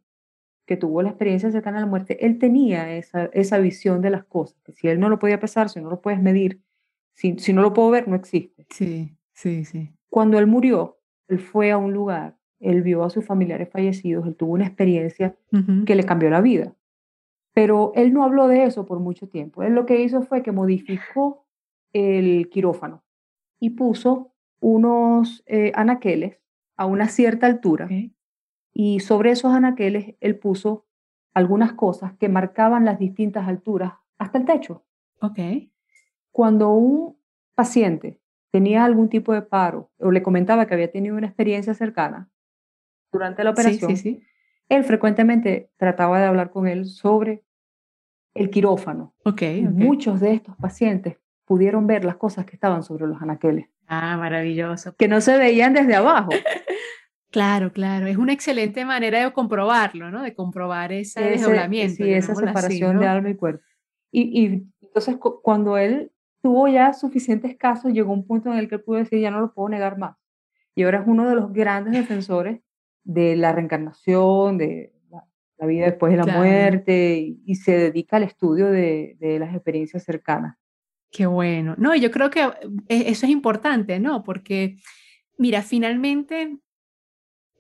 [0.67, 4.25] que tuvo la experiencia cercana a la muerte, él tenía esa, esa visión de las
[4.25, 6.63] cosas, que si él no lo podía pesar, si no lo puedes medir,
[7.15, 8.67] si, si no lo puedo ver, no existe.
[8.71, 9.91] Sí, sí, sí.
[10.09, 14.37] Cuando él murió, él fue a un lugar, él vio a sus familiares fallecidos, él
[14.37, 15.37] tuvo una experiencia
[15.85, 16.75] que le cambió la vida.
[17.55, 19.63] Pero él no habló de eso por mucho tiempo.
[19.63, 21.47] Él lo que hizo fue que modificó
[21.93, 23.03] el quirófano
[23.61, 26.39] y puso unos eh, anaqueles
[26.77, 27.89] a una cierta altura
[28.73, 30.87] y sobre esos anaqueles él puso
[31.35, 34.85] algunas cosas que marcaban las distintas alturas hasta el techo.
[35.21, 35.73] Okay.
[36.31, 37.17] Cuando un
[37.55, 38.22] paciente
[38.53, 42.29] tenía algún tipo de paro o le comentaba que había tenido una experiencia cercana
[43.11, 43.95] durante la operación,
[44.69, 47.45] él frecuentemente trataba de hablar con él sobre
[48.35, 49.15] el quirófano.
[49.25, 53.67] Okay, Muchos de estos pacientes pudieron ver las cosas que estaban sobre los anaqueles.
[53.87, 54.95] Ah, maravilloso.
[54.97, 56.31] Que no se veían desde abajo.
[57.31, 58.07] Claro, claro.
[58.09, 60.21] Es una excelente manera de comprobarlo, ¿no?
[60.21, 62.05] De comprobar ese, desdoblamiento.
[62.05, 63.65] Sí, esa separación de alma y cuerpo.
[64.11, 66.12] Y, y entonces cuando él
[66.43, 69.55] tuvo ya suficientes casos, llegó un punto en el que pudo decir, ya no lo
[69.55, 70.17] puedo negar más.
[70.75, 72.61] Y ahora es uno de los grandes defensores
[73.05, 74.95] de la reencarnación, de
[75.59, 79.55] la, vida después de la muerte, y, y, se dedica al estudio de, de las
[79.55, 80.57] experiencias cercanas.
[81.13, 81.75] Qué bueno.
[81.77, 84.25] No, yo creo que eh, eso es importante, ¿no?
[84.25, 84.79] Porque,
[85.37, 86.59] mira, finalmente,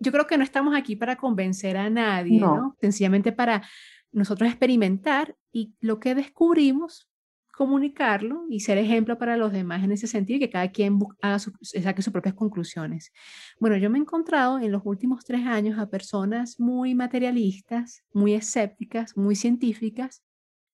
[0.01, 2.76] yo creo que no estamos aquí para convencer a nadie, ¿no?
[2.80, 3.62] Sencillamente para
[4.11, 7.11] nosotros experimentar y lo que descubrimos,
[7.53, 11.38] comunicarlo y ser ejemplo para los demás en ese sentido y que cada quien haga
[11.38, 13.12] saque sus propias conclusiones.
[13.61, 18.34] Bueno, yo me he encontrado en los últimos tres años a personas muy materialistas, muy
[18.34, 20.22] escépticas, muy científicas,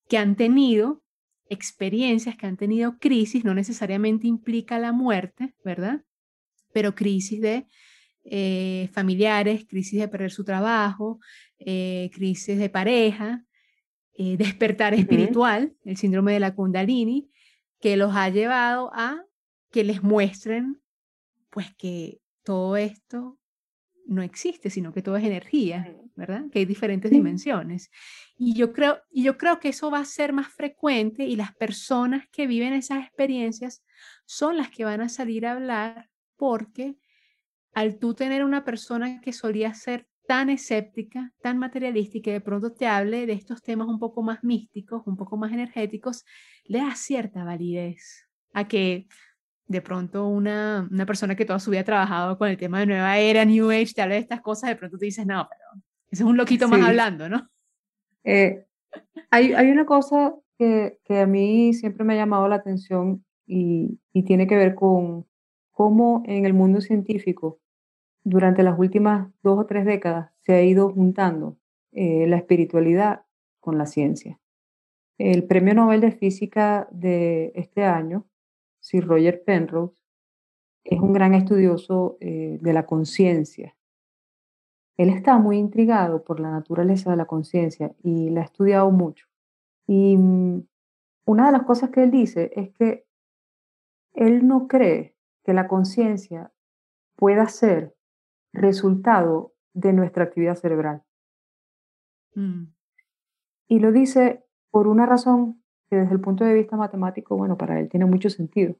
[0.08, 1.02] que han tenido
[1.48, 6.02] experiencias que han tenido crisis, no necesariamente implica la muerte, ¿verdad?
[6.72, 7.66] Pero crisis de
[8.24, 11.18] eh, familiares, crisis de perder su trabajo,
[11.58, 13.44] eh, crisis de pareja,
[14.20, 17.30] eh, despertar espiritual, el síndrome de la kundalini,
[17.80, 19.24] que los ha llevado a
[19.70, 20.82] que les muestren
[21.50, 23.38] pues que todo esto
[24.06, 26.46] no existe, sino que todo es energía, ¿verdad?
[26.50, 27.92] Que hay diferentes dimensiones.
[28.36, 31.54] Y yo, creo, y yo creo que eso va a ser más frecuente y las
[31.54, 33.84] personas que viven esas experiencias
[34.24, 36.96] son las que van a salir a hablar porque
[37.72, 42.42] al tú tener una persona que solía ser tan escéptica, tan materialista y que de
[42.42, 46.26] pronto te hable de estos temas un poco más místicos, un poco más energéticos,
[46.66, 49.08] le da cierta validez a que
[49.68, 52.84] de pronto una, una persona que toda su vida ha trabajado con el tema de
[52.84, 55.82] nueva era, New Age, te habla de estas cosas, de pronto te dices, no, pero
[56.10, 57.48] ese es un loquito más hablando, ¿no?
[58.22, 58.66] Eh,
[59.30, 63.98] hay, hay una cosa que, que, a mí siempre me ha llamado la atención y,
[64.12, 65.24] y, tiene que ver con
[65.70, 67.60] cómo en el mundo científico,
[68.28, 71.56] durante las últimas dos o tres décadas, se ha ido juntando
[71.92, 73.22] eh, la espiritualidad
[73.58, 74.38] con la ciencia.
[75.16, 78.26] El premio Nobel de Física de este año,
[78.80, 80.02] Sir Roger Penrose,
[80.84, 83.74] es un gran estudioso eh, de la conciencia.
[84.96, 89.26] Él está muy intrigado por la naturaleza de la conciencia y la ha estudiado mucho.
[89.86, 90.66] Y mm,
[91.24, 93.06] una de las cosas que él dice es que
[94.12, 96.52] él no cree que la conciencia
[97.16, 97.97] pueda ser
[98.58, 101.02] resultado de nuestra actividad cerebral.
[102.34, 102.64] Mm.
[103.68, 107.78] Y lo dice por una razón que desde el punto de vista matemático, bueno, para
[107.80, 108.76] él tiene mucho sentido.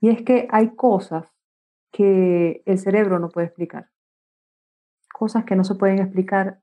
[0.00, 1.32] Y es que hay cosas
[1.90, 3.90] que el cerebro no puede explicar.
[5.12, 6.60] Cosas que no se pueden explicar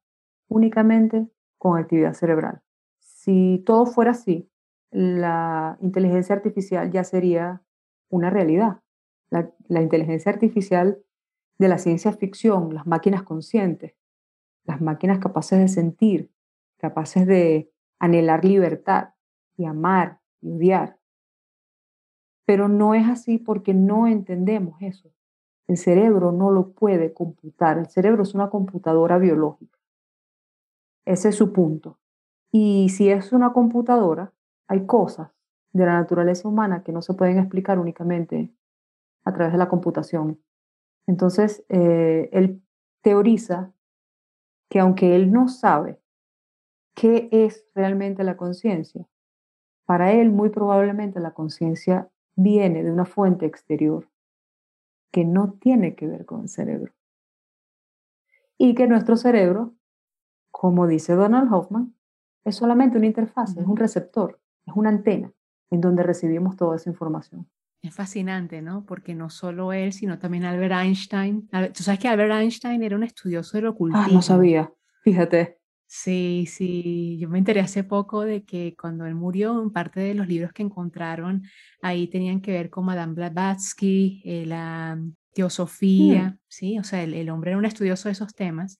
[0.47, 2.61] únicamente con actividad cerebral.
[2.99, 4.51] Si todo fuera así,
[4.91, 7.63] la inteligencia artificial ya sería
[8.09, 8.82] una realidad.
[9.67, 10.99] La, inteligencia artificial
[11.57, 13.95] de la ciencia ficción, las máquinas conscientes,
[14.63, 16.31] las máquinas capaces de sentir,
[16.77, 19.09] capaces de anhelar libertad
[19.57, 20.99] y amar y odiar.
[22.45, 25.11] Pero no es así porque no entendemos eso.
[25.67, 27.77] El cerebro no lo puede computar.
[27.79, 29.79] El cerebro es una computadora biológica.
[31.05, 31.97] Ese es su punto.
[32.51, 34.31] Y si es una computadora,
[34.67, 35.31] hay cosas
[35.71, 38.53] de la naturaleza humana que no se pueden explicar únicamente
[39.25, 40.41] a través de la computación.
[41.07, 42.61] Entonces, eh, él
[43.01, 43.73] teoriza
[44.69, 45.99] que aunque él no sabe
[46.95, 49.07] qué es realmente la conciencia,
[49.85, 54.09] para él muy probablemente la conciencia viene de una fuente exterior
[55.11, 56.93] que no tiene que ver con el cerebro.
[58.57, 59.73] Y que nuestro cerebro,
[60.51, 61.95] como dice Donald Hoffman,
[62.45, 65.31] es solamente una interfaz, es un receptor, es una antena
[65.69, 67.47] en donde recibimos toda esa información.
[67.83, 68.85] Es fascinante, ¿no?
[68.85, 71.49] Porque no solo él, sino también Albert Einstein.
[71.73, 74.05] Tú sabes que Albert Einstein era un estudioso del ocultismo.
[74.05, 74.71] Ah, no sabía,
[75.03, 75.57] fíjate.
[75.85, 80.15] Sí, sí, yo me enteré hace poco de que cuando él murió, en parte de
[80.15, 81.43] los libros que encontraron
[81.81, 84.97] ahí tenían que ver con Madame Blavatsky, eh, la
[85.33, 86.39] teosofía, mm.
[86.47, 86.79] ¿sí?
[86.79, 88.79] O sea, el, hombre era un estudioso de esos temas.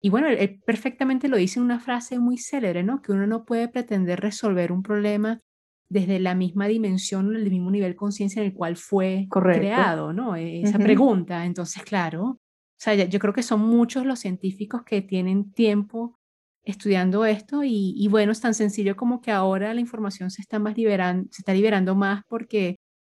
[0.00, 3.00] Y bueno, él, perfectamente lo dice en una frase muy célebre, ¿no?
[3.00, 5.40] Que uno no puede pretender resolver un problema
[5.92, 10.36] desde la misma dimensión, el mismo nivel de conciencia en el cual fue creado, ¿no?
[10.36, 11.44] E, esa pregunta.
[11.44, 12.38] Entonces, claro, o
[12.76, 16.18] sea, yo creo que son muchos los científicos que tienen tiempo
[16.64, 20.76] estudiando esto y, bueno, es tan sencillo como que ahora la información se está más
[20.76, 22.76] liberando, se está liberando más porque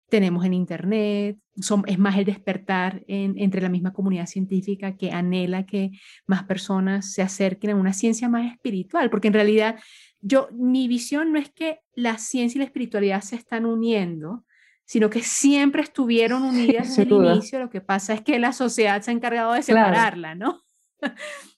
[0.09, 5.65] tenemos en internet, son, es más el despertar entre la misma comunidad científica que anhela
[5.65, 5.91] que
[6.25, 9.79] más personas se acerquen a una ciencia más espiritual, porque en realidad
[10.23, 14.45] yo, mi visión no es que la ciencia y la espiritualidad se están uniendo,
[14.85, 19.01] sino que siempre estuvieron unidas desde el inicio, lo que pasa es que la sociedad
[19.01, 20.61] se ha encargado de separarla, ¿no?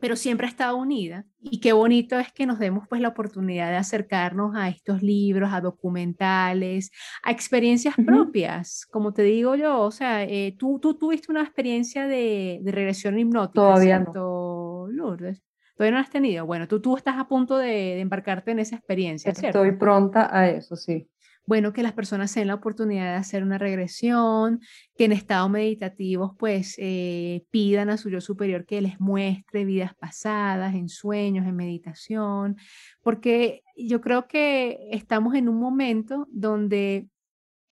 [0.00, 1.24] pero siempre ha estado unida.
[1.40, 5.52] Y qué bonito es que nos demos pues la oportunidad de acercarnos a estos libros,
[5.52, 6.90] a documentales,
[7.22, 8.86] a experiencias propias.
[8.86, 13.18] Como te digo yo, o sea, eh, tú, tú tuviste una experiencia de, de regresión
[13.18, 15.42] hipnótica, Todavía ¿cierto, Lourdes?
[15.80, 16.44] Todavía no has tenido.
[16.44, 19.64] Bueno, tú, tú estás a punto de, de embarcarte en esa experiencia, ¿cierto?
[19.64, 21.08] Estoy pronta a eso, sí
[21.46, 24.60] bueno, que las personas den la oportunidad de hacer una regresión,
[24.94, 29.94] que en estado meditativos pues eh, pidan a su yo superior que les muestre vidas
[29.96, 32.56] pasadas, en sueños, en meditación,
[33.02, 37.08] porque yo creo que estamos en un momento donde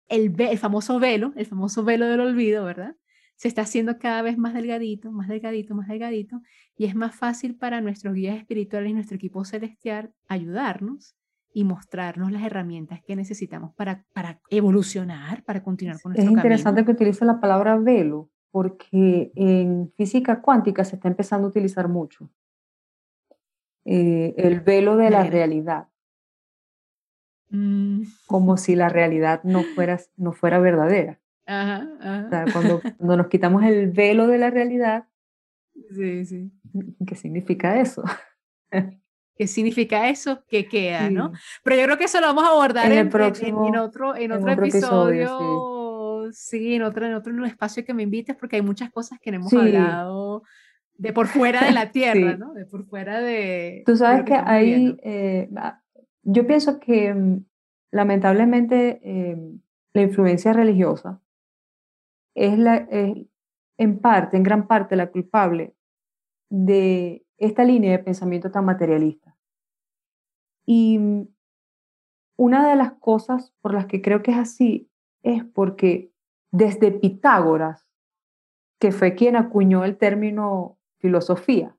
[0.08, 2.96] el, el famoso velo, el famoso velo del olvido, ¿verdad?
[3.36, 6.42] Se está haciendo cada vez más delgadito, más delgadito, más delgadito,
[6.78, 11.16] y es más fácil para nuestros guías espirituales y nuestro equipo celestial ayudarnos
[11.54, 16.84] y mostrarnos las herramientas que necesitamos para, para evolucionar, para continuar con nuestro Es interesante
[16.84, 22.30] que utilice la palabra velo, porque en física cuántica se está empezando a utilizar mucho.
[23.86, 25.88] Eh, el velo de la realidad.
[27.50, 28.02] Mm.
[28.28, 31.22] Como si la realidad no fuera, no fuera verdadera.
[31.46, 35.06] Cuando, cuando nos quitamos el velo de la realidad,
[35.96, 36.52] sí, sí.
[37.06, 38.04] ¿qué significa eso?
[39.38, 41.32] qué significa eso, qué queda, ¿no?
[41.64, 43.08] Pero yo creo que eso lo vamos a abordar en, en,
[43.76, 46.76] otro, en otro, episodio, sí.
[46.76, 49.54] en otro, en otro espacio que me invites, porque hay muchas cosas que no hemos
[49.54, 50.44] hablado
[50.98, 52.54] de por fuera de la tierra, ¿no?
[52.54, 53.84] De por fuera de...
[53.86, 55.50] Tú sabes que, ahí, eh,
[56.24, 57.46] yo pienso que mm,
[57.92, 59.60] lamentablemente em,
[59.94, 61.22] la influencia religiosa
[62.36, 63.26] es, la, es
[63.78, 65.76] en parte, en gran parte, la culpable
[66.50, 69.36] de esta línea de pensamiento tan materialista.
[70.66, 71.00] Y
[72.38, 74.90] una de las cosas por las que creo que es así
[75.24, 76.12] es porque
[76.52, 77.88] desde Pitágoras,
[78.80, 81.76] que fue quien acuñó el término filosofía,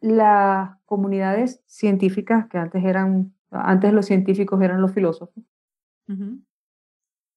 [0.00, 5.44] las comunidades científicas, que antes eran, antes los científicos eran los filósofos,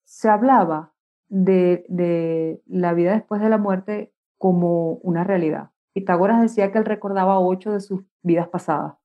[0.10, 0.91] se hablaba
[1.28, 5.70] de, de, la vida después de la muerte como una realidad.
[5.93, 8.95] Pitágoras decía que él recordaba ocho de sus vidas pasadas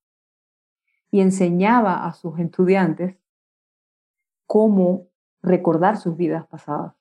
[1.10, 3.18] y enseñaba a sus estudiantes
[4.46, 5.08] cómo
[5.42, 6.94] recordar sus vidas pasadas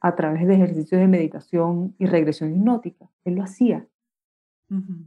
[0.00, 3.08] a través de ejercicios de meditación y regresión hipnótica.
[3.24, 3.86] Él lo hacía.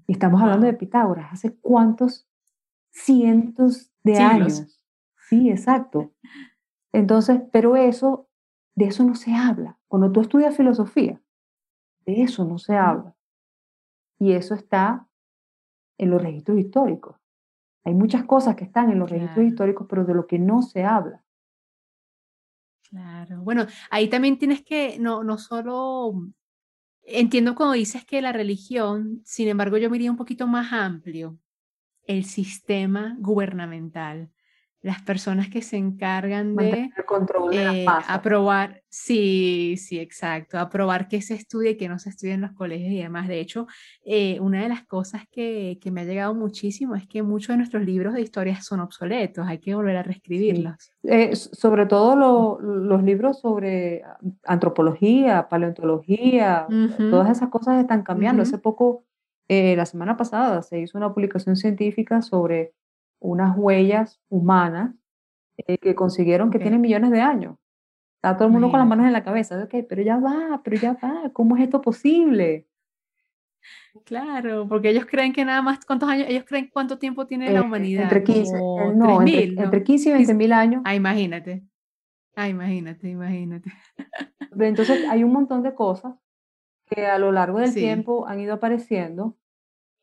[0.07, 2.29] Y estamos hablando de Pitágoras, hace cuántos
[2.91, 4.81] cientos de años.
[5.27, 6.13] Sí, exacto.
[6.93, 8.27] Entonces, pero eso,
[8.75, 9.79] de eso no se habla.
[9.87, 11.21] Cuando tú estudias filosofía,
[12.05, 13.15] de eso no se habla.
[14.19, 15.07] Y eso está
[15.97, 17.17] en los registros históricos.
[17.83, 20.83] Hay muchas cosas que están en los registros históricos, pero de lo que no se
[20.83, 21.23] habla.
[22.89, 23.41] Claro.
[23.41, 26.13] Bueno, ahí también tienes que, no, no solo,
[27.03, 31.39] entiendo cuando dices que la religión, sin embargo, yo me un poquito más amplio,
[32.03, 34.29] el sistema gubernamental
[34.83, 36.89] las personas que se encargan de
[37.53, 42.41] eh, aprobar, sí, sí, exacto, aprobar que se estudie y que no se estudie en
[42.41, 43.27] los colegios y demás.
[43.27, 43.67] De hecho,
[44.03, 47.57] eh, una de las cosas que, que, me ha llegado muchísimo es que muchos de
[47.57, 50.91] nuestros libros de historia son obsoletos, hay que volver a reescribirlos.
[51.03, 54.01] Eh, sobre todo los libros sobre
[54.45, 56.65] antropología, paleontología,
[56.97, 58.41] todas esas cosas están cambiando.
[58.41, 59.05] Hace poco,
[59.47, 62.73] la semana pasada, se hizo una publicación científica sobre
[63.21, 64.93] unas huellas humanas
[65.55, 67.57] eh, que consiguieron que tienen millones de años.
[68.15, 69.63] Está todo el mundo con las manos en la cabeza.
[69.63, 71.29] Okay, pero ya va, pero ya va.
[71.31, 72.67] ¿Cómo es esto posible?
[74.05, 76.27] Claro, porque ellos creen que nada más, ¿cuántos años?
[76.29, 78.03] Ellos creen cuánto tiempo tiene la eh, humanidad.
[78.03, 78.59] Entre 15, eh,
[78.95, 80.81] no, entre, 15 y 20 mil años.
[80.85, 81.63] Ah, imagínate.
[82.35, 83.71] Ah, imagínate, imagínate.
[84.59, 86.15] Entonces hay un montón de cosas
[86.85, 89.37] que a lo largo del tiempo han ido apareciendo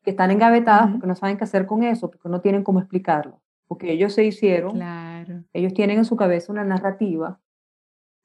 [0.03, 3.41] que están engavetadas porque no saben qué hacer con eso, porque no tienen cómo explicarlo.
[3.67, 5.43] Porque ellos se hicieron, claro.
[5.53, 7.39] ellos tienen en su cabeza una narrativa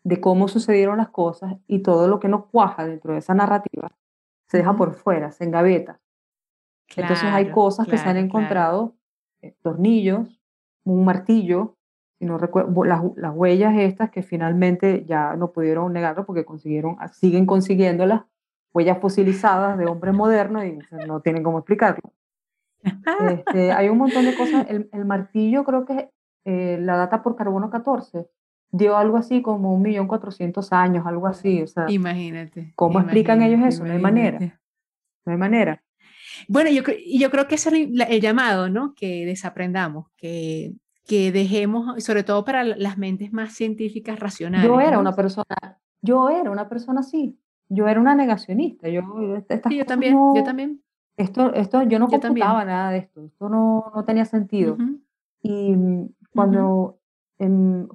[0.03, 3.91] de cómo sucedieron las cosas y todo lo que no cuaja dentro de esa narrativa
[4.47, 6.01] se deja por fuera, se engaveta.
[6.97, 8.95] Entonces hay cosas que se han encontrado,
[9.43, 10.41] eh, tornillos,
[10.85, 11.77] un martillo,
[12.21, 16.97] y no recuerdo, las, las, huellas estas que finalmente ya no pudieron negarlo porque consiguieron,
[17.13, 18.23] siguen consiguiéndolas
[18.75, 22.13] huellas fosilizadas de hombres modernos y no tienen cómo explicarlo.
[23.31, 24.67] Este, hay un montón de cosas.
[24.69, 26.11] El, martillo creo que
[26.45, 28.29] eh, la data por carbono 14
[28.71, 31.63] dio algo así como un millón cuatrocientos años, algo así.
[31.63, 32.73] O sea, imagínate.
[32.75, 33.85] ¿Cómo explican ellos eso?
[33.85, 34.39] No hay manera.
[35.25, 35.83] No hay manera.
[36.49, 38.93] Bueno, yo, yo creo que es el, el, llamado, ¿no?
[38.95, 40.73] Que desaprendamos, que,
[41.07, 44.67] que dejemos, sobre todo para las mentes más científicas, racionales.
[44.67, 47.39] Yo era una persona, yo era una persona así
[47.69, 48.89] yo era una negacionista.
[48.89, 49.03] Yo,
[49.49, 50.83] sí, yo también, yo también.
[51.17, 54.77] Esto, esto, yo no computaba nada de esto, esto no, no tenía sentido.
[55.43, 55.77] Y
[56.35, 56.99] cuando,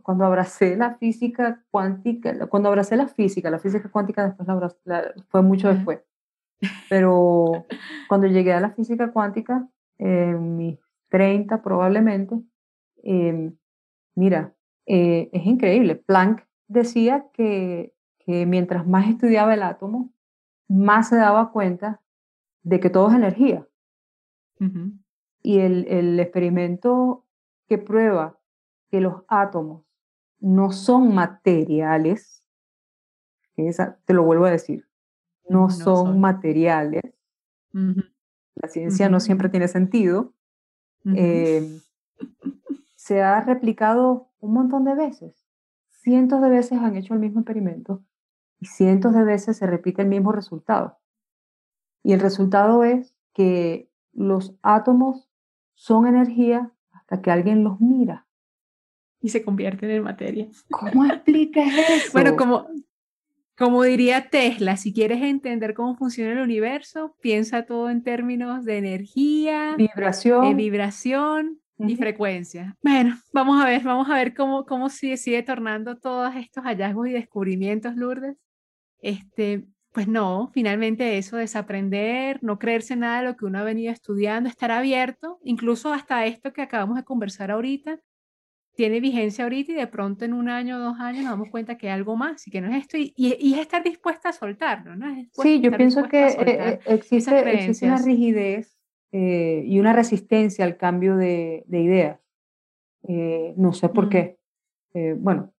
[0.03, 4.47] cuando abracé la física cuántica, cuando abracé la física, la física cuántica después
[4.86, 5.99] la, fue mucho después,
[6.89, 7.65] pero
[8.07, 9.67] cuando llegué a la física cuántica,
[9.97, 12.36] en mis 30 probablemente,
[13.03, 13.55] em,
[14.15, 14.53] mira,
[14.86, 15.95] eh, es increíble.
[15.95, 17.93] Planck decía que
[18.45, 20.13] mientras más estudiaba el átomo,
[20.67, 22.01] más se daba cuenta
[22.63, 23.67] de que todo es energía.
[25.41, 27.25] Y el, el experimento
[27.67, 28.38] que prueba
[28.89, 29.86] que los átomos
[30.39, 32.43] no son materiales,
[33.55, 34.88] te lo vuelvo a decir,
[35.47, 37.01] no, son, materiales.
[37.71, 40.34] La ciencia no siempre tiene sentido.
[41.15, 41.80] Eh,
[42.95, 45.45] se ha replicado un montón de veces.
[45.89, 48.03] Cientos de veces han hecho el mismo experimento
[48.60, 50.97] y cientos de veces se repite el mismo resultado.
[52.03, 55.30] Y el resultado es que los átomos
[55.74, 58.26] son energía hasta que alguien los mira.
[59.22, 60.47] Y se convierten en materia.
[60.70, 62.12] ¿Cómo explicas eso?
[62.14, 62.68] Bueno, como,
[63.57, 68.78] como diría Tesla, si quieres entender cómo funciona el universo, piensa todo en términos de
[68.78, 72.78] energía, vibración, de vibración y frecuencia.
[72.82, 77.07] Bueno, vamos a ver, vamos a ver cómo, cómo sigue, sigue tornando todos estos hallazgos
[77.07, 78.38] y descubrimientos, Lourdes
[79.02, 83.91] este, pues no, finalmente eso, desaprender, no creerse nada de lo que uno ha venido
[83.91, 88.00] estudiando, estar abierto, incluso hasta esto que acabamos de conversar ahorita,
[88.76, 91.78] tiene vigencia ahorita y de pronto en un año o dos años nos damos cuenta
[91.78, 94.32] que hay algo más y que no es esto y, y, es estar dispuesta a
[94.32, 95.06] soltarlo, ¿no?
[95.34, 98.80] sí, yo pienso que eh, eh, existe, existe, una rigidez
[99.12, 102.20] eh, y una resistencia al cambio de, de ideas.
[103.58, 104.38] no sé por qué.
[105.18, 105.52] bueno,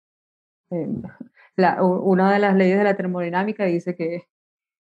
[1.82, 4.28] una de las leyes de la termodinámica dice que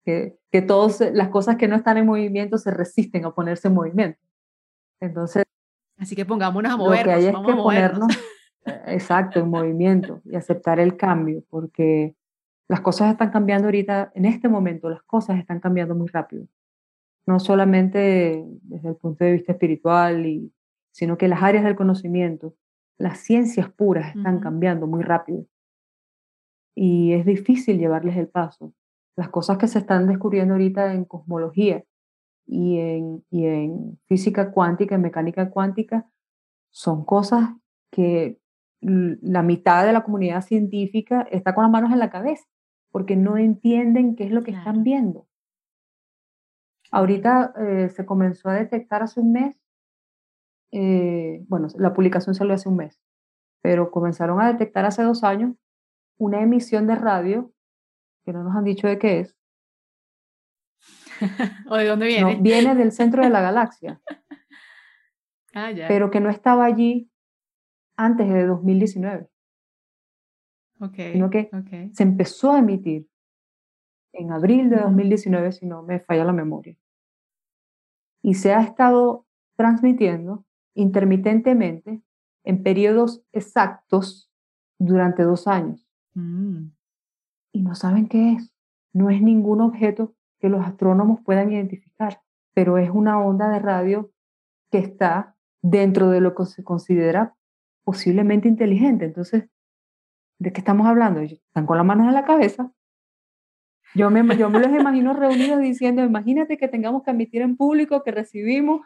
[0.04, 3.74] que, que todas las cosas que no están en movimiento se resisten a ponerse en
[3.74, 4.20] movimiento.
[5.00, 5.44] Entonces,
[5.98, 7.06] así que pongámonos a movernos.
[7.06, 8.08] Lo que hay es que ponernos,
[8.66, 12.16] eh, exacto, en movimiento y aceptar el cambio, porque
[12.68, 16.46] las cosas están cambiando ahorita, en este momento, las cosas están cambiando muy rápido.
[17.26, 20.52] No solamente desde el punto de vista espiritual, y,
[20.92, 22.56] sino que las áreas del conocimiento,
[22.98, 25.46] las ciencias puras están cambiando muy rápido.
[26.82, 28.74] Y es difícil llevarles el paso.
[29.18, 31.84] Las cosas que se están descubriendo ahorita en cosmología
[32.46, 36.10] y en, y en física cuántica, en mecánica cuántica,
[36.72, 37.50] son cosas
[37.92, 38.40] que
[38.80, 42.46] la mitad de la comunidad científica está con las manos en la cabeza,
[42.92, 45.28] porque no entienden qué es lo que están viendo.
[46.92, 49.58] Ahorita eh, se comenzó a detectar hace un mes,
[50.72, 53.02] eh, bueno, la publicación salió hace un mes,
[53.62, 55.58] pero comenzaron a detectar hace dos años
[56.20, 57.52] una emisión de radio,
[58.24, 59.36] que no nos han dicho de qué es.
[61.70, 62.38] ¿O de dónde viene?
[62.42, 64.00] viene del centro de la galaxia.
[65.54, 65.88] ah, ya.
[65.88, 67.10] Pero que no estaba allí
[67.98, 69.28] antes de 2019.
[70.82, 71.50] Okay, sino que
[71.92, 73.10] se empezó a emitir
[74.14, 76.78] en abril de 2019, si no me falla la memoria.
[78.22, 79.26] Y se ha estado
[79.58, 82.02] transmitiendo intermitentemente
[82.46, 84.32] en periodos exactos
[84.78, 85.89] durante dos años.
[86.20, 86.72] Mm.
[87.54, 88.54] Y no saben qué es.
[88.94, 92.22] No es ningún objeto que los astrónomos puedan identificar,
[92.54, 94.12] pero es una onda de radio
[94.72, 97.36] que está dentro de lo que se considera
[97.84, 99.06] posiblemente inteligente.
[99.06, 99.50] Entonces,
[100.40, 101.22] ¿de qué estamos hablando?
[101.22, 102.72] Están con las manos en la cabeza.
[103.96, 108.04] Yo me, yo me los imagino reunidos diciendo, imagínate que tengamos que admitir en público
[108.04, 108.82] que recibimos.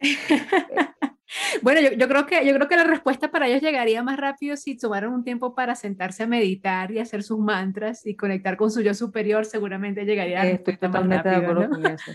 [1.62, 4.56] bueno, yo, yo, creo que, yo creo que la respuesta para ellos llegaría más rápido
[4.56, 8.70] si tomaron un tiempo para sentarse a meditar y hacer sus mantras y conectar con
[8.70, 12.12] su yo superior, seguramente llegaría Estoy totalmente de acuerdo con eso.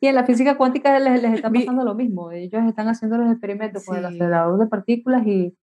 [0.00, 2.30] Y en la física cuántica les, les está pasando lo mismo.
[2.30, 5.56] Ellos están haciendo los experimentos con el acelerador de partículas y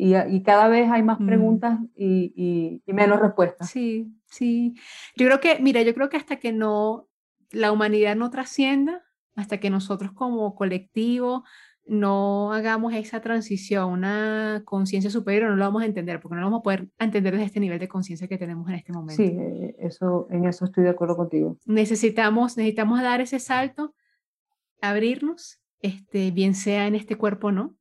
[0.00, 1.26] y, cada vez hay más mm.
[1.26, 3.68] preguntas y, menos respuestas.
[3.68, 4.74] Sí, sí.
[5.16, 7.08] Yo creo que, mira, yo creo que hasta que no,
[7.50, 9.02] la humanidad no trascienda,
[9.34, 11.44] hasta que nosotros como colectivo
[11.88, 16.42] no hagamos esa transición a una conciencia superior, no lo vamos a entender, porque no
[16.42, 19.22] lo vamos a poder entender desde este nivel de conciencia que tenemos en este momento.
[19.22, 21.56] Sí, eh, eso, en eso estoy de acuerdo contigo.
[21.64, 23.94] Necesitamos, necesitamos dar ese salto,
[24.80, 27.74] abrirnos, este, bien sea en este cuerpo o no,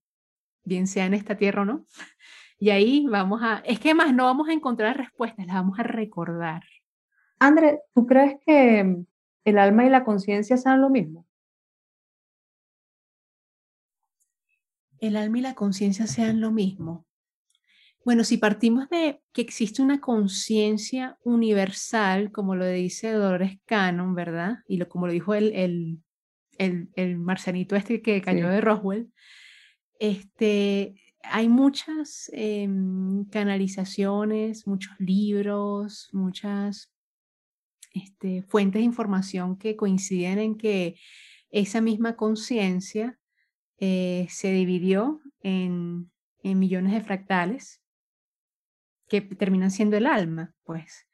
[0.64, 1.86] bien sea en esta tierra o no.
[2.60, 5.84] Y ahí vamos a, es que más no vamos a encontrar respuestas, las vamos a
[5.84, 6.64] recordar.
[7.38, 9.04] André, ¿tú crees que
[9.46, 11.27] el alma y la conciencia sean lo mismo?
[15.00, 17.06] El alma y la conciencia sean lo mismo.
[18.06, 24.60] Bueno, si partimos de que existe una conciencia universal, como lo dice Dolores Cannon, ¿verdad?
[24.68, 26.00] Y lo, como lo dijo el, el,
[26.58, 29.12] el, el marcianito este que cayó de Roswell,
[30.00, 36.94] este, hay muchas em, canalizaciones, muchos libros, muchas
[37.94, 40.96] este, fuentes de información que coinciden en que
[41.50, 43.20] esa misma conciencia
[43.80, 46.12] eh, se dividió en,
[46.44, 47.82] en millones de fractales
[49.08, 51.08] que terminan siendo el alma, pues.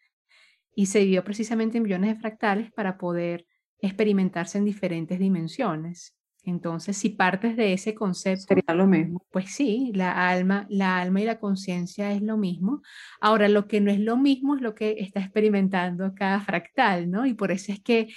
[0.75, 3.45] Y se dividió precisamente en millones de fractales para poder
[3.79, 6.15] experimentarse en diferentes dimensiones.
[6.45, 9.25] Entonces, si partes de ese concepto, sería lo mismo.
[9.31, 12.81] Pues sí, la alma, la alma y la conciencia es lo mismo.
[13.21, 17.25] Ahora, lo que no es lo mismo es lo que está experimentando cada fractal, ¿no?
[17.25, 18.07] Y por eso es que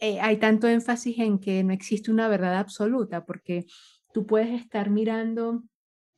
[0.00, 3.66] eh, hay tanto énfasis en que no existe una verdad absoluta, porque
[4.12, 5.62] tú puedes estar mirando,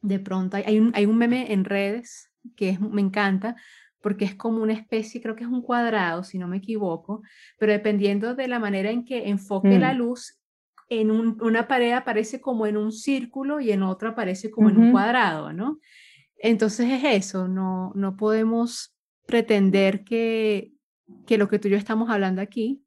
[0.01, 3.57] de pronto, hay un, hay un meme en redes que es, me encanta,
[4.01, 7.23] porque es como una especie, creo que es un cuadrado, si no me equivoco,
[7.59, 9.97] pero dependiendo de la manera en que enfoque la mm.
[9.97, 10.39] luz,
[10.89, 14.93] en una pared aparece como en un círculo y en otra aparece como en un
[14.93, 15.79] cuadrado, ¿no?
[16.39, 20.73] Entonces es eso, no, no podemos pretender que,
[21.27, 22.83] que lo que tú y yo estamos hablando aquí,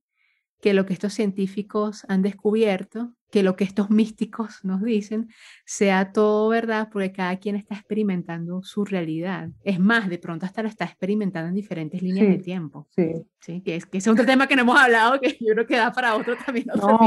[0.62, 5.30] que lo que estos científicos han descubierto, que lo que estos místicos nos dicen
[5.66, 9.50] sea todo verdad, porque cada quien está experimentando su realidad.
[9.64, 12.88] Es más, de pronto hasta lo está experimentando en diferentes líneas de tiempo.
[12.92, 13.12] Sí.
[13.40, 13.62] sí.
[13.62, 15.92] Que, es, que es otro tema que no hemos hablado, que yo creo que da
[15.92, 16.70] para otro también.
[16.70, 17.00] Otro no,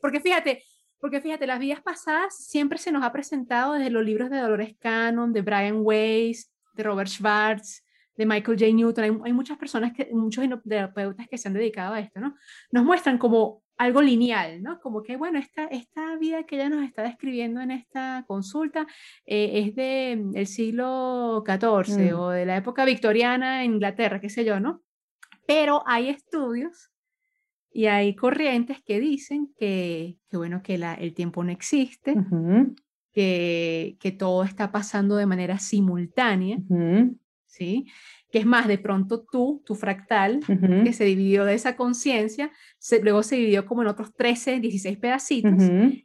[0.00, 0.62] porque fíjate,
[0.98, 4.74] porque fíjate, las vidas pasadas siempre se nos ha presentado desde los libros de Dolores
[4.78, 7.83] Cannon, de Brian Weiss, de Robert Schwartz,
[8.16, 8.72] de Michael J.
[8.72, 9.04] Newton.
[9.04, 12.34] Hay, hay muchas personas, que, muchos terapeutas que se han dedicado a esto, ¿no?
[12.70, 14.80] Nos muestran como algo lineal, ¿no?
[14.80, 18.86] Como que, bueno, esta, esta vida que ella nos está describiendo en esta consulta
[19.26, 22.14] eh, es del mm, el siglo XIV mm.
[22.16, 24.84] o de la época victoriana en Inglaterra, qué sé yo, ¿no?
[25.46, 26.90] pero hay estudios
[27.70, 32.14] y hay corrientes que dicen que, que bueno, que la, el tiempo no existe,
[33.12, 36.58] que, que, todo está pasando de manera simultánea,
[37.56, 37.86] ¿sí?
[38.30, 40.40] Que es más, de pronto tú, tu fractal,
[40.84, 42.50] que se dividió de esa conciencia,
[43.02, 45.62] luego se dividió como en otros 13, 16 pedacitos,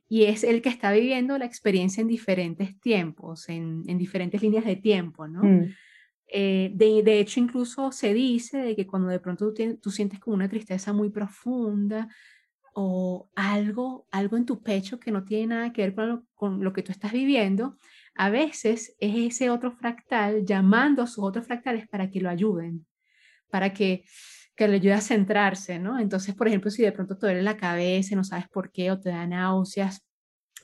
[0.07, 4.65] y es el que está viviendo la experiencia en diferentes tiempos, en, en diferentes líneas
[4.65, 5.43] de tiempo, ¿no?
[5.43, 5.73] Mm.
[6.31, 10.19] Eh, de, de, hecho, incluso se dice de que cuando de pronto tú, tú, sientes
[10.19, 12.07] como una tristeza muy profunda
[12.75, 16.63] o algo, algo en tu pecho que no tiene nada que ver con lo, con
[16.63, 17.77] lo que tú estás viviendo,
[18.19, 22.85] a veces es ese otro fractal llamando a sus otros fractales para que lo ayuden,
[23.49, 24.03] para que,
[24.55, 25.99] que le ayude a centrarse, ¿no?
[25.99, 28.99] Entonces, por ejemplo, si de pronto te duele la cabeza, no sabes por qué, o
[28.99, 30.05] te da náuseas,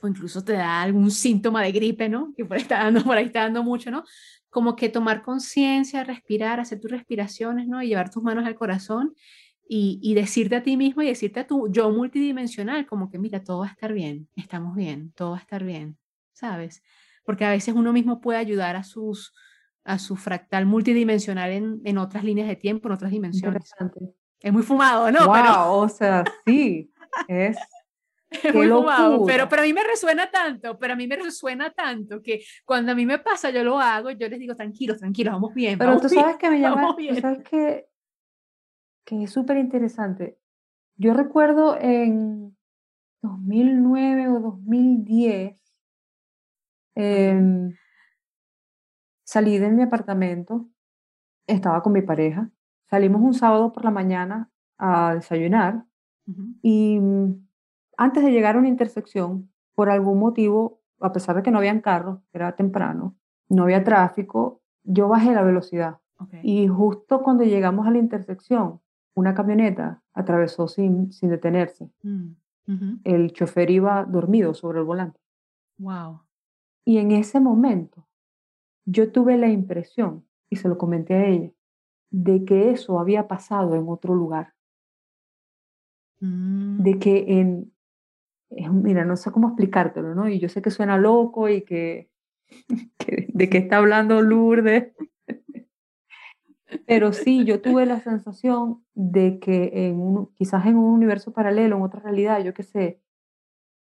[0.02, 2.34] o incluso te da algún síntoma de gripe, ¿no?
[2.36, 4.04] Que por ahí está dando, por ahí está dando mucho, ¿no?
[4.56, 7.82] como que tomar conciencia, respirar, hacer tus respiraciones, ¿no?
[7.82, 9.14] Y llevar tus manos al corazón
[9.68, 13.58] y, decirte a ti mismo y decirte a tu yo multidimensional, como que mira, todo
[13.58, 15.98] va a estar bien, estamos bien, todo va a estar bien,
[16.32, 16.82] ¿sabes?
[17.26, 19.34] Porque a veces uno mismo puede ayudar a sus
[19.86, 23.72] a su fractal multidimensional en, en otras líneas de tiempo, en otras dimensiones.
[24.40, 25.26] Es muy fumado, ¿no?
[25.26, 26.90] Wow, o sea, sí,
[27.28, 27.56] es
[28.54, 32.20] muy fumado, pero, pero a mí me resuena tanto, pero a mí me resuena tanto
[32.20, 35.54] que cuando a mí me pasa, yo lo hago, yo les digo, tranquilos, tranquilos, vamos
[35.54, 35.78] bien.
[35.78, 37.86] Pero tú sabes que me llama, tú sabes que,
[39.04, 40.36] que es súper interesante.
[40.96, 42.56] Yo recuerdo en
[43.22, 45.65] 2009 o 2010,
[46.96, 47.72] em,
[49.24, 50.68] salí de mi apartamento,
[51.46, 52.50] estaba con mi pareja,
[52.90, 55.84] salimos un sábado por la mañana a desayunar
[56.62, 57.00] y
[57.96, 61.80] antes de llegar a una intersección, por algún motivo, a pesar de que no habían
[61.80, 63.16] carros, era temprano,
[63.48, 65.98] no había tráfico, yo bajé la velocidad.
[66.42, 68.80] Y justo cuando llegamos a la intersección,
[69.14, 71.90] una camioneta atravesó sin, sin detenerse.
[72.02, 75.20] Mm, el chofer iba dormido sobre el volante.
[75.78, 76.20] Wow.
[76.86, 78.06] Y en ese momento,
[78.84, 81.50] yo tuve la impresión, y se lo comenté a ella,
[82.10, 84.54] de que eso había pasado en otro lugar.
[86.20, 86.82] Mm.
[86.84, 87.72] De que en,
[88.70, 90.28] mira, no sé cómo explicártelo, ¿no?
[90.28, 92.08] Y yo sé que suena loco y que,
[93.34, 94.94] de qué está hablando Lourdes.
[96.86, 101.76] Pero sí, yo tuve la sensación de que en un, quizás en un universo paralelo,
[101.76, 103.02] en otra realidad, yo qué sé,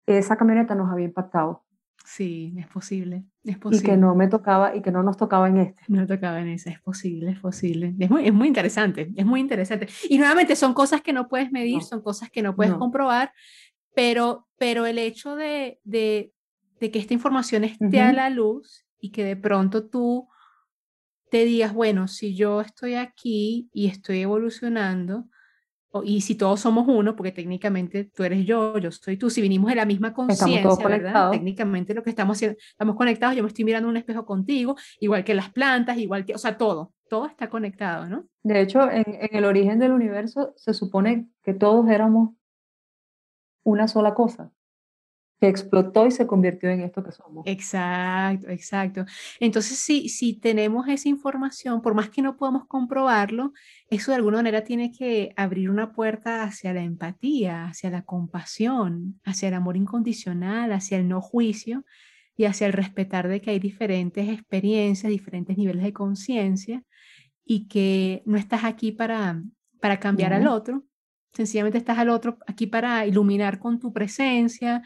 [0.06, 1.65] esa camioneta nos había impactado.
[2.06, 3.84] Sí, es posible, es posible.
[3.84, 5.82] Y que no me tocaba, y que no nos tocaba en este.
[5.88, 7.96] No tocaba en ese, es posible, es posible.
[8.00, 9.88] Es muy, es muy interesante, es muy interesante.
[10.08, 13.34] Y nuevamente son cosas que no puedes medir, son cosas que no puedes comprobar,
[13.96, 16.32] pero, pero el hecho de, de,
[16.80, 20.28] de que esta información esté a la luz y que de pronto tú
[21.32, 25.26] te digas, bueno, si yo estoy aquí y estoy evolucionando,
[26.04, 29.70] y si todos somos uno, porque técnicamente tú eres yo, yo soy tú, si vinimos
[29.70, 30.62] de la misma conciencia.
[31.32, 35.24] Técnicamente lo que estamos haciendo, estamos conectados, yo me estoy mirando un espejo contigo, igual
[35.24, 38.26] que las plantas, igual que, o sea, todo, todo está conectado, ¿no?
[38.44, 42.32] De hecho, en, en el origen del universo se supone que todos éramos
[43.64, 44.52] una sola cosa
[45.40, 47.46] que explotó y se convirtió en esto que somos.
[47.46, 49.06] Exacto, exacto.
[49.40, 53.52] Entonces, si, si tenemos esa información, por más que no podamos comprobarlo,
[53.90, 59.20] eso de alguna manera tiene que abrir una puerta hacia la empatía, hacia la compasión,
[59.26, 61.86] hacia el amor incondicional, hacia el no juicio
[62.38, 66.84] y hacia el respetar de que hay diferentes experiencias, diferentes niveles de conciencia
[67.44, 69.42] y que no estás aquí para,
[69.80, 70.86] para cambiar al otro,
[71.36, 74.82] Sencillamente estás al otro aquí para iluminar con tu presencia,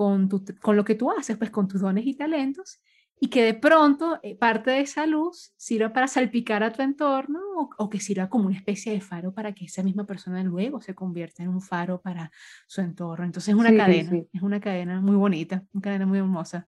[0.00, 2.80] con, tu, con lo que tú haces, pues con tus dones y talentos,
[3.20, 7.38] y que de pronto eh, parte de esa luz sirva para salpicar a tu entorno
[7.76, 10.94] o, que sirva como una especie de faro para que esa misma persona luego se
[10.94, 12.30] convierta en un faro para
[12.66, 13.26] su entorno.
[13.26, 16.66] Entonces es una cadena, es una cadena muy bonita, una cadena muy hermosa.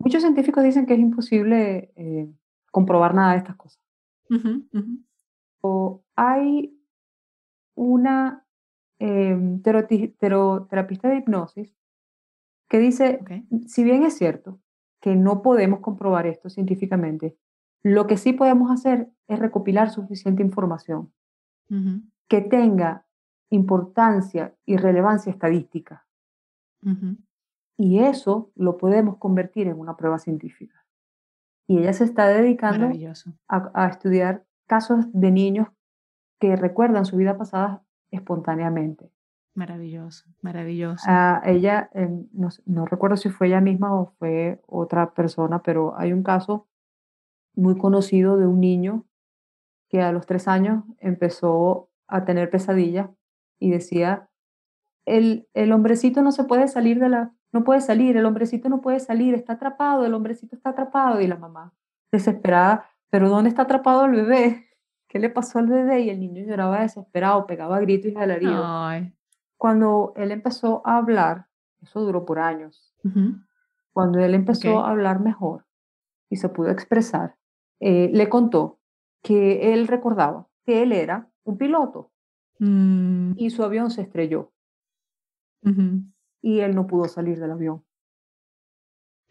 [0.00, 2.28] Muchos científicos dicen que es imposible eh,
[2.72, 3.80] comprobar nada de estas cosas.
[5.60, 6.76] O hay
[7.76, 8.44] una
[8.98, 11.79] em, terapista de hipnosis
[12.70, 13.20] que dice,
[13.66, 14.60] si bien es cierto
[15.00, 17.36] que no podemos comprobar esto científicamente,
[17.82, 21.12] lo que sí podemos hacer es recopilar suficiente información
[22.28, 23.06] que tenga
[23.50, 26.06] importancia y relevancia estadística.
[27.76, 30.86] Y eso lo podemos convertir en una prueba científica.
[31.66, 32.90] Y ella se está dedicando
[33.48, 35.68] a, a, estudiar casos de niños
[36.38, 39.12] que recuerdan su vida pasada espontáneamente.
[39.60, 41.04] Maravilloso, maravilloso.
[41.06, 46.14] Ah, ella, em, no, recuerdo si fue ella misma o fue otra persona, pero hay
[46.14, 46.66] un caso
[47.54, 49.04] muy conocido de un niño
[49.90, 53.10] que a los tres años empezó a tener pesadillas
[53.58, 54.30] y decía,
[55.04, 58.80] el, el hombrecito no se puede salir de la, no puede salir, el hombrecito no
[58.80, 61.74] puede salir, está atrapado, el hombrecito está atrapado y la mamá
[62.10, 64.68] desesperada, pero ¿dónde está atrapado el bebé?
[65.06, 66.00] ¿Qué le pasó al bebé?
[66.00, 69.12] Y el niño lloraba desesperado, pegaba gritos y alaridos.
[69.60, 71.48] Cuando él empezó a hablar,
[71.82, 72.94] eso duró por años,
[73.92, 75.66] cuando él empezó a hablar mejor
[76.30, 77.36] y se pudo expresar,
[77.78, 78.78] eh, le contó
[79.22, 82.10] que él recordaba que él era un piloto
[82.58, 83.32] mm.
[83.36, 84.50] y su avión se estrelló
[86.40, 87.84] y él no pudo salir del avión.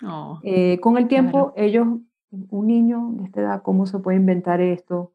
[0.05, 1.87] Oh, eh, con el tiempo, ellos,
[2.29, 5.11] un niño de esta edad, ¿cómo se puede inventar esto?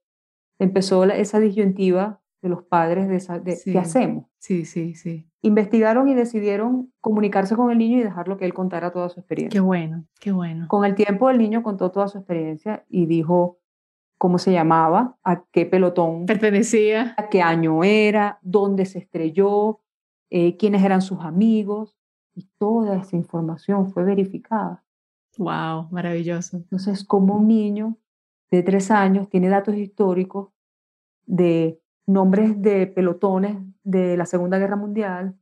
[0.59, 4.34] Empezó esa disyuntiva de los padres de, qué hacemos.
[4.45, 5.27] Sí, sí, sí.
[5.41, 9.59] Investigaron y decidieron comunicarse con el niño y dejarlo que él contara toda su experiencia.
[9.59, 10.69] Qué bueno, qué bueno.
[10.69, 13.59] Con el tiempo el niño contó toda su experiencia y dijo
[14.19, 19.81] cómo se llamaba, a qué pelotón pertenecía, a qué año era, dónde se estrelló,
[20.29, 21.97] eh, quiénes eran sus amigos,
[22.35, 24.85] y toda esa información fue verificada.
[25.39, 25.89] ¡Wow!
[25.91, 26.59] Maravilloso.
[26.59, 27.97] Entonces, como un niño
[28.51, 30.51] de tres años tiene datos históricos
[31.25, 35.37] de nombres de pelotones de la Segunda Guerra Mundial,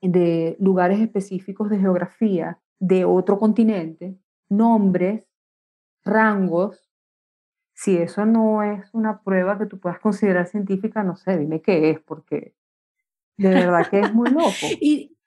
[0.00, 5.28] de lugares específicos de geografía de otro continente, nombres,
[6.04, 6.90] rangos,
[7.74, 11.90] si eso no es una prueba que tú puedas considerar científica, no sé, dime qué
[11.90, 12.54] es, porque
[13.36, 14.50] de verdad que es muy loco.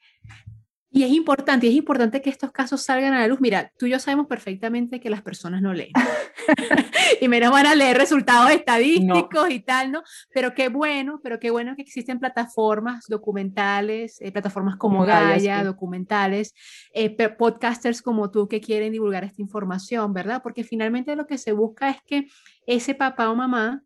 [0.95, 3.41] y es importante, y es importante que estos casos salgan a la luz.
[3.41, 5.91] Mira, tú y yo sabemos perfectamente que las personas no leen.
[7.21, 10.03] y menos van a leer resultados estadísticos y tal, ¿no?
[10.33, 16.53] Pero qué bueno, pero qué bueno que existen plataformas documentales, eh, plataformas como, Gaia, documentales,
[16.93, 20.41] eh, podcasters como tú que quieren divulgar esta información, ¿verdad?
[20.41, 22.27] Porque finalmente lo que se busca es que
[22.67, 23.83] ese papá o mamá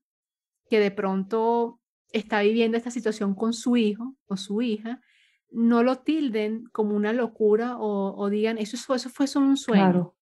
[0.69, 1.80] que de pronto
[2.11, 5.02] está viviendo esta situación con su hijo o su hija,
[5.51, 9.84] no lo tilden como una locura o, digan, eso, eso fue solo un sueño.
[9.84, 10.15] Claro.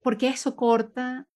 [0.00, 1.28] Porque eso corta.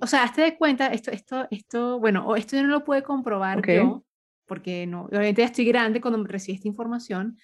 [0.00, 3.66] O sea, hazte de cuenta, esto, esto, esto, bueno, esto yo no lo puedo comprobar
[3.66, 4.04] yo,
[4.46, 7.38] porque no, obviamente ya estoy grande cuando recibí esta información,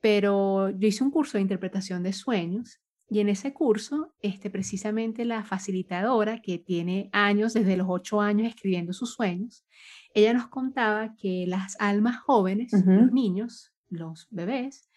[0.00, 5.24] pero yo hice un curso de interpretación de sueños y en ese curso, este, precisamente
[5.24, 9.64] la facilitadora, que tiene años, desde los ocho años escribiendo sus sueños,
[10.12, 14.88] ella nos contaba que las almas jóvenes, los niños, los bebés,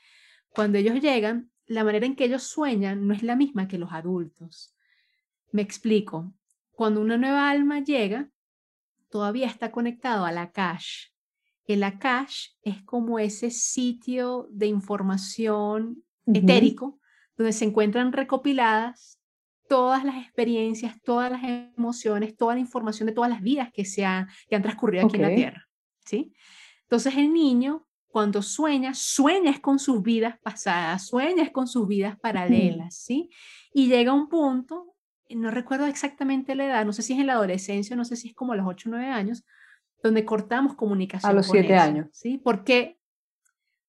[0.49, 3.91] cuando ellos llegan, la manera en que ellos sueñan no es la misma que los
[3.91, 4.75] adultos.
[5.51, 6.33] Me explico.
[6.71, 8.29] Cuando una nueva alma llega,
[9.09, 11.11] todavía está conectado a la cache.
[11.65, 16.99] El cache es como ese sitio de información etérico
[17.37, 19.19] donde se encuentran recopiladas
[19.67, 24.03] todas las experiencias, todas las emociones, toda la información de todas las vidas que, se
[24.03, 25.67] han, que han transcurrido aquí en la Tierra.
[26.05, 26.33] ¿sí?
[26.81, 32.95] Entonces el niño cuando sueña, sueñas con sus vidas pasadas, sueñas con sus vidas paralelas,
[32.95, 33.29] ¿sí?
[33.71, 34.95] Y llega un punto,
[35.29, 38.29] no recuerdo exactamente la edad, no sé si es en la adolescencia, no sé si
[38.29, 39.45] es como a los 8 o 9 años,
[40.01, 41.31] donde cortamos comunicación.
[41.31, 42.07] A los 7 años.
[42.11, 42.39] ¿Sí?
[42.39, 42.97] ¿Por qué?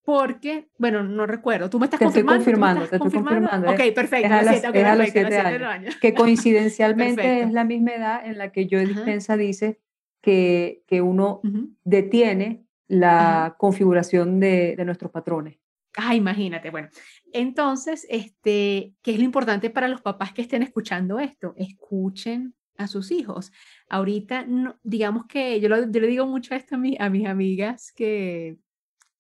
[0.02, 1.70] Porque, bueno, no recuerdo.
[1.70, 2.40] ¿Tú me estás te confirmando?
[2.42, 3.70] Estoy confirmando, te estoy confirmando.
[3.70, 4.26] Ok, perfecto.
[4.26, 8.86] Es a, los 7 años, Que coincidencialmente es la misma edad en la que Joe
[8.86, 9.80] Dispensa dice
[10.20, 11.40] que, que uno
[11.84, 15.58] detiene la configuración de, nuestros patrones.
[15.96, 16.88] Ah, imagínate, bueno.
[17.32, 21.54] Entonces, este, ¿qué es lo importante para los papás que estén escuchando esto?
[21.56, 23.52] Escuchen a sus hijos.
[23.88, 27.92] Ahorita, no, digamos que yo, lo, yo le digo mucho esto a, a mis amigas
[27.92, 28.56] que,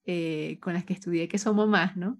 [0.04, 2.18] eh, con las que estudié, que son mamás, ¿no?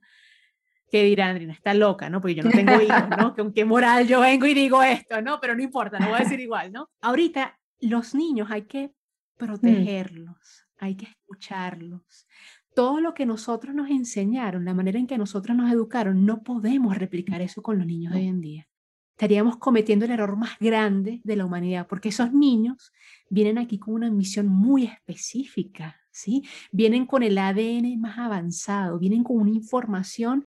[0.89, 2.21] Que dirán, Andrina, está loca, ¿no?
[2.21, 3.35] Porque yo no tengo hijos, ¿no?
[3.37, 5.41] ¿Con qué moral yo vengo y digo esto, ¿no?
[5.41, 6.91] Pero no importa, lo voy a decir igual, ¿no?
[7.01, 8.93] Ahorita, los niños hay que
[9.41, 9.47] mm.
[9.47, 12.27] protegerlos hay que escucharlos.
[12.75, 16.97] Todo lo que nosotros nos enseñaron, la manera en que nosotros nos educaron, no podemos
[16.97, 18.69] replicar eso con los niños de hoy en día.
[19.13, 22.91] Estaríamos cometiendo el error más grande de la humanidad, porque esos niños
[23.29, 26.43] vienen aquí con una misión muy específica, ¿sí?
[26.73, 30.47] Vienen con el ADN más avanzado, vienen con una información.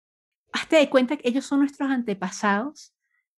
[0.51, 2.93] Hazte de cuenta que ellos son nuestros antepasados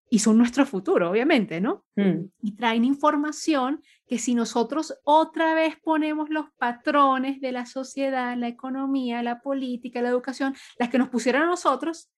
[0.09, 1.85] y son nuestro futuro, obviamente, ¿no?
[1.95, 2.31] Mm.
[2.41, 8.47] Y traen información que si nosotros otra vez ponemos los patrones de la sociedad, la
[8.47, 12.11] economía, la política, la educación, las que nos pusieron a nosotros,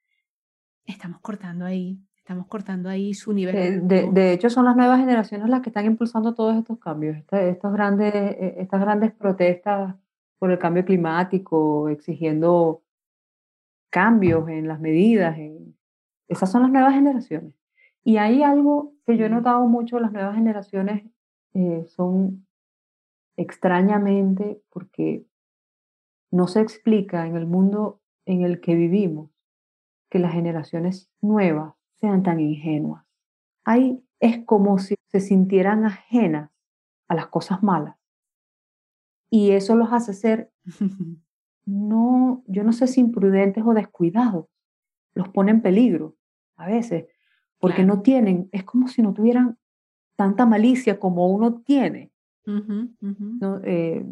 [0.86, 3.56] estamos cortando ahí, estamos cortando ahí su nivel.
[3.58, 7.18] Eh, de, de, hecho, son las nuevas generaciones las que están impulsando todos estos cambios,
[7.30, 9.94] estos grandes, eh, estas grandes protestas
[10.40, 12.84] por el cambio climático, exigiendo
[13.90, 15.38] cambios en las medidas.
[15.38, 15.76] En...
[16.30, 17.54] Esas son las nuevas generaciones.
[18.02, 21.04] Y hay algo que yo he notado mucho, las nuevas generaciones
[21.53, 22.48] eh, son
[23.38, 25.26] extrañamente, porque
[26.32, 29.32] no se explica en el mundo en el que vivimos
[30.10, 33.06] que las generaciones nuevas sean tan ingenuas.
[33.64, 36.52] Ahí es como si se sintieran ajenas
[37.07, 37.95] a las cosas malas.
[39.30, 40.52] Y eso los hace ser,
[41.65, 44.48] no, yo no sé si imprudentes o descuidados.
[45.14, 46.15] Los pone en peligro
[46.56, 47.07] a veces,
[47.60, 49.57] porque no tienen, es como si no tuvieran
[50.22, 52.11] tanta malicia como uno tiene.
[53.64, 54.06] Eh,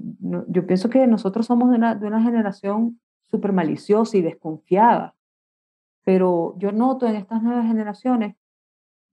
[0.48, 5.15] yo pienso que nosotros somos de una, de una generación súper maliciosa y desconfiada,
[6.03, 8.36] pero yo noto en estas nuevas generaciones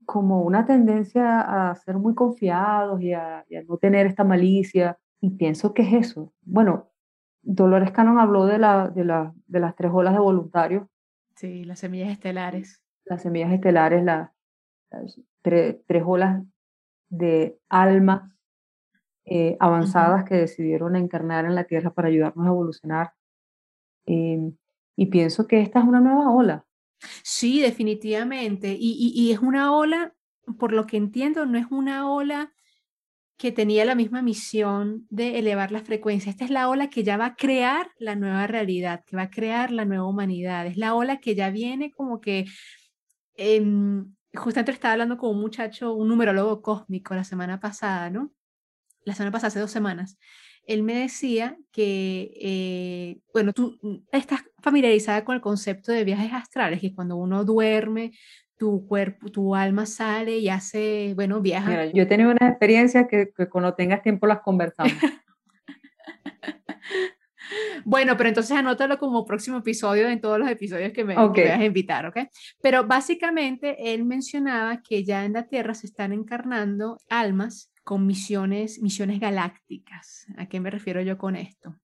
[0.06, 5.74] como una tendencia a ser muy confiados y a, no tener esta malicia, y pienso
[5.74, 6.32] que es eso.
[6.42, 6.88] Bueno,
[7.42, 10.86] Dolores Cannon habló de, la, de, la, de las tres olas de voluntarios.
[11.34, 12.82] Sí, las semillas estelares.
[13.04, 14.30] Las semillas estelares, las,
[15.42, 16.42] tres olas
[17.08, 18.30] de almas
[19.24, 23.12] eh, avanzadas que decidieron encarnar en la Tierra para ayudarnos a evolucionar.
[24.06, 24.56] Em,
[24.96, 26.64] y pienso que esta es una nueva ola.
[27.22, 28.76] Sí, definitivamente.
[28.78, 30.14] Y, es una ola,
[30.58, 32.52] por lo que entiendo, no es una ola
[33.36, 36.30] que tenía la misma misión de elevar la frecuencia.
[36.30, 39.30] Esta es la ola que ya va a crear la nueva realidad, que va a
[39.30, 40.66] crear la nueva humanidad.
[40.66, 42.46] Es la ola que ya viene como que...
[44.36, 48.32] Justamente estaba hablando con un muchacho, un numerólogo cósmico la semana pasada, ¿no?
[49.04, 50.18] La semana pasada, hace dos semanas
[50.66, 53.78] él me decía que, eh, bueno, tú
[54.12, 58.12] estás familiarizada con el concepto de viajes astrales, que cuando uno duerme,
[58.58, 61.68] tu cuerpo, tu alma sale y hace, bueno, viaja.
[61.68, 64.92] Mira, yo he tenido una experiencia que, cuando tengas tiempo las conversamos.
[67.88, 71.50] Bueno, pero entonces anótalo como próximo episodio en todos los episodios que me, que me,
[71.50, 72.18] vas a invitar, ¿ok?
[72.60, 78.82] Pero básicamente él mencionaba que ya en la Tierra se están encarnando almas con misiones,
[78.82, 80.26] misiones galácticas.
[80.36, 81.76] ¿A qué me refiero yo con esto?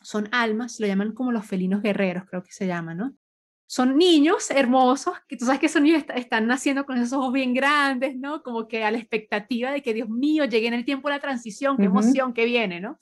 [0.00, 3.16] Son almas, lo llaman como los felinos guerreros, creo que se llaman, ¿no?
[3.68, 7.54] Son niños hermosos, que tú sabes que esos niños están naciendo con esos ojos bien
[7.54, 8.42] grandes, ¿no?
[8.42, 11.20] Como que a la expectativa de que, Dios mío, llegue en el tiempo de la
[11.20, 12.98] transición, qué emoción que viene, ¿no?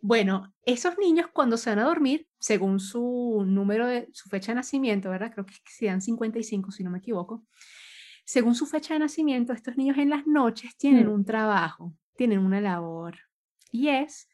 [0.00, 4.56] Bueno, esos niños cuando se van a dormir, según su número de su fecha de
[4.56, 5.32] nacimiento, ¿verdad?
[5.32, 7.44] Creo que sean 55, si no me equivoco
[8.28, 11.12] según su fecha de nacimiento, estos niños en las noches tienen mm.
[11.12, 13.16] un trabajo, tienen una labor,
[13.72, 14.28] y es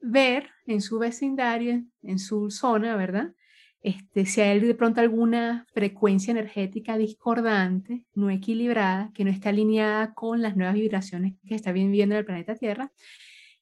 [0.00, 3.34] ver en su vecindario, en su zona, ¿verdad?
[3.82, 10.14] Este, si hay de pronto alguna frecuencia energética discordante, no equilibrada, que no está alineada
[10.14, 12.92] con las nuevas vibraciones que está viviendo el planeta Tierra,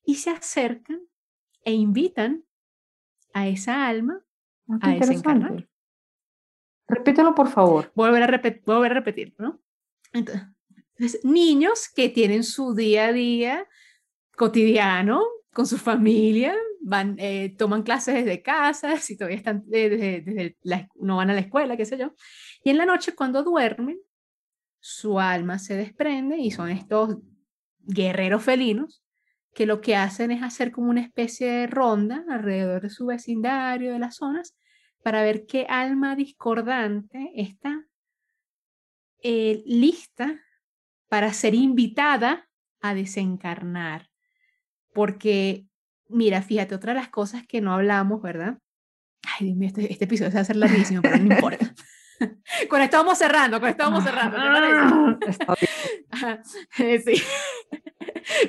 [0.04, 1.00] y se acercan
[1.64, 2.44] e invitan
[3.32, 4.22] a esa alma
[4.68, 5.68] ah, a desencarnar.
[6.88, 7.92] Repítelo, por favor.
[7.94, 9.60] Volver a, repetir, volver a repetir, ¿no?
[10.12, 13.68] Entonces, niños que tienen su día a día
[14.36, 15.22] cotidiano
[15.52, 20.56] con su familia, van, eh, toman clases desde casa, si todavía están, desde, desde
[20.96, 22.14] no van a la escuela, qué sé yo.
[22.64, 24.00] Y en la noche, cuando duermen,
[24.80, 27.18] su alma se desprende y son estos
[27.80, 29.02] guerreros felinos
[29.54, 33.92] que lo que hacen es hacer como una especie de ronda alrededor de su vecindario,
[33.92, 34.56] de las zonas,
[35.02, 37.84] para ver qué alma discordante está
[39.22, 40.40] eh, lista
[41.08, 42.48] para ser invitada
[42.80, 44.08] a desencarnar.
[44.92, 45.66] Porque,
[46.08, 48.58] mira, fíjate, otra de las cosas que no hablamos, ¿verdad?
[49.38, 51.74] Ay, mío, este, este episodio se va a hacer larguísimo, pero no importa.
[52.68, 55.18] con esto vamos cerrando, con esto vamos cerrando.
[57.04, 57.22] sí.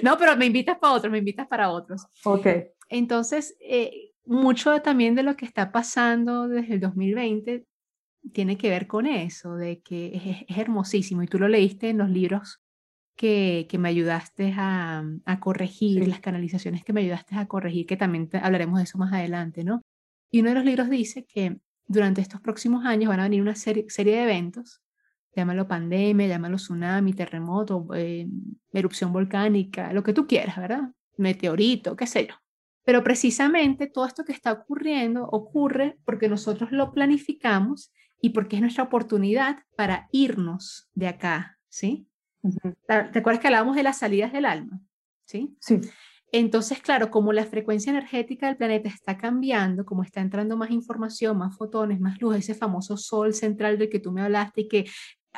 [0.01, 2.05] No, pero me invitas para otros, me invitas para otros.
[2.23, 2.47] Ok.
[2.89, 7.65] Entonces, eh, mucho también de lo que está pasando desde el 2020
[8.33, 12.09] tiene que ver con eso, de que es, hermosísimo y tú lo leíste en los
[12.09, 12.61] libros
[13.15, 17.97] que, que me ayudaste a, a corregir, las canalizaciones que me ayudaste a corregir, que
[17.97, 19.81] también hablaremos de eso más adelante, ¿no?
[20.31, 21.57] Y uno de los libros dice que
[21.91, 24.81] durante estos próximos años van a venir una serie, serie de eventos,
[25.35, 28.27] llámalo pandemia, llámalo tsunami, terremoto, eh,
[28.73, 30.91] erupción volcánica, lo que tú quieras, ¿verdad?
[31.17, 32.35] Meteorito, qué sé yo
[32.83, 38.61] pero precisamente todo esto que está ocurriendo ocurre porque nosotros lo planificamos y porque es
[38.61, 42.07] nuestra oportunidad para irnos de acá, ¿sí?
[42.87, 44.79] ¿Te acuerdas que hablábamos de las salidas del alma?
[45.25, 45.55] ¿Sí?
[45.59, 45.81] Sí.
[46.33, 51.37] Entonces, claro, como la frecuencia energética del planeta está cambiando, como está entrando más información,
[51.37, 54.85] más fotones, más luz, ese famoso sol central del que tú me hablaste y que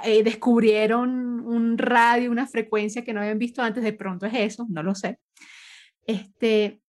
[0.04, 4.68] eh, descubrieron un radio, una frecuencia que no habían visto antes, de pronto es eso,
[4.70, 5.20] no lo sé.
[6.06, 6.82] Este,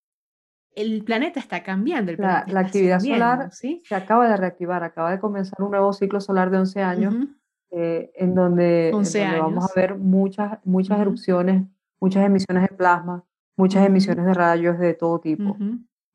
[0.74, 2.12] el planeta está cambiando.
[2.12, 3.82] la, actividad solar ¿sí?
[3.84, 7.14] se acaba de reactivar, acaba de comenzar un nuevo ciclo solar de 11 años,
[7.70, 11.64] eh, en donde, vamos a ver muchas, muchas erupciones,
[12.00, 13.24] muchas emisiones de plasma,
[13.56, 15.56] muchas emisiones de rayos de todo tipo.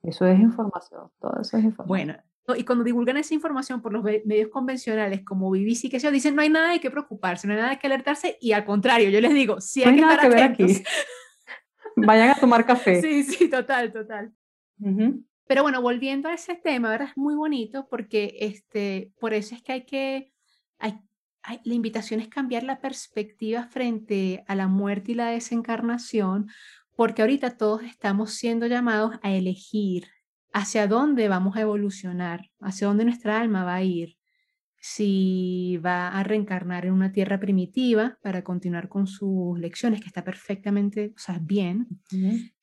[0.04, 1.88] Eso es información, todo eso es información.
[1.88, 2.16] Bueno,
[2.58, 6.42] y cuando divulgan esa información por los medios convencionales como BBC, que se dicen no
[6.42, 9.22] hay nada de qué preocuparse, no hay nada de qué alertarse, y al contrario, yo
[9.22, 10.66] les digo, sí hay que estar que ver aquí.
[11.96, 13.02] Vayan a tomar café.
[13.02, 14.34] Sí, sí, total, total.
[15.48, 17.10] Pero bueno, volviendo a ese tema, ¿verdad?
[17.10, 20.32] Es muy bonito porque este, por eso es que hay que,
[20.78, 21.00] hay,
[21.64, 26.50] la invitación es cambiar la perspectiva frente a la muerte y la desencarnación,
[27.00, 30.08] porque ahorita todos estamos siendo llamados a elegir
[30.52, 34.18] hacia dónde vamos a evolucionar, hacia dónde nuestra alma va a ir,
[34.76, 40.26] si va a reencarnar en una tierra primitiva para continuar con sus lecciones, que está
[40.26, 41.88] perfectamente, o sea, bien,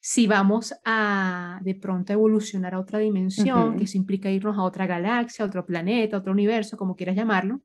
[0.00, 4.86] si vamos a de pronto evolucionar a otra dimensión, que eso implica irnos a otra
[4.86, 7.62] galaxia, a otro planeta, a otro universo, como quieras llamarlo,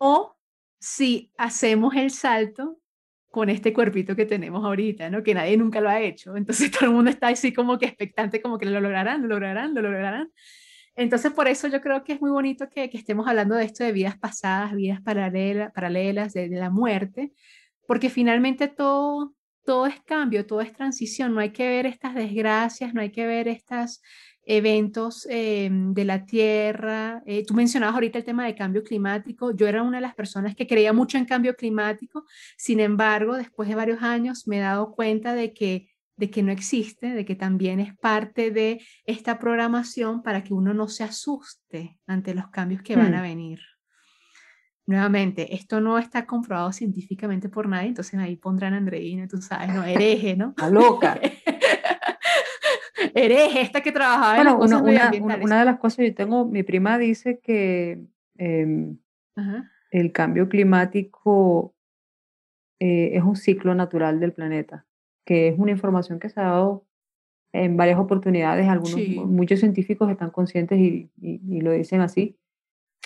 [0.00, 0.36] o
[0.80, 2.79] si hacemos el salto
[3.30, 5.22] con este cuerpito que tenemos ahorita, ¿no?
[5.22, 6.36] Que nadie nunca lo ha hecho.
[6.36, 9.74] Entonces todo el mundo está así como que expectante, como que lo lograrán, lo lograrán,
[9.74, 10.30] lo lograrán.
[10.96, 13.84] Entonces por eso yo creo que es muy bonito que, que estemos hablando de esto
[13.84, 17.32] de vidas pasadas, vidas paralelas, paralelas de, de, la muerte,
[17.86, 19.32] porque finalmente todo,
[19.64, 21.32] todo es cambio, todo es transición.
[21.34, 24.02] No hay que ver estas desgracias, no hay que ver estas
[24.44, 27.22] eventos em, de la Tierra.
[27.26, 29.52] Eh, tú mencionabas ahorita el tema de cambio climático.
[29.52, 32.24] Yo era una de las personas que creía mucho en cambio climático.
[32.56, 35.88] Sin embargo, después de varios años me he dado cuenta de que
[36.20, 40.74] de que no existe, de que también es parte de esta programación para que uno
[40.74, 43.22] no se asuste ante los cambios que van a hmm.
[43.22, 43.60] venir.
[44.84, 49.74] Nuevamente, esto no está comprobado científicamente por nadie, entonces ahí pondrán a Andreina, tú sabes,
[49.74, 50.52] no, hereje, ¿no?
[50.58, 51.18] A loca.
[53.14, 55.10] Eres esta que trabajaba en las cosas una,
[55.42, 58.02] una, de las cosas, yo tengo, mi prima dice que
[58.36, 58.98] em,
[59.90, 61.74] el cambio climático
[62.78, 64.86] eh, es un ciclo natural del planeta,
[65.24, 66.86] que es una información que se ha dado
[67.52, 68.96] en varias oportunidades, algunos,
[69.26, 72.38] muchos científicos están conscientes y, y, lo dicen así.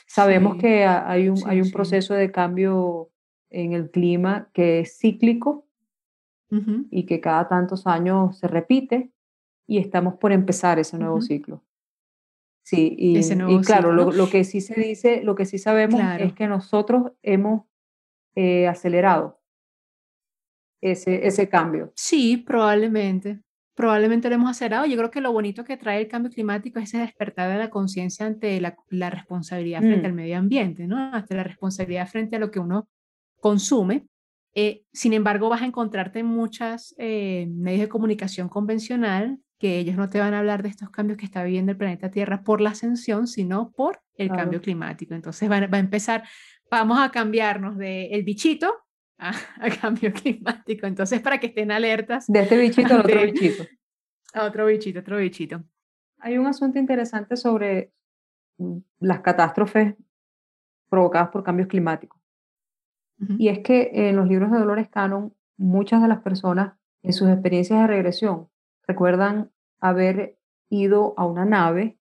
[0.07, 3.11] Sabemos que hay un, hay un proceso de cambio
[3.49, 5.67] en el clima que es cíclico
[6.91, 9.11] y que cada tantos años se repite
[9.67, 11.65] y estamos por empezar ese nuevo ciclo.
[12.63, 16.33] Sí, y, y claro, lo, lo, que sí se dice, lo que sí sabemos es
[16.33, 17.65] que nosotros hemos
[18.35, 19.41] eh, acelerado
[20.81, 21.93] ese, ese cambio.
[21.95, 23.41] Sí, probablemente.
[23.75, 24.87] Probablemente lo hemos acelerado.
[24.87, 27.71] Yo creo que lo bonito que trae el cambio climático es ese despertar de la
[27.71, 30.07] conciencia ante la, la, responsabilidad frente mm.
[30.07, 30.97] al medio ambiente, ¿no?
[31.13, 32.89] Hasta la responsabilidad frente a lo que uno
[33.41, 34.07] consume
[34.55, 39.97] eh, sin embargo, vas a encontrarte en muchas eh, medios de comunicación convencional que ellos
[39.97, 42.61] no te van a hablar de estos cambios que está viviendo el planeta Tierra por
[42.61, 45.15] la ascensión, sino por el cambio climático.
[45.15, 46.23] Entonces va, va, a empezar,
[46.71, 48.75] vamos a cambiarnos de el bichito
[49.19, 49.33] a,
[49.81, 50.87] cambio climático.
[50.87, 52.27] Entonces, para que estén alertas.
[52.27, 53.65] De este bichito a otro bichito.
[54.35, 55.65] A otro bichito, otro bichito.
[56.19, 57.91] Hay un asunto interesante sobre
[58.59, 59.95] mm, las catástrofes
[60.91, 62.21] provocadas por cambios climáticos.
[63.39, 67.31] Y es que en los libros de Dolores Cannon, muchas de las personas en sus
[67.31, 68.51] experiencias de regresión
[68.87, 69.54] recuerdan
[69.85, 70.39] haber
[70.71, 71.99] ido a una nave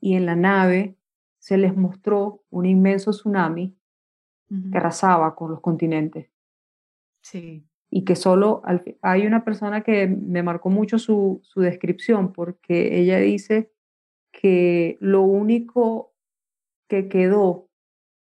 [0.00, 0.96] y en la nave
[1.38, 3.76] se les mostró un inmenso tsunami
[4.48, 6.30] que arrasaba con los continentes.
[7.22, 7.64] Sí.
[7.90, 8.62] Y que solo
[9.02, 13.72] hay una persona que me marcó mucho su, su descripción porque ella dice
[14.32, 16.12] que lo único
[16.88, 17.70] que quedó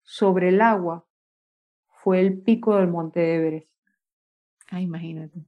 [0.03, 1.07] sobre el agua
[1.87, 3.69] fue el pico del monte Everest.
[4.69, 5.45] Ah, imagínate.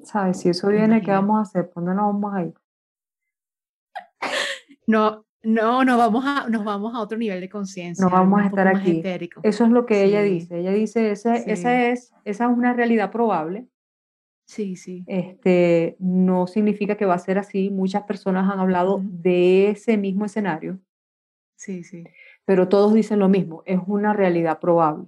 [0.00, 0.40] ¿Sabes?
[0.40, 1.70] Si eso viene, ¿qué vamos a hacer?
[1.70, 2.54] ¿Por dónde nos vamos a ir?
[4.86, 8.04] No, no, no vamos a, nos vamos a otro nivel de conciencia.
[8.04, 9.02] No vamos a estar aquí.
[9.42, 10.58] Eso es lo que ella dice.
[10.58, 13.66] Ella dice, esa, esa, es, esa es una realidad probable.
[14.46, 15.04] Sí, sí.
[15.06, 17.70] Este, no significa que va a ser así.
[17.70, 20.80] Muchas personas han hablado de ese mismo escenario.
[21.56, 22.04] Sí, sí
[22.44, 25.06] pero todos dicen lo mismo, es una realidad probable.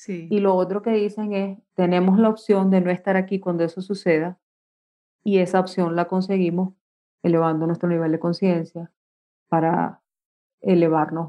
[0.00, 0.28] Sí.
[0.30, 3.82] Y lo otro que dicen es, tenemos la opción de no estar aquí cuando eso
[3.82, 4.38] suceda
[5.22, 6.72] y esa opción la conseguimos
[7.22, 8.90] elevando nuestro nivel de conciencia
[9.50, 10.00] para
[10.62, 11.28] elevarnos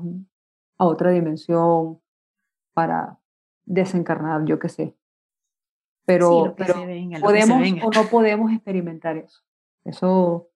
[0.77, 1.99] a otra dimensión,
[2.73, 3.19] para
[3.65, 4.95] desencarnar, yo qué sé.
[6.06, 6.56] Pero,
[7.19, 9.41] podemos o no podemos experimentar eso.
[9.84, 10.49] Eso,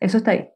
[0.00, 0.50] eso está ahí.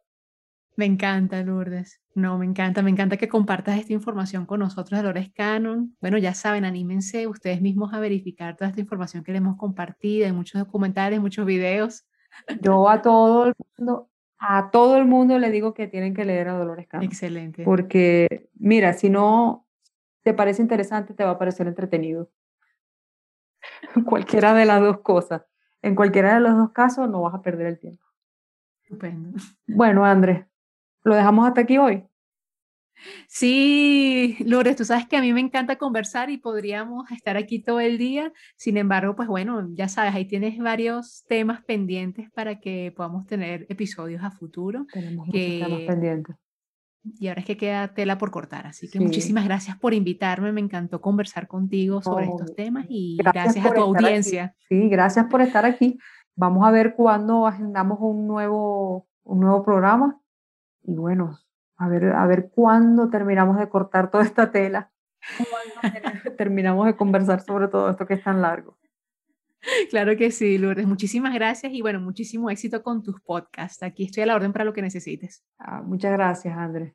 [0.77, 2.01] Me encanta, Lourdes.
[2.15, 5.97] No, me encanta, me encanta que compartas esta información con nosotros de Lores Canon.
[6.01, 10.27] Bueno, ya saben, anímense ustedes mismos a verificar toda esta información que le hemos compartido,
[10.27, 12.05] en muchos documentales, muchos videos.
[12.61, 16.49] Yo a todo el mundo, a todo el mundo le digo que tienen que leer
[16.49, 17.05] a Dolores Canon.
[17.05, 17.65] Excelente.
[17.65, 19.66] Porque, mira, si no
[20.23, 22.31] te parece interesante, te va a parecer entretenido.
[24.07, 25.43] cualquiera de las dos cosas.
[25.82, 28.05] En cualquiera de los dos casos no vas a perder el tiempo.
[28.82, 29.39] Estupendo.
[29.66, 30.47] Bueno, Andrés,
[31.05, 32.05] lo dejamos hasta aquí hoy.
[33.27, 37.81] Sí, Lourdes, tú sabes que a mí me encanta conversar y podríamos estar aquí todo
[37.81, 38.33] el día.
[38.57, 43.66] Sin embargo, pues bueno, ya sabes, ahí tienes varios temas pendientes para que podamos tener
[43.69, 44.87] episodios a futuro.
[44.93, 46.37] Tenemos muchos temas pendientes.
[47.19, 48.66] Y ahora es que queda tela por cortar.
[48.69, 50.53] Así que muchísimas gracias por invitarme.
[50.53, 54.55] Me encantó conversar contigo sobre estos temas y gracias, a tu audiencia.
[54.69, 55.99] Sí, gracias por estar aquí.
[56.37, 60.22] Vamos a ver cuándo agendamos un nuevo, un nuevo programa.
[60.84, 61.38] Y bueno,
[61.76, 64.90] a ver, a ver cuándo terminamos de cortar toda esta tela.
[65.36, 65.72] Cuándo
[66.36, 68.78] terminamos de conversar sobre todo esto que es tan largo.
[69.90, 70.86] Claro que sí, Lourdes.
[70.86, 73.82] Muchísimas gracias y bueno, muchísimo éxito con tus podcasts.
[73.82, 75.44] Aquí estoy a la orden para lo que necesites.
[75.59, 76.94] Ah, muchas gracias, Andrés.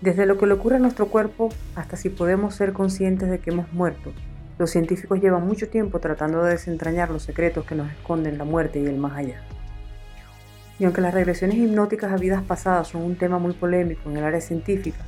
[0.00, 3.50] Desde lo que le ocurre a nuestro cuerpo hasta si podemos ser conscientes de que
[3.50, 4.14] hemos muerto,
[4.60, 8.78] los científicos llevan mucho tiempo tratando de desentrañar los secretos que nos esconden la muerte
[8.78, 9.40] y el más allá.
[10.78, 14.24] Y aunque las regresiones hipnóticas a vidas pasadas son un tema muy polémico en el
[14.24, 14.98] área científica,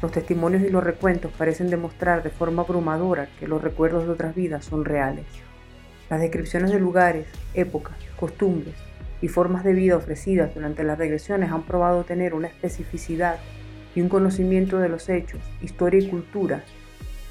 [0.00, 4.32] los testimonios y los recuentos parecen demostrar de forma abrumadora que los recuerdos de otras
[4.32, 5.24] vidas son reales.
[6.08, 8.76] Las descripciones de lugares, épocas, costumbres
[9.20, 13.40] y formas de vida ofrecidas durante las regresiones han probado tener una especificidad
[13.92, 16.62] y un conocimiento de los hechos, historia y cultura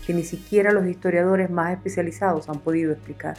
[0.09, 3.37] que ni siquiera los historiadores más especializados han podido explicar.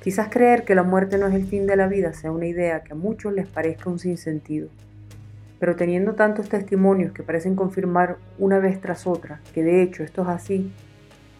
[0.00, 2.84] Quizás creer que la muerte no es el fin de la vida sea una idea
[2.84, 4.68] que a muchos les parezca un sinsentido,
[5.58, 10.22] pero teniendo tantos testimonios que parecen confirmar una vez tras otra que de hecho esto
[10.22, 10.72] es así,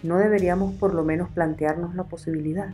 [0.03, 2.71] ¿no deberíamos por lo menos plantearnos la posibilidad?